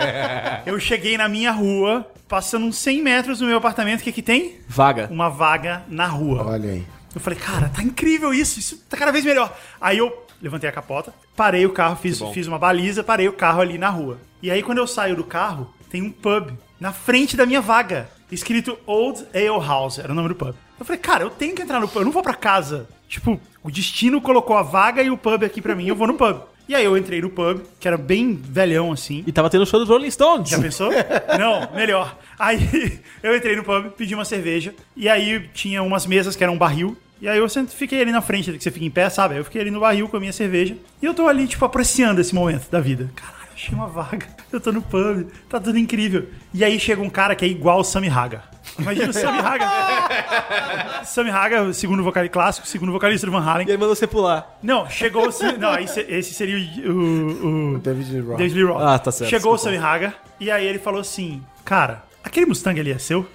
[0.68, 4.22] Eu cheguei na minha rua, passando uns 100 metros do meu apartamento, o que que
[4.22, 4.58] tem?
[4.68, 5.08] Vaga.
[5.12, 6.46] Uma vaga na rua.
[6.46, 6.86] Olha aí.
[7.16, 9.56] Eu falei, cara, tá incrível isso, isso tá cada vez melhor.
[9.82, 13.62] Aí eu levantei a capota, parei o carro, fiz, fiz uma baliza, parei o carro
[13.62, 14.18] ali na rua.
[14.42, 18.10] E aí quando eu saio do carro, tem um pub na frente da minha vaga,
[18.32, 20.56] escrito Old Ale House, era o nome do pub.
[20.80, 22.88] Eu falei, cara, eu tenho que entrar no pub, eu não vou pra casa.
[23.08, 26.14] Tipo, o destino colocou a vaga e o pub aqui pra mim, eu vou no
[26.14, 26.42] pub.
[26.70, 29.24] E aí eu entrei no pub, que era bem velhão assim.
[29.26, 30.50] E tava tendo show dos Rolling Stones.
[30.50, 30.92] Já pensou?
[31.40, 32.16] Não, melhor.
[32.38, 36.54] Aí eu entrei no pub, pedi uma cerveja, e aí tinha umas mesas que eram
[36.54, 36.96] um barril.
[37.22, 39.36] E aí eu sempre fiquei ali na frente, que você fica em pé, sabe?
[39.38, 40.78] Eu fiquei ali no barril com a minha cerveja.
[41.02, 43.10] E eu tô ali, tipo, apreciando esse momento da vida.
[43.16, 44.26] Caralho, achei uma vaga.
[44.52, 46.28] Eu tô no pub, tá tudo incrível.
[46.52, 48.42] E aí chega um cara que é igual o Sammy Haga.
[48.80, 51.06] Imagina o Sammy Haga.
[51.06, 53.68] Sammy Haga, segundo vocalista clássico, segundo vocalista do Van Halen.
[53.68, 54.58] E aí mandou você pular.
[54.64, 56.58] Não, chegou o Sammy- Não, aí se- esse seria
[56.90, 58.38] o- o- o David Lee Roth.
[58.38, 58.82] David Lee Roth.
[58.82, 59.76] Ah, tá certo, Chegou desculpa.
[59.78, 63.28] o Sammy Haga e aí ele falou assim: Cara, aquele Mustang ali é seu?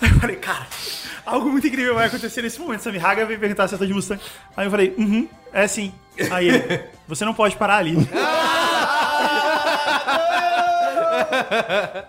[0.00, 0.66] Aí eu falei, cara,
[1.28, 2.80] algo muito incrível vai acontecer nesse momento.
[2.80, 4.20] Sammy Haga veio perguntar se eu tô de Mustang.
[4.56, 5.92] Aí eu falei, uhum, é sim.
[6.30, 7.94] Aí ele, você não pode parar ali.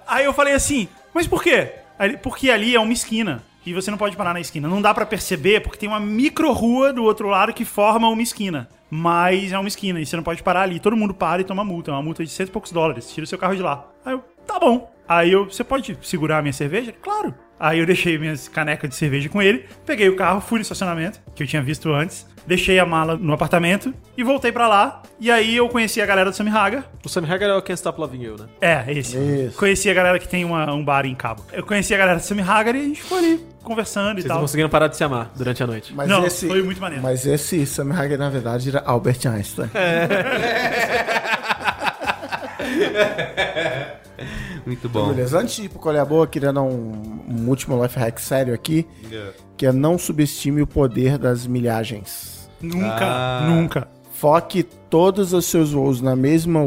[0.07, 1.73] aí eu falei assim, mas por quê?
[1.97, 3.43] Aí porque ali é uma esquina.
[3.65, 4.67] E você não pode parar na esquina.
[4.67, 8.21] Não dá pra perceber, porque tem uma micro rua do outro lado que forma uma
[8.21, 8.67] esquina.
[8.89, 10.79] Mas é uma esquina e você não pode parar ali.
[10.79, 11.91] Todo mundo para e toma multa.
[11.91, 13.11] É uma multa de cento e poucos dólares.
[13.11, 13.85] Tira o seu carro de lá.
[14.03, 14.89] Aí eu, tá bom.
[15.09, 16.93] Aí eu, você pode segurar a minha cerveja?
[17.01, 17.33] Claro.
[17.59, 21.19] Aí eu deixei minhas canecas de cerveja com ele, peguei o carro, fui no estacionamento,
[21.35, 25.01] que eu tinha visto antes, deixei a mala no apartamento e voltei pra lá.
[25.19, 26.85] E aí eu conheci a galera do Sammy Haga.
[27.03, 28.45] O Sammy Hagar é o Can't Stop Loving You, né?
[28.61, 29.17] É, esse.
[29.17, 29.57] Isso.
[29.57, 31.43] Conheci a galera que tem uma- um bar em Cabo.
[31.51, 34.25] Eu conheci a galera do Sammy Haga e a gente ficou ali conversando e Vocês
[34.29, 34.41] não tal.
[34.41, 35.93] conseguiram parar de se amar durante a noite.
[35.93, 37.03] Mas Não, esse, foi muito maneiro.
[37.03, 39.69] Mas esse Sammy Hagar, na verdade, era Albert Einstein.
[44.65, 45.09] Muito bom.
[45.09, 48.53] Beleza, antes de ir pro a Boa, queria dar um, um último life hack sério
[48.53, 48.87] aqui,
[49.57, 52.49] que é não subestime o poder das milhagens.
[52.61, 53.47] Nunca, Ah.
[53.49, 53.87] nunca.
[54.13, 56.59] Foque todos os seus voos na mesma,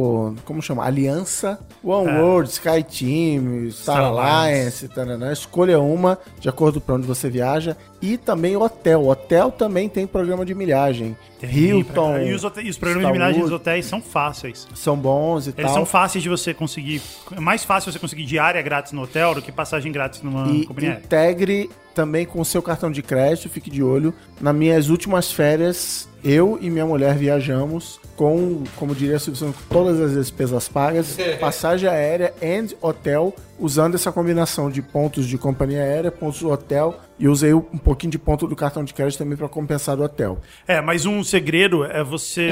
[0.44, 0.84] como chama?
[0.84, 2.20] Aliança, One É.
[2.20, 4.88] World, Sky Team, Star Star Alliance,
[5.32, 7.76] escolha uma de acordo com onde você viaja.
[8.00, 9.06] E também hotel.
[9.08, 11.16] Hotel também tem programa de milhagem.
[11.42, 14.66] Hilton, E os, hotéis- os programas de milhagem dos hotéis são fáceis.
[14.74, 15.74] são bons e Eles tal.
[15.74, 17.00] são fáceis de você conseguir.
[17.36, 20.64] É mais fácil você conseguir diária grátis no hotel do que passagem grátis numa E
[20.66, 24.14] companhia integre também com o seu cartão de crédito, fique de olho.
[24.40, 30.01] Nas minhas últimas férias, eu e minha mulher viajamos com, como diria a Silvio todas
[30.01, 36.10] as despesas pagas, passagem aérea and hotel, usando essa combinação de pontos de companhia aérea,
[36.10, 39.48] pontos do hotel, e usei um pouquinho de ponto do cartão de crédito também para
[39.48, 40.40] compensar do hotel.
[40.66, 42.51] É, mas um segredo é você.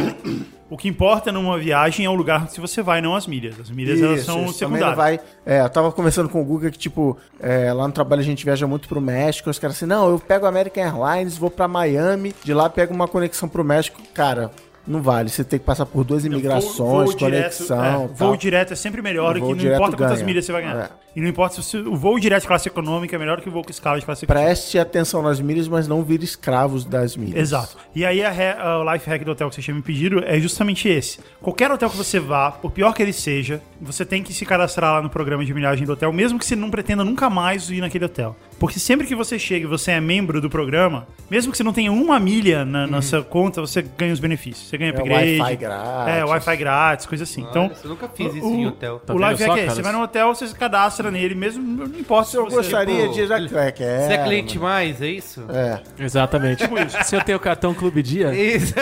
[0.71, 3.59] o que importa numa viagem é o lugar que você vai, não as milhas.
[3.59, 4.97] As milhas elas são secundárias.
[4.97, 5.21] vai.
[5.45, 8.45] É, eu tava conversando com o Guga que, tipo, é, lá no trabalho a gente
[8.45, 9.51] viaja muito pro México.
[9.51, 12.95] Os caras assim, não, eu pego a American Airlines, vou pra Miami, de lá pego
[12.95, 14.01] uma conexão pro México.
[14.15, 14.53] Cara,
[14.91, 15.29] não vale.
[15.31, 17.79] Você tem que passar por duas imigrações, Voo- voo conexão.
[17.79, 20.27] Direto, é, voo direto é sempre melhor do que não importa quantas ganha.
[20.27, 20.77] milhas você vai ganhar.
[20.85, 20.89] É.
[21.17, 23.65] E não importa se o voo direto de classe econômica é melhor que o voo
[23.65, 24.49] com escala de classe econômica.
[24.49, 27.37] Preste atenção nas milhas, mas não vire escravos das milhas.
[27.41, 27.77] Exato.
[27.95, 31.19] E aí a life hack do hotel que você tinha me pedido é justamente esse.
[31.41, 34.95] Qualquer hotel que você vá, por pior que ele seja, você tem que se cadastrar
[34.95, 37.81] lá no programa de milhagem do hotel, mesmo que você não pretenda nunca mais ir
[37.81, 38.37] naquele hotel.
[38.59, 41.73] Porque sempre que você chega e você é membro do programa, mesmo que você não
[41.73, 44.69] tenha uma milha na, na sua conta, você ganha os benefícios.
[44.69, 45.41] Você ganha É, upgrade.
[45.41, 46.15] Wi-Fi grátis.
[46.15, 47.43] É, Wi-Fi grátis, coisa assim.
[47.49, 48.97] Então, eu nunca fiz isso em hotel.
[48.97, 49.77] o Tá live vendo só, hack é, cara?
[49.77, 52.57] você vai no hotel, você se cadastra nele mesmo, não importa se Eu você...
[52.57, 54.07] gostaria Tipo, de já que é, que é.
[54.09, 55.45] Você é cliente mais, é isso?
[55.49, 55.81] É.
[56.03, 56.65] Exatamente.
[57.05, 58.75] Se eu tenho o cartão Clube Dia, Isso.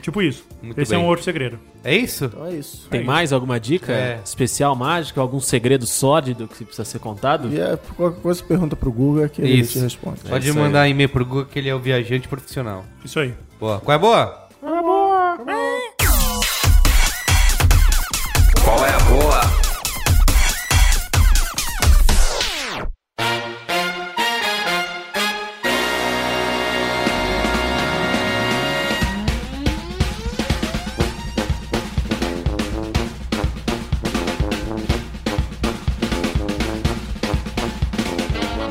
[0.00, 0.44] Tipo isso.
[0.60, 1.04] Muito Esse é bem.
[1.04, 1.58] um outro segredo.
[1.84, 2.24] É isso?
[2.24, 2.88] Então é isso.
[2.90, 4.20] tem mais alguma dica É.
[4.24, 7.48] especial, mágica, algum segredo sórdido que precisa ser contado?
[7.52, 9.74] E é, qualquer coisa pergunta pro Google que ele Isso.
[9.74, 10.20] te responde.
[10.28, 10.64] Pode isso aí.
[10.64, 12.84] mandar e-mail pro Google que ele é o viajante profissional.
[13.04, 13.34] Isso aí.
[13.62, 13.78] Boa.
[13.78, 14.48] Qual é a boa?
[18.64, 19.40] Qual é a boa?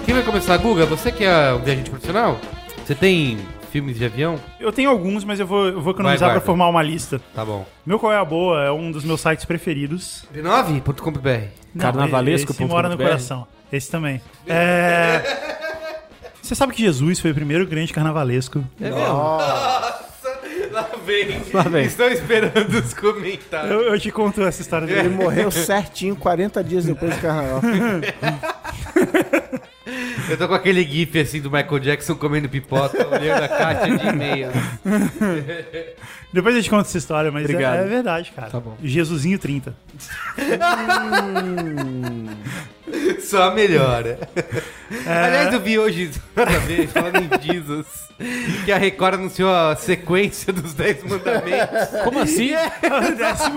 [0.06, 0.86] Quem vai começar, Guga?
[0.86, 2.38] Você que é um viajante profissional?
[2.86, 3.40] Você tem
[3.72, 4.40] filmes de avião?
[4.60, 6.46] Eu tenho alguns, mas eu vou, eu vou economizar Vai, pra guarda.
[6.46, 7.22] formar uma lista.
[7.34, 7.66] Tá bom.
[7.86, 10.26] Meu Qual é a Boa é um dos meus sites preferidos.
[10.34, 11.30] b9.com.br
[11.74, 13.48] Não, Carnavalesco Esse mora no coração.
[13.72, 14.22] Esse também.
[14.46, 15.22] É...
[16.42, 18.64] Você sabe que Jesus foi o primeiro grande carnavalesco.
[18.82, 19.04] É mesmo?
[20.72, 21.42] Lá vem.
[21.54, 21.86] Lá vem.
[21.86, 23.72] Estou esperando os comentários.
[23.72, 25.10] Eu, eu te conto essa história Ele dele.
[25.16, 27.62] morreu certinho 40 dias depois do carnaval.
[30.30, 34.08] Eu tô com aquele gif assim do Michael Jackson comendo pipoca, olhando a caixa de
[34.08, 34.54] e-mails.
[36.34, 37.80] Depois eu te conto essa história, mas é, Obrigado.
[37.80, 38.50] é verdade, cara.
[38.50, 38.76] Tá bom.
[38.82, 39.76] Jesusinho 30.
[43.22, 44.20] Só melhora.
[45.06, 45.14] É.
[45.14, 47.86] Aliás, eu vi hoje, nada a ver, falando em Jesus,
[48.66, 52.02] que a Record anunciou a sequência dos 10 mandamentos.
[52.04, 52.52] Como assim?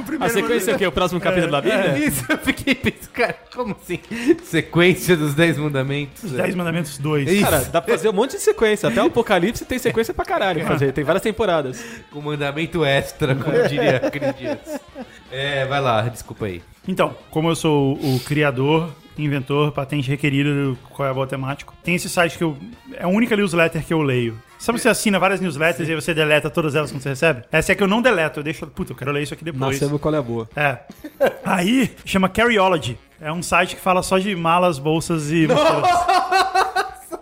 [0.07, 0.87] Primeiro A sequência é o quê?
[0.87, 1.99] O próximo capítulo da Bíblia?
[1.99, 3.99] Isso, eu fiquei pensando, cara, como assim?
[4.45, 6.23] Sequência dos 10 mandamentos?
[6.23, 7.29] Os 10 Mandamentos 2.
[7.29, 7.43] Isso.
[7.43, 8.89] Cara, dá pra fazer um monte de sequência.
[8.89, 10.65] Até o Apocalipse tem sequência pra caralho.
[10.65, 10.93] Fazer.
[10.93, 11.85] Tem várias temporadas.
[12.13, 14.81] Com mandamento extra, como diria Cris Dias.
[15.31, 16.63] É, vai lá, desculpa aí.
[16.87, 21.75] Então, como eu sou o criador, inventor, patente requerida do Qual é a Boa Temático,
[21.83, 22.57] tem esse site que eu.
[22.95, 24.41] É a única newsletter que eu leio.
[24.59, 27.43] Sabe você assina várias newsletters e aí você deleta todas elas quando você recebe?
[27.53, 28.67] Essa é que eu não deleto, eu deixo.
[28.67, 29.79] Puta, eu quero ler isso aqui depois.
[29.79, 30.49] Nascemos qual é a boa.
[30.57, 30.79] É.
[31.45, 32.97] Aí chama Carryology.
[33.21, 36.64] É um site que fala só de malas, bolsas e mochilas.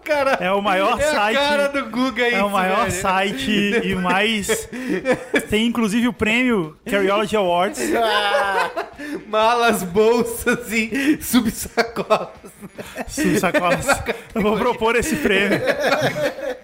[0.05, 1.37] Cara, É o maior é a site.
[1.37, 2.35] cara do Guga aí.
[2.35, 4.69] É o maior site e mais.
[5.49, 7.81] Tem inclusive o prêmio Carryology Awards.
[9.29, 12.29] Malas, bolsas e subsacolas.
[13.07, 13.87] Subsacolas.
[14.35, 15.61] Eu vou propor esse prêmio.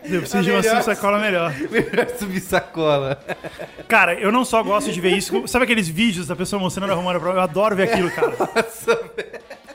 [0.05, 0.83] Eu preciso de uma melhor.
[0.83, 1.55] subsacola melhor.
[1.71, 3.21] Melhor subsacola.
[3.87, 5.47] Cara, eu não só gosto de ver isso.
[5.47, 7.39] Sabe aqueles vídeos da pessoa mostrando a prova?
[7.39, 8.33] Eu adoro ver aquilo, cara.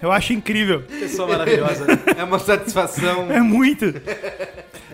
[0.04, 0.82] Eu acho incrível.
[0.82, 1.86] Pessoa maravilhosa.
[2.18, 3.32] É uma satisfação.
[3.32, 3.86] É muito.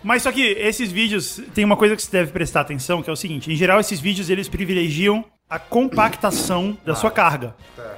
[0.03, 3.13] Mas só que esses vídeos tem uma coisa que você deve prestar atenção, que é
[3.13, 7.55] o seguinte: em geral, esses vídeos eles privilegiam a compactação da sua carga.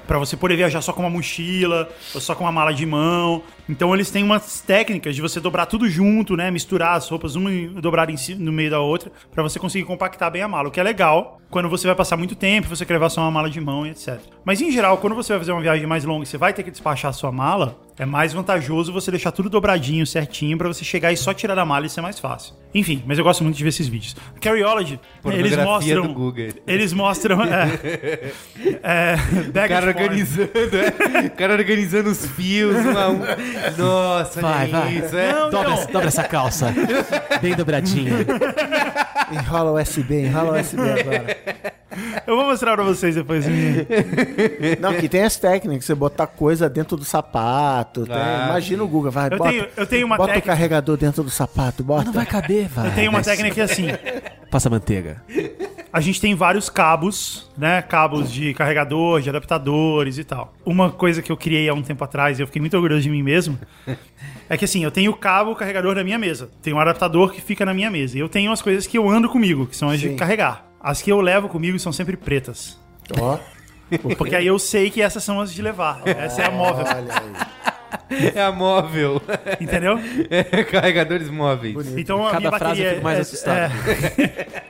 [0.08, 3.44] Pra você poder viajar só com uma mochila, ou só com uma mala de mão.
[3.70, 6.50] Então eles têm umas técnicas de você dobrar tudo junto, né?
[6.52, 7.50] Misturar as roupas, uma
[7.82, 10.70] dobrada em si- no meio da outra, pra você conseguir compactar bem a mala.
[10.70, 13.32] O que é legal quando você vai passar muito tempo, você quer levar só uma
[13.32, 14.20] mala de mão e etc.
[14.46, 16.64] Mas em geral, quando você vai fazer uma viagem mais longa e você vai ter
[16.64, 20.84] que despachar a sua mala, é mais vantajoso você deixar tudo dobradinho, certinho, pra você
[20.84, 22.56] chegar e só tirar da mala e ser mais fácil.
[22.74, 24.16] Enfim, mas eu gosto muito de ver esses vídeos.
[24.42, 26.02] Carryology, eles mostram.
[26.08, 26.48] do Google.
[26.66, 27.44] Eles mostram.
[27.44, 28.32] É,
[28.82, 29.16] é,
[29.50, 31.26] O cara organizando, é?
[31.28, 33.20] O cara organizando os fios, um a um.
[33.78, 34.94] Nossa, Vai, vai.
[34.96, 35.34] isso, é.
[35.34, 35.86] Não, Dobra, não.
[35.86, 36.74] dobra essa calça.
[37.40, 38.14] Bem dobradinha.
[39.32, 41.38] Enrola USB, enrola USB agora.
[42.26, 43.46] Eu vou mostrar pra vocês depois.
[44.80, 48.06] Não, que tem as técnicas, você botar coisa dentro do sapato.
[48.06, 50.52] tem- Ah, imagina o Google, vai, Eu bota, tenho- eu tenho uma bota o técnica-
[50.56, 52.06] carregador dentro do sapato, bota.
[52.06, 52.92] Não vai caber, vai.
[52.96, 53.30] Tem uma Desce.
[53.32, 53.88] técnica que é assim.
[54.50, 55.22] Passa manteiga.
[55.94, 57.82] A gente tem vários cabos, né?
[57.82, 60.54] Cabos de carregador, de adaptadores e tal.
[60.66, 63.10] Uma coisa que eu criei há um tempo atrás e eu fiquei muito orgulhoso de
[63.10, 63.60] mim mesmo
[64.50, 66.50] é que assim, eu tenho o cabo carregador na minha mesa.
[66.62, 68.18] Tem um adaptador que fica na minha mesa.
[68.18, 70.16] E eu tenho as coisas que eu ando comigo, que são as de Sim.
[70.16, 70.66] carregar.
[70.80, 72.80] As que eu levo comigo são sempre pretas.
[73.20, 73.38] Ó,
[74.18, 76.02] Porque aí eu sei que essas são as de levar.
[76.06, 77.52] Essa é a móvel, olha aí.
[78.36, 79.22] É a móvel.
[79.60, 79.98] entendeu?
[80.30, 81.76] É, carregadores móveis.
[81.98, 83.58] Então a Cada minha frase eu bateria fico mais é- assustado.
[83.58, 84.64] é.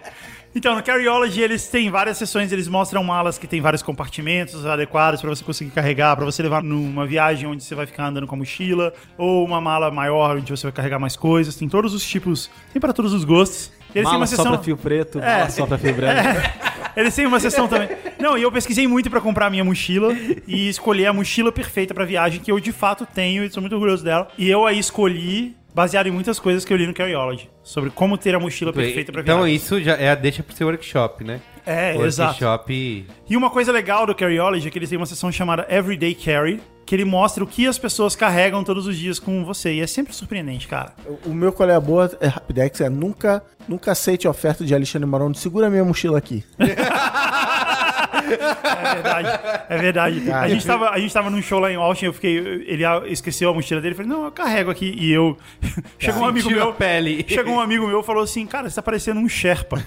[0.53, 5.21] Então, no Carryology eles têm várias sessões, eles mostram malas que tem vários compartimentos adequados
[5.21, 8.35] para você conseguir carregar, para você levar numa viagem onde você vai ficar andando com
[8.35, 11.55] a mochila, ou uma mala maior onde você vai carregar mais coisas.
[11.55, 13.71] Tem todos os tipos, tem para todos os gostos.
[13.93, 15.37] Eles têm Mala uma só sessão pra fio preto, É.
[15.37, 16.21] mala só pra fio branco.
[16.95, 17.89] Eles têm uma sessão também.
[18.19, 20.13] Não, e eu pesquisei muito pra comprar a minha mochila
[20.45, 23.73] e escolher a mochila perfeita pra viagem, que eu de fato tenho e sou muito
[23.73, 24.27] orgulhoso dela.
[24.37, 27.49] E eu aí escolhi baseado em muitas coisas que eu li no Carryology.
[27.63, 29.55] Sobre como ter a mochila perfeita pra Então viagem.
[29.55, 31.39] isso já é a deixa pro seu workshop, né?
[31.65, 32.43] É, exato.
[32.43, 33.05] Workshop.
[33.29, 36.59] E uma coisa legal do Carryology é que eles têm uma seção chamada Everyday Carry,
[36.85, 39.73] que ele mostra o que as pessoas carregam todos os dias com você.
[39.75, 40.93] E é sempre surpreendente, cara.
[41.25, 44.73] O- meu qual é a boa é Rapidex, é nunca, nunca aceite a oferta de
[44.73, 45.35] Alexandre Marono.
[45.35, 46.43] Segura minha mochila aqui.
[48.13, 49.39] É verdade.
[49.69, 50.31] É verdade.
[50.31, 52.37] A gente, tava, a gente tava num show lá em Austin, eu fiquei.
[52.37, 53.95] Ele ah, esqueceu a mochila dele.
[53.95, 54.93] Falei, não, eu carrego aqui.
[54.97, 55.37] E eu.
[55.97, 56.73] Chegou um amigo meu.
[56.73, 57.25] pele.
[57.27, 59.81] Chegou um amigo meu e falou assim: Cara, você tá parecendo um Sherpa.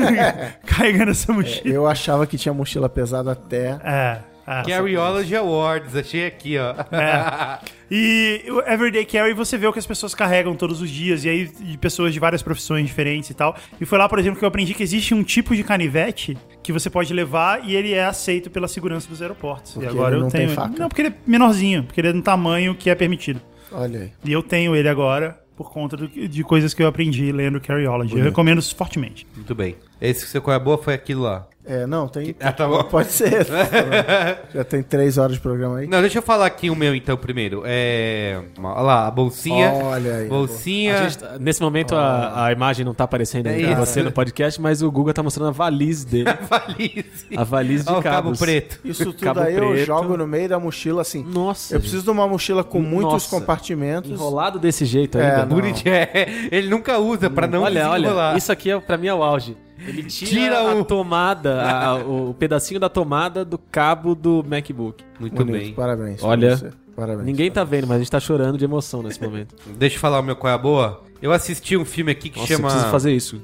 [0.66, 1.74] Carregando essa mochila.
[1.74, 3.78] Eu achava que tinha mochila pesada até.
[3.84, 4.27] É.
[4.48, 4.62] é.
[4.70, 6.74] Carryology Awards, achei aqui, ó.
[6.94, 7.58] É.
[7.90, 11.28] E o Everyday Carry você vê o que as pessoas carregam todos os dias, e
[11.30, 13.56] aí de pessoas de várias profissões diferentes e tal.
[13.80, 16.70] E foi lá, por exemplo, que eu aprendi que existe um tipo de canivete que
[16.70, 19.72] você pode levar e ele é aceito pela segurança dos aeroportos.
[19.72, 20.50] Porque e agora ele eu tenho.
[20.50, 20.74] faca.
[20.78, 23.40] Não, porque ele é menorzinho, porque ele é no tamanho que é permitido.
[23.72, 24.12] Olha aí.
[24.22, 28.18] E eu tenho ele agora por conta do- de coisas que eu aprendi lendo Carryology.
[28.18, 29.26] Eu recomendo fortemente.
[29.34, 29.76] Muito bem.
[30.00, 31.46] Esse que seu qual é a boa foi aquilo lá.
[31.70, 32.34] É, não, tem.
[32.40, 32.82] Ah, tá bom.
[32.88, 33.44] Pode ser.
[34.54, 35.86] Já tem três horas de programa aí.
[35.86, 37.62] Não, deixa eu falar aqui o meu então primeiro.
[37.66, 38.40] É.
[38.58, 39.70] Olha lá, a bolsinha.
[39.72, 40.28] Olha aí.
[40.28, 40.98] Bolsinha.
[40.98, 44.02] A gente tá- nesse momento a, a imagem não tá aparecendo aí É pra você
[44.02, 46.30] no podcast, mas o Guga tá mostrando a valise dele.
[46.48, 47.04] valise.
[47.36, 48.38] A valise de o cabo cabos.
[48.38, 48.80] preto.
[48.84, 49.84] Isso tudo Cabo aí eu preto.
[49.84, 51.22] jogo no meio da mochila assim.
[51.22, 51.74] Nossa.
[51.74, 53.28] Eu preciso de uma mochila com muitos Nossa.
[53.30, 54.10] compartimentos.
[54.10, 55.44] Enrolado desse jeito É, ainda.
[55.46, 55.58] não.
[55.84, 59.22] É, ele nunca usa pra não olha, olha, isso aqui é, pra mim é o
[59.22, 59.54] auge.
[59.86, 65.04] Ele tira, Tira a o- tomada, a- o pedacinho da tomada do cabo do MacBook.
[65.20, 65.74] Muito Bonito, bem.
[65.74, 66.22] Parabéns.
[66.22, 66.70] Olha, você.
[66.96, 67.24] Parabéns.
[67.26, 69.54] Ninguém tá vendo, mas a gente tá chorando de emoção nesse momento.
[69.78, 71.02] Deixa eu falar o meu qual é a boa.
[71.22, 73.40] Eu assisti um filme aqui que Nossa, eu chama preciso fazer isso.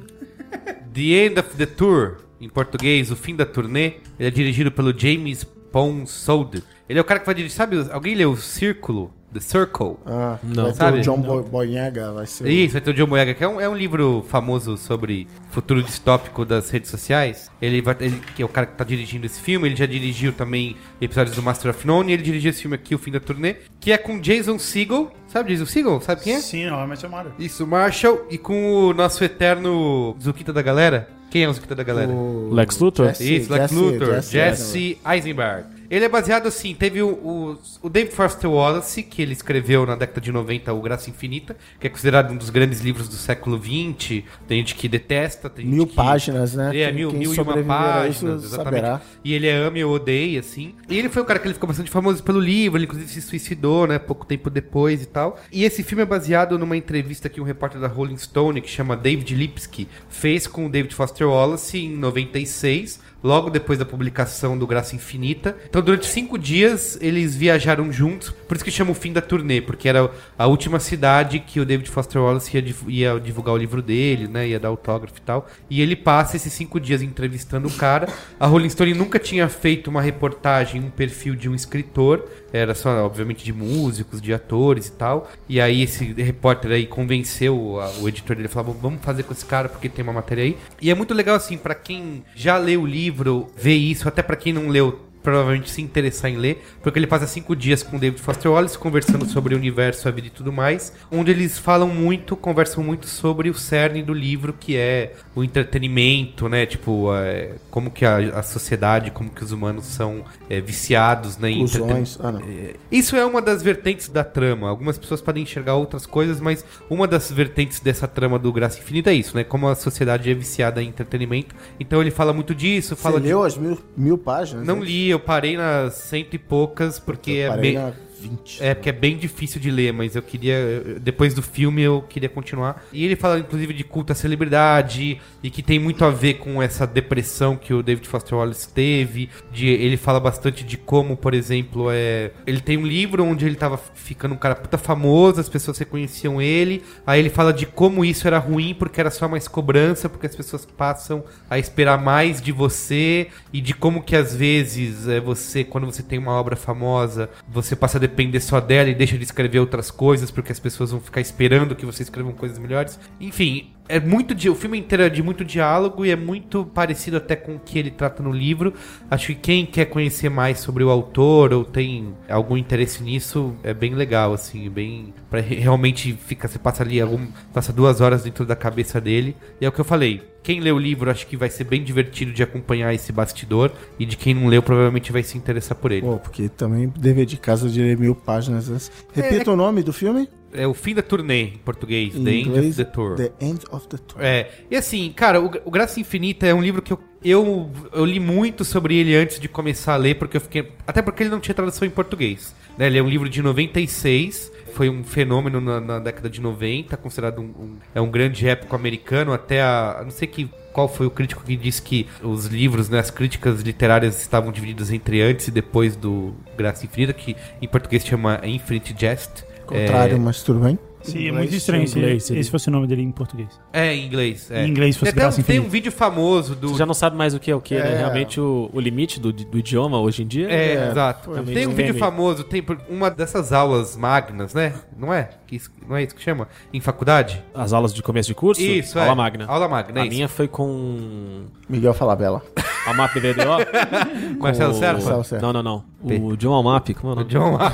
[0.93, 3.94] The End of the Tour, em português, O Fim da Turnê.
[4.19, 5.44] Ele é dirigido pelo James
[5.74, 6.62] Ponsoldt.
[6.88, 9.12] Ele é o cara que vai dirigir, sabe, alguém leu O Círculo?
[9.32, 9.96] The Circle?
[10.06, 10.62] Ah, Não.
[10.62, 10.98] vai ter Sabe?
[11.01, 12.48] o John Bo Boyega, vai ser.
[12.48, 15.82] Isso, vai ter o John Boyega, que é um, é um livro famoso sobre futuro
[15.82, 17.51] distópico das redes sociais.
[17.60, 20.32] Ele, vai, ele que é o cara que tá dirigindo esse filme, ele já dirigiu
[20.32, 23.18] também episódios do Master of None, e ele dirigiu esse filme aqui, O Fim da
[23.18, 25.10] Turnê, que é com Jason Segel.
[25.26, 26.01] Sabe Jason Segel?
[26.01, 26.40] Sabe quem é?
[26.40, 27.32] Sim, é mais chamada.
[27.36, 31.09] Isso, Marshall, e com o nosso eterno Zukita da galera.
[31.35, 32.12] Quem é o Zukita da galera?
[32.12, 33.09] O Lex Luthor?
[33.09, 35.65] Jesse- Isso, Lex Jesse- Luthor, Jesse Jesse, Eisenberg.
[35.90, 39.97] Ele é baseado assim, teve o, o, o David Foster Wallace, que ele escreveu na
[39.97, 43.59] década de 90 o Graça Infinita, que é considerado um dos grandes livros do século
[43.59, 44.23] XX.
[44.47, 45.97] Tem gente que detesta, tem Mil gente que...
[45.97, 46.77] páginas, né?
[46.77, 48.82] É, mil, mil e uma páginas, exatamente.
[48.82, 49.01] saberá.
[49.23, 50.74] E ele é ama e odeia, assim.
[50.89, 53.23] E ele foi um cara que ele ficou bastante famoso pelo livro, ele inclusive se
[53.23, 55.39] suicidou, né, pouco tempo depois e tal.
[55.52, 58.97] E esse filme é baseado numa entrevista que um repórter da Rolling Stone, que chama
[58.97, 64.66] David Lipsky, fez com o David Foster Wallace em 96, logo depois da publicação do
[64.66, 65.56] Graça Infinita.
[65.66, 69.62] Então, durante cinco dias, eles viajaram juntos, por isso que chama o fim da turnê,
[69.62, 73.80] porque era a última cidade que o David Foster Wallace ia, ia divulgar o livro
[73.80, 75.48] dele, né, ia dar autógrafo e tal.
[75.70, 78.09] E ele passa esses cinco dias entrevistando o cara.
[78.38, 83.05] A Rolling Stone nunca tinha feito uma reportagem, um perfil de um escritor, era só,
[83.05, 85.28] obviamente, de músicos, de atores e tal.
[85.48, 89.44] E aí esse repórter aí convenceu a- o editor dele, falou, vamos fazer com esse
[89.44, 90.56] cara porque tem uma matéria aí.
[90.81, 94.36] E é muito legal, assim, pra quem já leu o livro, ver isso, até pra
[94.36, 97.98] quem não leu, provavelmente se interessar em ler, porque ele passa cinco dias com o
[97.98, 101.88] David Foster Wallace conversando sobre o universo, a vida e tudo mais, onde eles falam
[101.88, 106.66] muito, conversam muito sobre o cerne do livro, que é o entretenimento, né?
[106.66, 111.51] Tipo, é, como que a, a sociedade, como que os humanos são é, viciados né,
[111.51, 112.18] Ilusões.
[112.20, 112.40] Ah, não.
[112.40, 114.68] é, Isso é uma das vertentes da trama.
[114.68, 119.10] Algumas pessoas podem enxergar outras coisas, mas uma das vertentes dessa trama do Graça Infinita
[119.10, 119.42] é isso, né?
[119.42, 121.55] Como a sociedade é viciada em entretenimento.
[121.80, 123.28] Então ele fala muito disso, Você fala de...
[123.28, 124.66] leu as mil, mil páginas?
[124.66, 124.84] Não né?
[124.84, 127.92] li, eu parei nas cento e poucas, porque Eu é na
[128.28, 128.62] 20.
[128.62, 130.98] É, porque é bem difícil de ler, mas eu queria.
[131.01, 132.84] Depois do filme eu queria continuar.
[132.92, 136.62] E ele fala, inclusive, de culto à celebridade, e que tem muito a ver com
[136.62, 139.28] essa depressão que o David Foster Wallace teve.
[139.52, 142.30] De, ele fala bastante de como, por exemplo, é.
[142.46, 146.40] Ele tem um livro onde ele tava ficando um cara puta famoso, as pessoas reconheciam
[146.40, 146.82] ele.
[147.06, 150.34] Aí ele fala de como isso era ruim, porque era só mais cobrança, porque as
[150.34, 155.64] pessoas passam a esperar mais de você, e de como que às vezes é, você,
[155.64, 159.24] quando você tem uma obra famosa, você passa a depender só dela e deixa de
[159.24, 162.98] escrever outras coisas, porque as pessoas vão ficar esperando que você escrevam coisas melhores.
[163.20, 167.36] Enfim, é muito o filme inteiro é de muito diálogo e é muito parecido até
[167.36, 168.73] com o que ele trata no livro.
[169.11, 173.74] Acho que quem quer conhecer mais sobre o autor ou tem algum interesse nisso é
[173.74, 178.47] bem legal assim, bem para realmente fica você passa ali algum passa duas horas dentro
[178.47, 179.36] da cabeça dele.
[179.61, 180.23] E é o que eu falei.
[180.43, 184.05] Quem lê o livro acho que vai ser bem divertido de acompanhar esse bastidor e
[184.05, 186.02] de quem não leu provavelmente vai se interessar por ele.
[186.02, 188.69] Pô, porque também dever de casa de ler mil páginas.
[188.69, 188.78] né?
[189.15, 190.28] Repita o nome do filme?
[190.55, 193.14] É o fim da turnê em português, Em The End inglês, of the Tour.
[193.16, 194.22] The End of the Tour.
[194.22, 198.05] É, e assim, cara, o, o Graça Infinita é um livro que eu, eu, eu
[198.05, 200.72] li muito sobre ele antes de começar a ler, porque eu fiquei.
[200.86, 202.55] Até porque ele não tinha tradução em português.
[202.78, 202.86] Né?
[202.86, 207.40] Ele é um livro de 96, foi um fenômeno na, na década de 90, considerado
[207.40, 210.01] um, um- é um grande épico americano, até a.
[210.05, 210.48] Não sei que.
[210.72, 214.90] Qual foi o crítico que disse que os livros, né, as críticas literárias estavam divididas
[214.90, 219.44] entre antes e depois do Graça Infinita, que em português chama Infinite Jest.
[219.66, 220.78] Contrário, mas tudo bem.
[221.02, 223.48] Sim, é Inglês, muito estranho se inglês, ele- esse fosse o nome dele em português.
[223.74, 224.50] É, em inglês.
[224.50, 224.64] É.
[224.64, 226.68] Em inglês fosse tem, um- tem um vídeo famoso do.
[226.70, 227.92] Você já não sabe mais o que é o que, né?
[227.92, 227.98] É.
[227.98, 231.30] Realmente o, o limite do, do idioma hoje em dia É, É, exato.
[231.44, 234.72] Tem um vídeo famoso, tem uma dessas aulas magnas, né?
[234.98, 235.28] Não é?
[235.55, 236.48] Que isso- não é isso que chama?
[236.72, 237.43] Em faculdade?
[237.55, 238.60] as aulas de começo de curso.
[238.60, 239.14] Isso, aula é.
[239.14, 239.47] magna.
[239.47, 240.14] Aula magna, é A isso.
[240.14, 242.43] minha foi com Miguel Falabella.
[242.86, 244.39] a MAP BDO.
[244.40, 244.94] Marcelo com o- Serpa?
[244.94, 245.47] Marcelo Serpa.
[245.47, 245.85] Não, não, não.
[246.26, 247.31] O John Almap, como é o O nome?
[247.31, 247.72] John lá.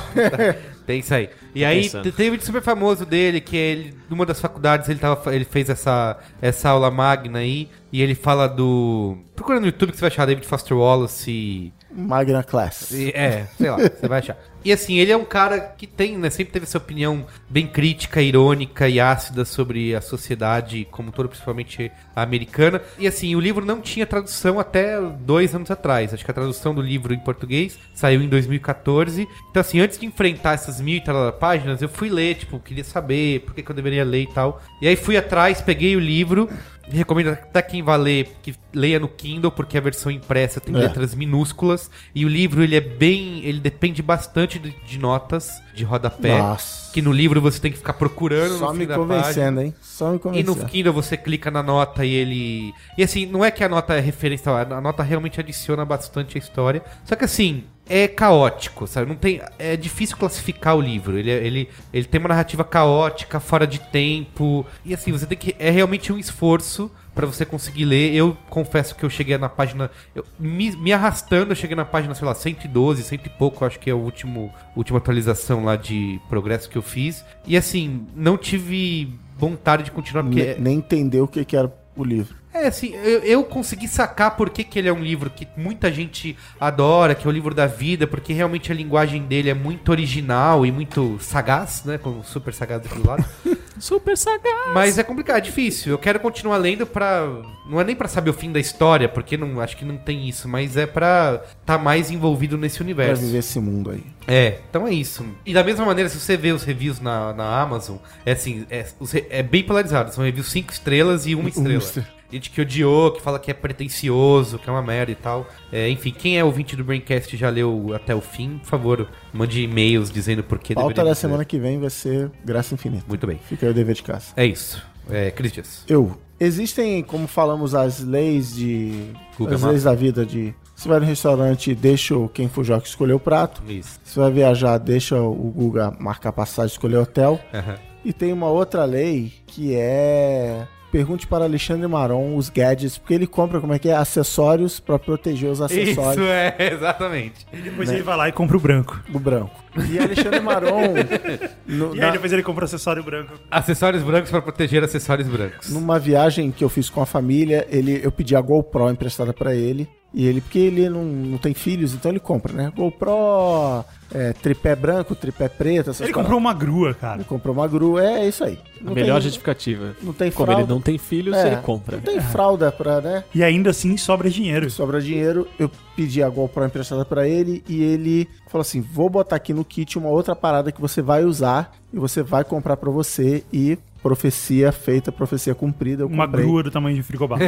[0.87, 1.31] Tem isso aí.
[1.55, 2.03] E aí pensando.
[2.05, 5.45] te- tem um vídeo super famoso dele, que ele, numa das faculdades, ele, tava, ele
[5.45, 9.17] fez essa, essa aula magna aí, e ele fala do.
[9.35, 11.73] Procura no YouTube que você vai achar David Foster Wallace.
[11.93, 12.91] Magna Class.
[12.93, 14.37] E- É, sei lá, você vai achar.
[14.65, 18.21] E assim, ele é um cara que tem, né, sempre teve essa opinião bem crítica,
[18.21, 22.81] irônica e ácida sobre a sociedade como toda, principalmente a americana.
[22.99, 26.13] E assim, o livro não tinha tradução até dois anos atrás.
[26.13, 29.27] Acho que a tradução do livro em português saiu em 2014.
[29.51, 32.85] Então assim, antes de enfrentar essas mil e tal páginas, eu fui ler, tipo, queria
[32.85, 34.63] saber por que, que eu deveria ler e tal.
[34.81, 36.49] E aí fui atrás, peguei o livro.
[36.93, 40.79] Recomendo até quem vai ler que leia no Kindle, porque a versão impressa tem É.
[40.79, 41.89] letras minúsculas.
[42.13, 43.45] E o livro, ele é bem.
[43.45, 46.39] Ele depende bastante de, de notas de rodapé.
[46.39, 46.93] Nossa.
[46.93, 49.75] Que no livro você tem que ficar procurando Só no me convencendo, hein?
[49.81, 50.67] Só me E no convencendo.
[50.67, 52.75] Kindle você clica na nota e ele.
[52.99, 56.41] E assim, não é que a nota é referência, a nota realmente adiciona bastante a
[56.41, 56.83] história.
[57.05, 59.09] Só que assim, é caótico, sabe?
[59.09, 61.17] Não tem, é difícil classificar o livro.
[61.17, 64.67] Ele, é- ele, ele tem uma narrativa caótica, fora de tempo.
[64.85, 65.55] E assim, você tem que.
[65.59, 68.15] É realmente um esforço pra você conseguir ler.
[68.15, 69.91] Eu confesso que eu cheguei na página.
[70.15, 73.79] eu- me, me arrastando, eu cheguei na página, sei lá, 112, cento e pouco, acho
[73.79, 77.25] que é a último, última atualização lá de progresso que eu fiz.
[77.47, 80.43] E assim, não tive vontade de continuar, porque.
[80.43, 82.40] Ne- Nem entendeu o que, que era o livro.
[82.53, 85.91] É, assim, eu, eu consegui sacar por que, que ele é um livro que muita
[85.93, 89.89] gente adora, que é o livro da vida, porque realmente a linguagem dele é muito
[89.91, 91.97] original e muito sagaz, né?
[91.99, 93.25] Como super sagaz daquele lado.
[93.81, 94.75] Super sagaz.
[94.75, 95.93] Mas é complicado, é difícil.
[95.93, 97.27] Eu quero continuar lendo pra.
[97.67, 100.29] Não é nem pra saber o fim da história, porque não, acho que não tem
[100.29, 103.23] isso, mas é pra estar mais envolvido nesse Pra universo.
[103.23, 104.05] viver esse mundo aí.
[104.29, 105.25] É, então é isso.
[105.47, 107.97] E da mesma maneira, se você vê os reviews na, na Amazon,
[108.27, 108.85] é assim, é,
[109.31, 110.13] é bem polarizado.
[110.13, 111.79] São reviews 5 estrelas e uma estrela.
[111.79, 112.09] estrela.
[112.31, 115.49] Gente que odiou, que fala que é pretencioso, que é uma merda e tal.
[115.73, 119.09] É, enfim, quem é ouvinte do Braincast e já leu até o fim, por favor,
[119.33, 123.05] mande e-mails dizendo por que Pauta da semana que vem vai ser Graça Infinita.
[123.09, 123.39] Muito bem.
[123.49, 124.27] Fica aí o dever de casa.
[124.37, 124.83] É isso.
[125.09, 125.85] É, Cris Dias.
[125.89, 126.17] Eu.
[126.39, 129.13] Existem, como falamos, as leis de.
[129.37, 130.55] Guga as leis da vida de.
[130.75, 133.63] Você vai no restaurante, deixa quem for joga escolher o prato.
[133.69, 134.01] Isso.
[134.03, 137.39] Você vai viajar, deixa o Guga marcar passagem, escolher o hotel.
[137.53, 137.77] Aham.
[138.03, 140.67] E tem uma outra lei que é.
[140.91, 143.95] Pergunte para Alexandre Maron os gadgets, porque ele compra, como é que é?
[143.95, 147.47] Acessórios para proteger os Isso, acessórios é, exatamente.
[147.53, 147.95] Depois Né?
[147.97, 149.01] ele vai lá e compra o branco.
[149.09, 149.55] do branco.
[149.89, 150.95] E Alexandre Maron.
[151.67, 153.35] no- E na- aí depois ele compra o acessório branco.
[153.51, 155.71] Acessórios brancos para proteger acessórios brancos.
[155.71, 159.55] Numa viagem que eu fiz com a família, ele, eu pedi a GoPro emprestada pra
[159.55, 159.89] ele.
[160.13, 162.73] E ele, porque ele não, não tem filhos, então ele compra, né?
[162.75, 166.23] GoPro, é, tripé branco, tripé preto, essas Ele paradas.
[166.33, 167.17] comprou uma grua, cara.
[167.19, 168.59] Ele comprou uma grua, é isso aí.
[168.81, 169.95] A Não melhor tem- justificativa.
[170.03, 170.63] Não tem Como fralda.
[170.65, 171.97] ele não tem filhos, É, ele compra.
[171.99, 173.23] Não tem fralda pra, né?
[173.35, 174.69] E ainda assim sobra dinheiro.
[174.71, 179.37] Sobra dinheiro, eu pedi a GoPro emprestada pra ele e ele falou assim: vou botar
[179.37, 182.91] aqui no kit uma outra parada que você vai usar e você vai comprar pra
[182.91, 186.03] você e profecia feita, profecia cumprida.
[186.03, 186.45] Eu Uma comprei.
[186.45, 187.39] grua do tamanho de frigobar.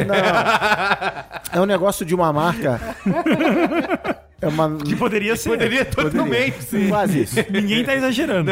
[1.51, 2.79] É um negócio de uma marca.
[4.41, 4.77] É uma.
[4.83, 5.49] Que poderia ser.
[5.49, 6.89] Poderia totalmente sim.
[6.89, 7.35] Quase isso.
[7.49, 8.51] Ninguém tá exagerando.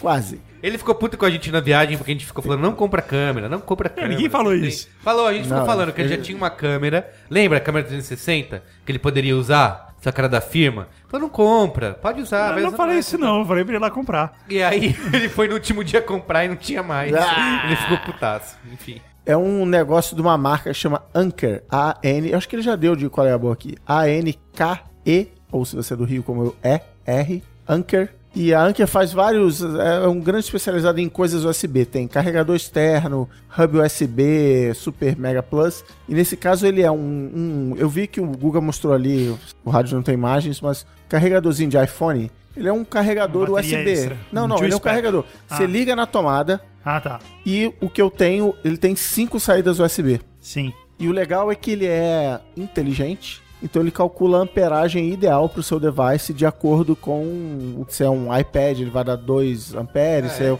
[0.00, 0.40] Quase.
[0.60, 3.00] Ele ficou puto com a gente na viagem porque a gente ficou falando, não compra
[3.00, 4.08] câmera, não compra câmera.
[4.12, 4.88] ninguém falou não tem- isso.
[5.04, 7.08] Falou, a gente ficou Não, falando que ele já tinha uma câmera.
[7.30, 8.60] Lembra a câmera 360?
[8.84, 9.87] Que ele poderia usar?
[10.00, 10.88] Só que era da firma.
[11.08, 12.56] Falou, não compra, pode usar.
[12.56, 14.38] Eu não usar falei isso não, eu falei pra ele ir lá comprar.
[14.48, 17.12] E aí ele foi no último dia comprar e não tinha mais.
[17.14, 17.62] Ah!
[17.66, 18.56] Ele ficou putaço.
[18.72, 19.00] Enfim.
[19.26, 21.62] É um negócio de uma marca que chama Anker.
[21.68, 22.30] A-N.
[22.30, 23.76] Eu acho que ele já deu de qual é a boa aqui.
[23.86, 25.28] A-N-K-E.
[25.52, 26.80] Ou se você é do Rio, como eu, é.
[27.04, 27.42] R.
[27.66, 28.14] Anker.
[28.40, 29.60] E a Anker faz vários.
[29.62, 31.84] É um grande especializado em coisas USB.
[31.84, 33.28] Tem carregador externo,
[33.58, 35.84] hub USB, Super Mega Plus.
[36.08, 36.96] E nesse caso ele é um.
[36.96, 39.34] um- eu vi que o Google mostrou ali.
[39.64, 42.30] O rádio não tem imagens, mas carregadorzinho de iPhone.
[42.56, 43.90] Ele é um carregador USB.
[43.90, 44.16] extra.
[44.30, 45.24] Não, não, ele é um carregador.
[45.48, 45.66] Você Ah.
[45.66, 47.18] liga na tomada Ah, tá.
[47.44, 50.20] e o que eu tenho, ele tem cinco saídas USB.
[50.40, 50.72] Sim.
[50.96, 53.42] E o legal é que ele é inteligente.
[53.62, 58.08] Então ele calcula a amperagem ideal para o seu device de acordo com se é
[58.08, 60.32] um iPad, ele vai dar 2 amperes.
[60.32, 60.56] se é...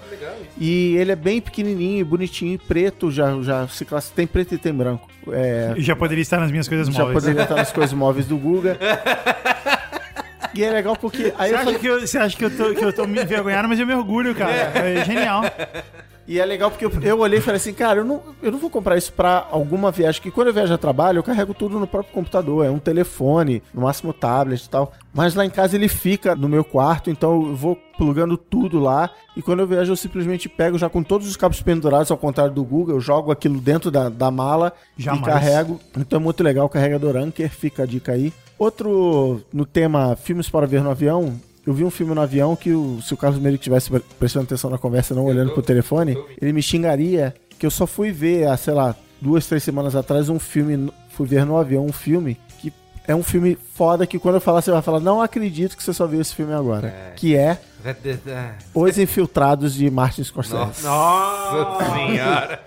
[0.59, 4.17] E ele é bem pequenininho, bonitinho, e preto, já, já se classifica.
[4.17, 5.07] Tem preto e tem branco.
[5.31, 7.21] É, Já poderia estar nas minhas coisas já móveis.
[7.23, 8.77] poderia estar nas coisas móveis do Guga.
[10.55, 11.33] E é legal porque.
[11.39, 13.07] Aí Você eu acha, falei, que eu, você acha que eu tô, que eu tô
[13.07, 14.51] me envergonhado, mas eu me orgulho, cara.
[14.53, 15.43] É genial.
[16.29, 18.59] E é legal porque eu, eu olhei e falei assim, cara, eu não, eu não
[18.59, 21.81] vou comprar isso pra alguma viagem, que quando eu viajo a trabalho, eu carrego tudo
[21.81, 24.93] no próprio computador, é um telefone, no máximo tablet e tal.
[25.15, 29.09] Mas lá em casa ele fica no meu quarto, então eu vou plugando tudo lá.
[29.35, 32.53] E quando eu viajo, eu simplesmente pego já com todos os cabos pendurados, ao contrário
[32.53, 35.23] do Google, eu jogo aquilo dentro da, da mala Jamais.
[35.23, 35.81] e carrego.
[35.97, 38.35] Então é muito legal o carregador Anker, fica a dica aí.
[38.59, 42.73] Outro no tema filmes para ver no avião, eu vi um filme no avião que
[42.73, 46.17] o, se o Carlos Meire estivesse pre- prestando atenção na conversa, não olhando pro telefone,
[46.41, 50.29] ele me xingaria que eu só fui ver, há, sei lá, duas, três semanas atrás,
[50.31, 52.73] um filme, fui ver no avião um filme que
[53.07, 55.93] é um filme foda que quando eu falar, você vai falar, não acredito que você
[55.93, 56.89] só viu esse filme agora.
[57.17, 57.59] Que é
[58.75, 60.83] Os Infiltrados de Martin Scorsese.
[60.85, 62.61] Nossa senhora.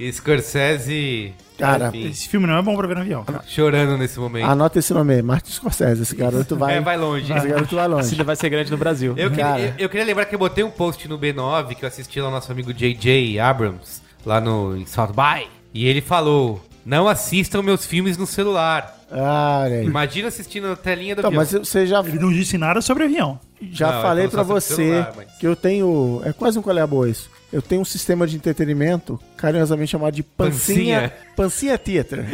[0.12, 1.34] Scorsese.
[1.58, 3.42] Cara, enfim, Esse filme não é bom pra ver no avião, cara.
[3.46, 4.44] chorando nesse momento.
[4.46, 6.02] Anota esse nome aí, Martin Scorsese.
[6.02, 7.32] Esse garoto vai, É, vai longe.
[7.32, 8.10] Esse garoto vai longe.
[8.10, 9.14] Ainda vai ser grande no Brasil.
[9.16, 11.88] Eu queria, eu, eu queria lembrar que eu botei um post no B9 que eu
[11.88, 15.46] assisti lá no nosso amigo JJ Abrams, lá no em South By.
[15.72, 18.92] E ele falou: Não assistam meus filmes no celular.
[19.12, 19.86] Ah, olha aí.
[19.86, 21.40] Imagina assistindo a telinha do Então, avião.
[21.40, 23.38] mas você já, Ele não disse nada sobre avião.
[23.72, 26.22] Já Não, falei falo só sobre você celular, mas- que eu tenho.
[26.24, 27.30] É quase um colher boa isso.
[27.52, 32.24] Eu tenho um sistema de entretenimento carinhosamente chamado de pancinha, pancinha theater.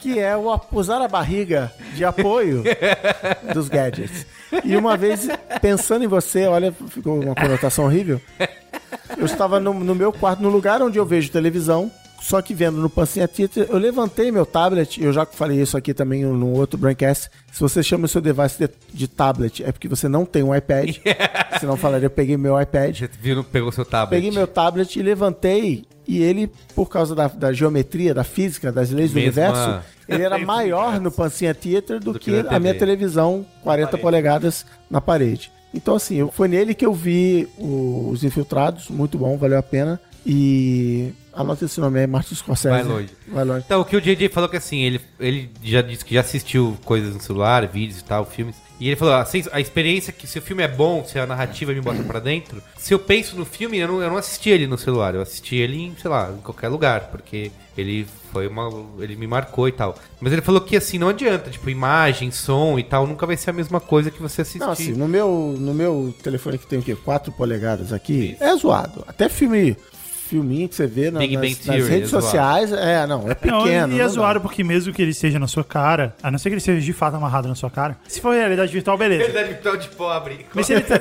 [0.00, 2.62] que é o usar a barriga de apoio
[3.52, 4.26] dos gadgets.
[4.64, 5.28] E uma vez,
[5.60, 8.20] pensando em você, olha, ficou uma conotação horrível.
[9.16, 12.78] Eu estava no, no meu quarto, no lugar onde eu vejo televisão, só que vendo
[12.78, 16.78] no Pancinha Theater, eu levantei meu tablet, eu já falei isso aqui também no outro
[16.78, 17.30] Braincast.
[17.52, 20.54] Se você chama o seu device de, de tablet, é porque você não tem um
[20.54, 20.96] iPad.
[21.60, 24.10] Senão eu falaria, eu peguei meu iPad, Você viu, pegou seu tablet.
[24.20, 28.90] peguei meu tablet e levantei, e ele, por causa da, da geometria, da física, das
[28.90, 32.56] leis do Mesma- universo, ele era maior no Pancinha Theater do, Do que, que na
[32.56, 35.50] a minha televisão 40 polegadas na parede.
[35.74, 39.62] Então, assim, eu- foi nele que eu vi o- Os Infiltrados, muito bom, valeu a
[39.62, 40.00] pena.
[40.30, 42.68] E anota esse nome aí, Martin Scorsese.
[42.68, 43.08] Vai longe.
[43.28, 43.62] Vai longe.
[43.64, 46.76] Então, o que o JJ falou que assim, ele, ele já disse que já assistiu
[46.84, 48.56] coisas no celular, vídeos e tal, filmes.
[48.78, 51.26] E ele falou, a, sens- a experiência que se o filme é bom, se a
[51.26, 54.50] narrativa me bota pra dentro, se eu penso no filme, eu não, eu não assisti
[54.50, 58.46] ele no celular, eu assisti ele em, sei lá, em qualquer lugar, porque ele foi
[58.46, 58.70] uma.
[59.00, 59.96] ele me marcou e tal.
[60.20, 63.50] Mas ele falou que assim, não adianta, tipo, imagem, som e tal, nunca vai ser
[63.50, 64.60] a mesma coisa que você assistir.
[64.60, 66.94] Não, assim, no meu, no meu telefone que tem o quê?
[66.94, 69.02] 4 polegadas aqui, é zoado.
[69.08, 69.76] Até filme,
[70.28, 72.24] filminho que você vê na- Big nas, Bang nas Theory, redes é zoado.
[72.24, 73.92] sociais, é, não, é Não, pequeno.
[73.94, 76.50] e é não zoado porque mesmo que ele esteja na sua cara, a não ser
[76.50, 79.22] que ele esteja de fato amarrado na sua cara, se for realidade virtual, beleza.
[79.22, 80.46] Realidade virtual de pobre.
[80.54, 80.96] Mas se ele tá-.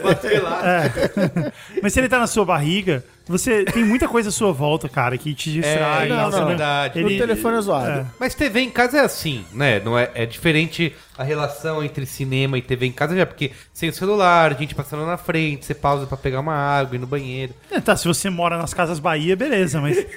[0.64, 1.52] É.
[1.82, 5.18] Mas se ele tá na sua barriga, você tem muita coisa à sua volta, cara,
[5.18, 6.04] que te distrai.
[6.04, 6.32] É, e não, não.
[6.32, 7.02] você Verdade.
[7.02, 7.90] No telefone é zoado.
[7.90, 8.06] É.
[8.20, 9.80] Mas TV em casa é assim, né?
[9.84, 13.90] Não é, é diferente a relação entre cinema e TV em casa, já porque sem
[13.90, 17.54] o celular, gente passando na frente, você pausa pra pegar uma água, ir no banheiro.
[17.72, 19.98] É, tá, se você mora nas casas Bahia, beleza, mas.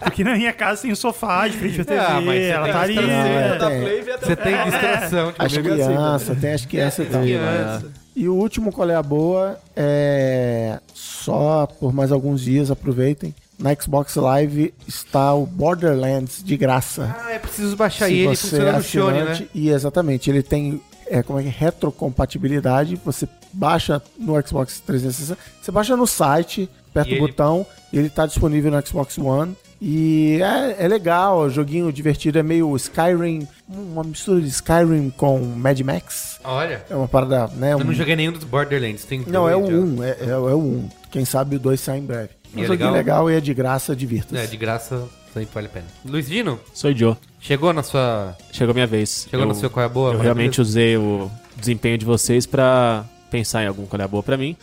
[0.00, 2.80] Porque na minha casa tem o sofá de frente à TV, Ah, mas ela tá
[2.82, 2.98] ali.
[2.98, 3.98] é.
[3.98, 7.22] E Você o tem distração, tipo, As é assim crianças, tem as crianças e tal.
[7.22, 8.01] criança.
[8.14, 13.34] E o último qual é a boa é só por mais alguns dias, aproveitem.
[13.58, 17.14] Na Xbox Live está o Borderlands de graça.
[17.20, 19.48] Ah, é preciso baixar Se ele você funciona é no assinante, né?
[19.54, 21.52] E exatamente, ele tem é, como é que é?
[21.52, 23.00] retrocompatibilidade.
[23.04, 28.08] Você baixa no Xbox 360, você baixa no site, aperta E o ele- botão, ele
[28.10, 29.56] tá disponível no Xbox One.
[29.84, 35.10] E é, é legal, é um joguinho divertido, é meio Skyrim, uma mistura de Skyrim
[35.16, 36.38] com Mad Max.
[36.44, 37.72] Olha, É uma parada, né?
[37.72, 39.04] eu um- não joguei nenhum dos Borderlands.
[39.04, 39.76] Tem não, é o dois já.
[39.80, 40.88] 1, é, é, é o 1.
[41.10, 42.28] Quem sabe o 2 sai em breve.
[42.54, 43.24] E um é joguinho legal?
[43.24, 44.40] legal e é de graça, divirta-se.
[44.40, 45.02] É, de graça,
[45.34, 45.86] sempre vale a pena.
[46.04, 47.16] Luiz Dino, Sou Joe.
[47.40, 48.36] chegou na sua...
[48.52, 49.26] Chegou a minha vez.
[49.28, 50.12] Chegou eu, no seu qual é a boa?
[50.14, 54.22] Eu realmente usei o desempenho de vocês pra pensar em algum qual é a boa
[54.22, 54.56] pra mim.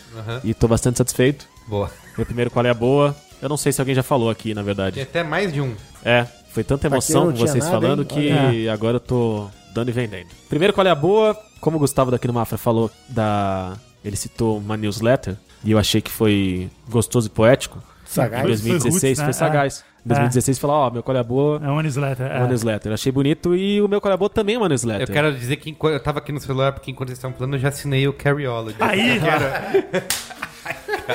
[0.45, 1.45] E tô bastante satisfeito.
[1.67, 1.91] Boa.
[2.15, 3.13] Meu primeiro qual é a boa.
[3.41, 5.01] Eu não sei se alguém já falou aqui, na Tem verdade.
[5.01, 5.73] até mais de um.
[6.03, 8.07] É, foi tanta emoção com vocês nada, falando hein?
[8.07, 10.27] que agora eu tô dando e vendendo.
[10.49, 14.57] Primeiro qual é a boa, como o Gustavo daqui no Mafra falou da ele citou
[14.57, 17.81] uma newsletter e eu achei que foi gostoso e poético.
[18.05, 18.43] Sagaz.
[18.43, 19.47] Em 2016 Foi foi, roots, né?
[19.47, 19.85] sagaz.
[20.05, 22.25] Em 2016 falou, ó, meu qual é boa, É uma newsletter.
[22.25, 22.49] é uma É.
[22.49, 22.91] newsletter.
[22.93, 25.07] Achei bonito e o meu qual é boa também é uma Eu newsletter.
[25.11, 27.59] quero dizer que enquanto eu tava aqui no celular, porque enquanto vocês estavam falando, eu
[27.59, 28.77] já assinei o Carryology.
[28.79, 29.71] Aí, cara.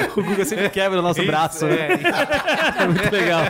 [0.16, 1.89] O Guga sempre quebra o nosso braço, né?
[1.89, 3.43] É, É muito legal.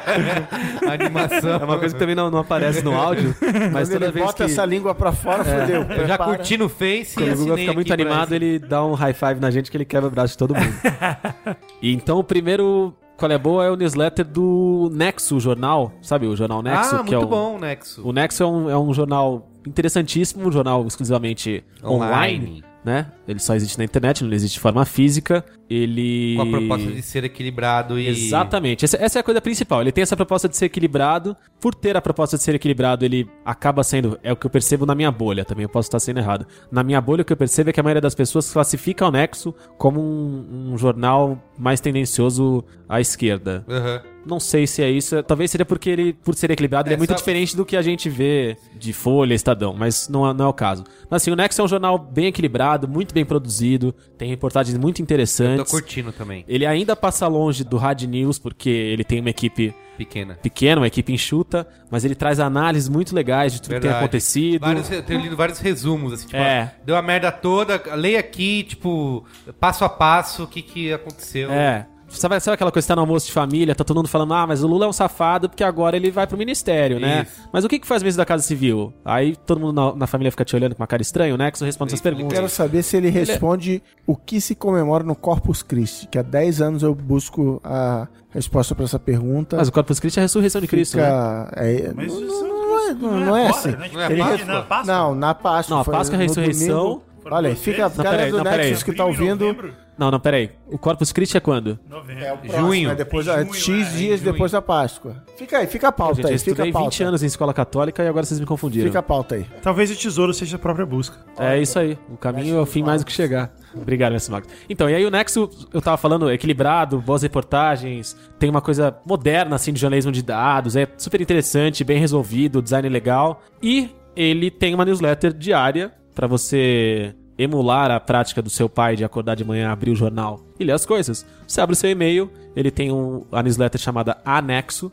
[0.87, 1.51] a animação.
[1.51, 3.35] É uma coisa que também não, não aparece no áudio,
[3.73, 4.51] mas Quando toda ele vez bota que...
[4.51, 5.83] essa língua pra fora, fodeu.
[5.83, 9.15] Eu já curti no Face Quando o Guga fica muito animado, ele dá um high
[9.15, 10.75] five na gente que ele quebra o braço de todo mundo.
[11.81, 16.35] e então o primeiro qual é boa é o newsletter do Nexo Jornal, sabe o
[16.35, 16.97] jornal Nexo?
[16.97, 18.03] Ah, que muito é o, bom, Nexo.
[18.07, 22.37] O Nexo é um, é um jornal interessantíssimo, um jornal exclusivamente online.
[22.37, 22.74] Online.
[22.85, 23.07] Né?
[23.27, 25.45] Ele só existe na internet, não existe de forma física.
[25.71, 26.35] Ele.
[26.37, 28.07] Com a proposta de ser equilibrado e...
[28.07, 28.85] Exatamente.
[28.85, 29.81] Essa, essa é a coisa principal.
[29.81, 31.35] Ele tem essa proposta de ser equilibrado.
[31.59, 34.19] Por ter a proposta de ser equilibrado, ele acaba sendo.
[34.23, 35.63] É o que eu percebo na minha bolha também.
[35.63, 36.47] Eu posso estar sendo errado.
[36.71, 39.11] Na minha bolha, o que eu percebo é que a maioria das pessoas classifica o
[39.11, 43.65] Nexo como um, um jornal mais tendencioso à esquerda.
[43.69, 44.14] Aham.
[44.27, 45.23] Não sei se é isso.
[45.23, 47.77] Talvez seria porque ele, por ser equilibrado, ele é É, muito só- diferente do que
[47.77, 50.85] a gente vê de Folha, Estadão, mas não, é- não é o caso.
[51.11, 54.97] Mas assim, o Nexo é um jornal bem equilibrado, muito bem produzido, tem reportagens muito
[54.97, 55.71] Tô interessantes.
[55.71, 56.45] curtindo também.
[56.49, 60.35] Ele ainda passa longe do Hard News, porque ele tem uma equipe Pequena.
[60.43, 64.05] pequena, uma equipe enxuta, mas ele traz análises muito legais de tudo que tem Verdade.
[64.05, 64.61] acontecido.
[64.61, 66.73] Vários, eu tenho lido vários resumos, assim, tipo, É.
[66.81, 69.25] ó, deu a merda toda, leia aqui, tipo,
[69.61, 71.51] passo a passo, o que que aconteceu.
[71.53, 71.87] É.
[72.19, 74.47] Sabe, sabe aquela coisa que tá no almoço de família, tá todo mundo falando, ah,
[74.47, 77.23] mas o Lula é um safado porque agora ele vai pro ministério, né?
[77.29, 77.49] Isso.
[77.53, 78.93] Mas o que que faz mesmo da Casa Civil?
[79.05, 81.51] Aí todo mundo na, na família fica te olhando com uma cara estranha, né?
[81.51, 82.39] Que você responde essas ele perguntas.
[82.39, 86.61] Quero saber se ele responde o que se comemora no Corpus Christi, que há 10
[86.61, 89.57] anos eu busco a resposta pra essa pergunta.
[89.57, 91.05] Mas o Corpus Christi é a ressurreição de Cristo, né?
[91.05, 93.71] Fica- é, Mas não, isso não é, não, não é assim.
[93.71, 93.91] né?
[93.93, 94.37] Não é Ele Páscoa?
[94.37, 94.95] res- Na Páscoa?
[94.95, 95.75] Não, na Páscoa.
[95.77, 96.83] Não, a Páscoa é a ressurreição.
[96.85, 97.03] domingo.
[97.31, 98.67] Olha aí, fica a Não, galera peraí, do não, peraí.
[98.69, 99.45] Nexus que tá ouvindo.
[99.45, 99.75] Novembro?
[99.97, 100.51] Não, não, peraí.
[100.67, 101.79] O Corpus Christi é quando?
[101.89, 102.25] Novembro.
[102.25, 102.91] É o próximo, Junho.
[102.91, 104.33] é depois, é junho, X é, em dias junho.
[104.33, 105.23] depois da Páscoa.
[105.37, 106.91] Fica aí, fica a pauta Gente, eu aí, fica estudei a pauta.
[106.91, 108.87] 20 anos em escola católica e agora vocês me confundiram.
[108.89, 109.47] Fica a pauta aí.
[109.63, 111.17] Talvez o tesouro seja a própria busca.
[111.39, 111.97] É isso aí.
[112.11, 113.53] O caminho é o fim mais do que chegar.
[113.75, 114.49] Obrigado, Mestre Max.
[114.69, 119.57] Então, e aí o Nexo, eu tava falando, equilibrado, boas reportagens, tem uma coisa moderna,
[119.57, 123.43] assim, de jornalismo de dados, é super interessante, bem resolvido, design legal.
[123.63, 129.05] E ele tem uma newsletter diária pra você emular a prática do seu pai de
[129.05, 131.27] acordar de manhã, abrir o jornal e ler as coisas.
[131.47, 134.93] Você abre o seu e-mail, ele tem um, a newsletter chamada Anexo,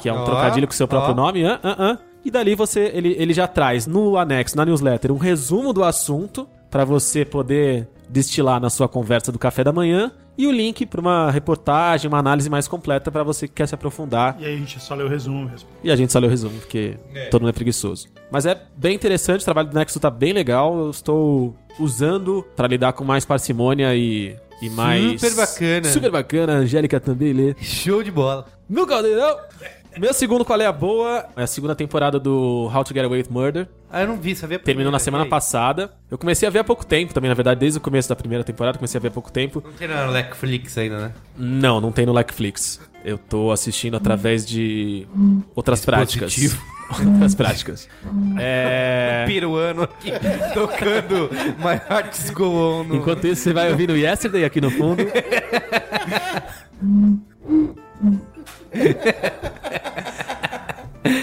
[0.00, 1.16] que é um Ó, trocadilho com o seu próprio ó.
[1.16, 1.98] nome, ah, ah, ah.
[2.24, 6.48] e dali você ele, ele já traz no anexo, na newsletter, um resumo do assunto
[6.70, 11.00] pra você poder destilar na sua conversa do café da manhã e o link pra
[11.00, 14.36] uma reportagem, uma análise mais completa pra você que quer se aprofundar.
[14.38, 15.68] E aí a gente só lê o resumo mesmo.
[15.82, 16.96] E a gente só lê o resumo, porque
[17.30, 18.08] todo mundo é preguiçoso.
[18.30, 20.78] Mas é bem interessante, o trabalho do Nexo tá bem legal.
[20.78, 25.20] Eu estou usando pra lidar com mais parcimônia e, e mais.
[25.20, 25.88] Super bacana.
[25.88, 26.52] Super bacana.
[26.54, 27.54] A Angélica também lê.
[27.60, 28.46] Show de bola.
[28.68, 29.38] No Caldeirão!
[29.98, 33.22] Meu segundo Qual é a Boa é a segunda temporada do How to Get Away
[33.22, 33.66] with Murder.
[33.96, 34.58] Ah, eu não vi, sabia?
[34.58, 35.90] Terminou na semana passada.
[36.10, 38.44] Eu comecei a ver há pouco tempo também, na verdade, desde o começo da primeira
[38.44, 39.62] temporada, comecei a ver há pouco tempo.
[39.64, 41.12] Não tem na Netflix ainda, né?
[41.34, 42.78] Não, não tem no Netflix.
[43.02, 45.06] Eu tô assistindo através de
[45.54, 46.36] outras práticas.
[46.88, 47.88] Outras práticas.
[48.38, 49.24] É...
[49.26, 50.12] Peruano aqui,
[50.54, 51.28] tocando
[51.58, 52.84] My Heart's Go On.
[52.84, 55.02] no- Enquanto isso, você vai ouvindo Yesterday aqui no fundo.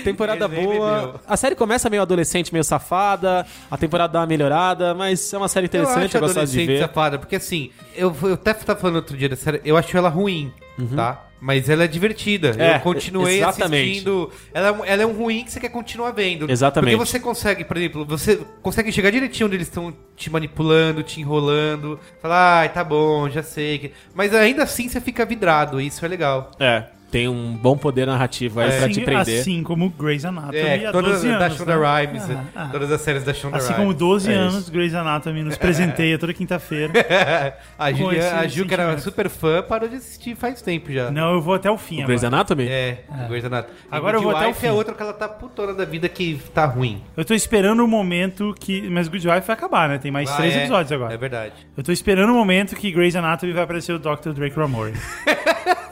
[0.03, 1.21] Temporada boa.
[1.27, 3.45] A série começa meio adolescente, meio safada.
[3.69, 6.79] A temporada dá uma melhorada, mas é uma série interessante, eu, eu de adolescente ver.
[6.79, 10.09] safada, porque assim, eu, eu até tava falando outro dia da série, eu acho ela
[10.09, 10.51] ruim,
[10.95, 11.27] tá?
[11.45, 12.51] Mas ela é divertida.
[12.51, 12.61] Uhum.
[12.61, 13.89] É, eu continuei exatamente.
[13.91, 14.31] assistindo.
[14.53, 16.49] Ela, é um- ela é um ruim que você quer continuar vendo.
[16.49, 16.95] Exatamente.
[16.95, 21.19] Porque você consegue, por exemplo, você consegue chegar direitinho onde eles estão te manipulando, te
[21.19, 21.99] enrolando.
[22.21, 23.77] Falar, ai, tá bom, já sei.
[23.77, 26.49] que-" Mas ainda assim você fica vidrado, isso é legal.
[26.57, 29.39] É, tem um bom poder narrativo aí pra te Assim, prender.
[29.41, 31.57] assim como Grey's Anatomy É, há todas 12 da anos.
[31.57, 32.01] Shonda né?
[32.01, 32.69] Rhimes, Ah, ah.
[32.71, 33.79] todas as séries da Shonda Assim Rhimes.
[33.81, 36.91] como 12 É anos, Grey's Anatomy nos presenteia toda quinta-feira.
[37.77, 41.11] a, Julia, esse a Ju, que era super fã, parou de assistir faz tempo já.
[41.11, 42.37] Não, eu vou até o fim O Grey's agora.
[42.37, 42.67] Anatomy?
[42.67, 43.75] É, Grey's Anatomy.
[43.79, 44.75] E Agora eu Good vou até o Wife é fim.
[44.75, 47.03] outra que ela tá putona da vida que tá ruim.
[47.15, 48.89] Eu tô esperando o momento que...
[48.89, 49.99] Mas Good Wife vai acabar, né?
[49.99, 50.57] Tem mais Ah, três é.
[50.61, 51.13] episódios agora.
[51.13, 51.53] É verdade.
[51.77, 54.31] Eu tô esperando o momento que Grey's Anatomy vai aparecer o Dr.
[54.33, 54.93] Drake Ramore.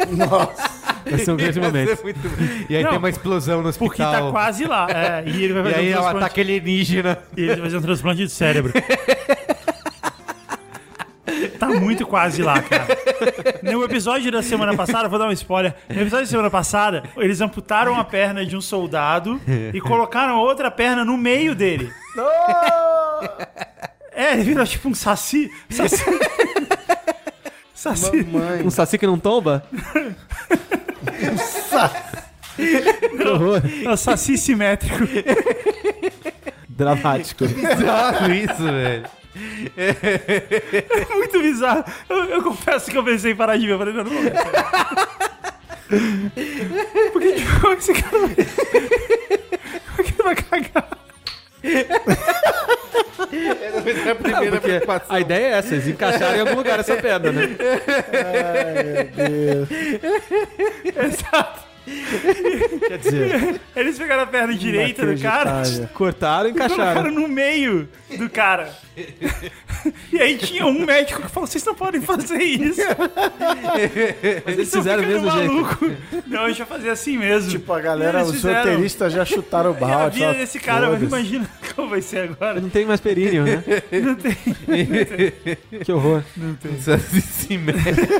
[1.12, 1.92] Vai ser um grande momento.
[1.92, 2.20] É muito-
[2.70, 3.88] E aí Não, tem uma explosão no hospital.
[3.90, 4.88] Porque tá quase lá.
[4.90, 6.18] É, e ele vai E fazer aí um é um transplante...
[6.26, 7.18] ataque alienígena.
[7.38, 8.74] E ele vai fazer um transplante de cérebro.
[11.60, 12.88] Tá muito quase lá, cara.
[13.62, 15.76] No episódio da semana passada, vou dar um spoiler.
[15.88, 19.40] No episódio da semana passada, eles amputaram a perna de um soldado
[19.74, 21.92] e colocaram a outra perna no meio dele.
[24.12, 25.50] É, ele virou tipo um saci.
[25.70, 26.04] Saci.
[27.74, 28.28] saci.
[28.66, 29.64] Um saci que não tomba?
[33.84, 35.08] Não, saci simétrico.
[36.70, 37.46] Dramático.
[37.48, 39.06] Bizarro isso, velho.
[41.16, 41.86] Muito bizarro.
[42.10, 43.74] Eu, eu confesso que eu pensei em parar de ver.
[43.74, 44.34] Eu falei, não, não vou ver.
[47.12, 51.01] Por que, que, é esse cara é que ele vai cagar?
[51.64, 51.86] Essa
[53.82, 55.16] foi a primeira Porque preocupação.
[55.16, 57.44] a ideia é essa, eles encaixarem em algum lugar essa pedra, né?
[60.86, 61.61] Exato.
[62.88, 65.64] Quer dizer, Eles pegaram a perna direita do cara
[65.94, 67.12] cortaram e e colocaram encaixaram.
[67.12, 68.70] no meio do cara.
[70.14, 72.82] E aí tinha um médico que falou, vocês não podem fazer isso.
[74.46, 75.54] Mas eles fizeram mesmo jeito.
[75.54, 75.92] maluco.
[76.28, 77.50] Não, a gente vai fazer assim mesmo.
[77.50, 80.20] Tipo, a galera, os roteiristas já chutaram o E a balde.
[80.20, 82.60] vida desse cara, mas imagina como vai ser agora.
[82.62, 83.64] Não tem mais períneo, né?
[84.04, 84.36] Não tem.
[85.84, 86.24] Que horror.
[86.80, 88.12] Saci simétrico.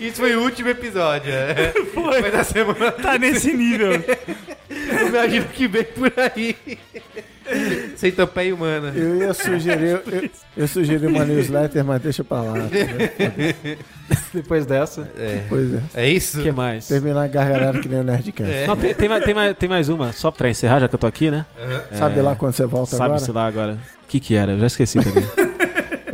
[0.00, 1.32] Isso foi o último episódio.
[1.32, 1.72] é.
[1.94, 2.20] Foi.
[2.20, 2.92] Foi da semana.
[2.92, 3.92] Tá nesse nível.
[4.70, 6.56] Eu imagino que vem por aí.
[7.96, 8.92] Centopeia humana.
[8.96, 12.54] Eu ia sugerir, eu, eu sugeri uma newsletter, mas deixa pra lá.
[14.32, 15.08] Depois dessa,
[15.48, 15.80] Pois é.
[15.94, 16.40] É isso?
[16.40, 16.88] o que mais?
[16.88, 18.66] Terminar gargalhado que nem o Nerdcast.
[18.66, 20.98] Não, tem, tem mais, tem, mais, tem mais uma, só pra encerrar, já que eu
[20.98, 21.44] tô aqui, né?
[21.92, 23.38] Sabe lá quando você volta Sabe-se agora?
[23.44, 23.78] lá agora.
[24.04, 24.52] O que que era?
[24.52, 25.24] Eu já esqueci também.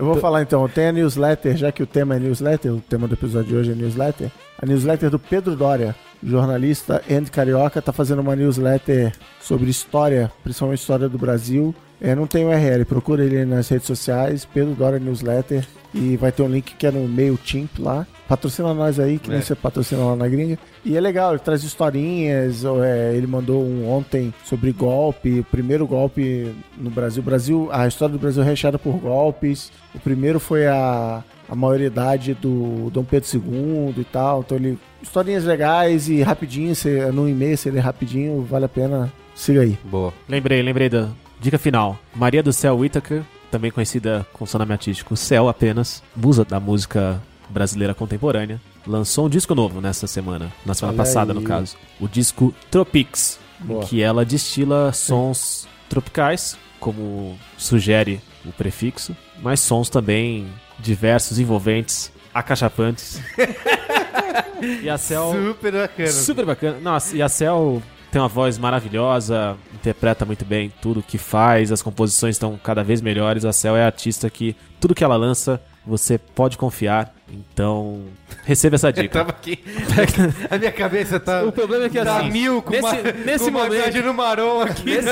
[0.00, 3.06] Eu vou falar então, tem a newsletter, já que o tema é newsletter, o tema
[3.06, 4.30] do episódio de hoje é newsletter.
[4.58, 5.94] A newsletter do Pedro Dória,
[6.24, 9.12] jornalista and carioca, tá fazendo uma newsletter
[9.42, 11.74] sobre história, principalmente história do Brasil.
[12.00, 16.42] É, não tem URL, procura ele nas redes sociais, Pedro Dória Newsletter, e vai ter
[16.42, 18.06] um link que é no MailChimp lá.
[18.28, 19.42] Patrocina nós aí, que nem É.
[19.42, 20.58] você patrocina lá na gringa.
[20.84, 22.64] E é legal, ele traz historinhas.
[22.64, 27.22] ou, é, ele mandou um ontem sobre golpe, o primeiro golpe no Brasil.
[27.22, 29.72] Brasil, a história do Brasil é recheada por golpes.
[29.94, 34.40] O primeiro foi a, a maioridade do Dom Pedro II e tal.
[34.40, 34.78] Então ele.
[35.02, 39.10] Historinhas legais e rapidinho, você, num e-mail, se ele é rapidinho, vale a pena.
[39.34, 39.78] Siga aí.
[39.84, 40.12] Boa.
[40.28, 41.08] lembrei, lembrei da
[41.40, 41.98] dica final.
[42.14, 47.20] Maria do Céu Whittaker, também conhecida com seu nome artístico Céu apenas, musa da música
[47.48, 51.38] brasileira contemporânea, lançou um disco novo nessa semana, na semana Olha passada aí.
[51.38, 53.82] no caso, o disco Tropics, Boa.
[53.82, 60.46] em que ela destila sons tropicais, como sugere o prefixo, mas sons também
[60.78, 63.20] diversos, envolventes, acachapantes.
[64.82, 66.12] e a Céu Super bacana.
[66.12, 66.80] Super bacana.
[66.80, 71.82] Nossa, e a Cel tem uma voz maravilhosa, interpreta muito bem tudo que faz, as
[71.82, 73.44] composições estão cada vez melhores.
[73.44, 77.14] A Cel é a artista que tudo que ela lança, você pode confiar.
[77.32, 78.02] Então,
[78.44, 79.20] receba essa Eu dica.
[79.20, 79.62] tava aqui.
[80.50, 81.44] A minha cabeça tá.
[81.44, 84.02] O problema é que tá assim, mil com nesse, uma, nesse com uma momento, grade
[84.02, 84.84] no Maron aqui.
[84.84, 85.10] nesse,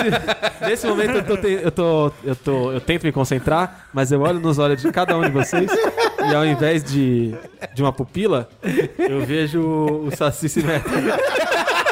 [0.69, 4.21] nesse momento eu, tô, te- eu, tô, eu, tô, eu tento me concentrar, mas eu
[4.21, 5.71] olho nos olhos de cada um de vocês
[6.29, 7.35] e ao invés de,
[7.73, 8.49] de uma pupila,
[8.99, 10.99] eu vejo o Saci simétrico.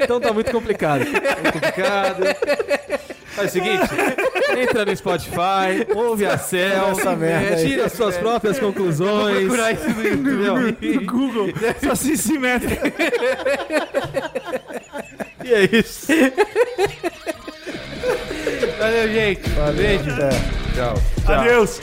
[0.00, 1.04] Então tá muito complicado.
[1.04, 2.22] Muito complicado.
[3.34, 3.88] Faz o seguinte,
[4.58, 7.66] entra no Spotify, ouve a Cell, Essa merda aí.
[7.66, 9.38] tira as suas próprias conclusões.
[9.46, 10.94] Procurar isso no YouTube.
[10.94, 11.48] No Google,
[11.82, 12.86] só se simétrico.
[15.44, 16.06] E é isso.
[18.78, 19.48] Valeu, gente.
[19.50, 20.10] Valeu, Beijo.
[20.12, 20.28] até.
[20.74, 20.94] Tchau.
[21.34, 21.80] Adeus.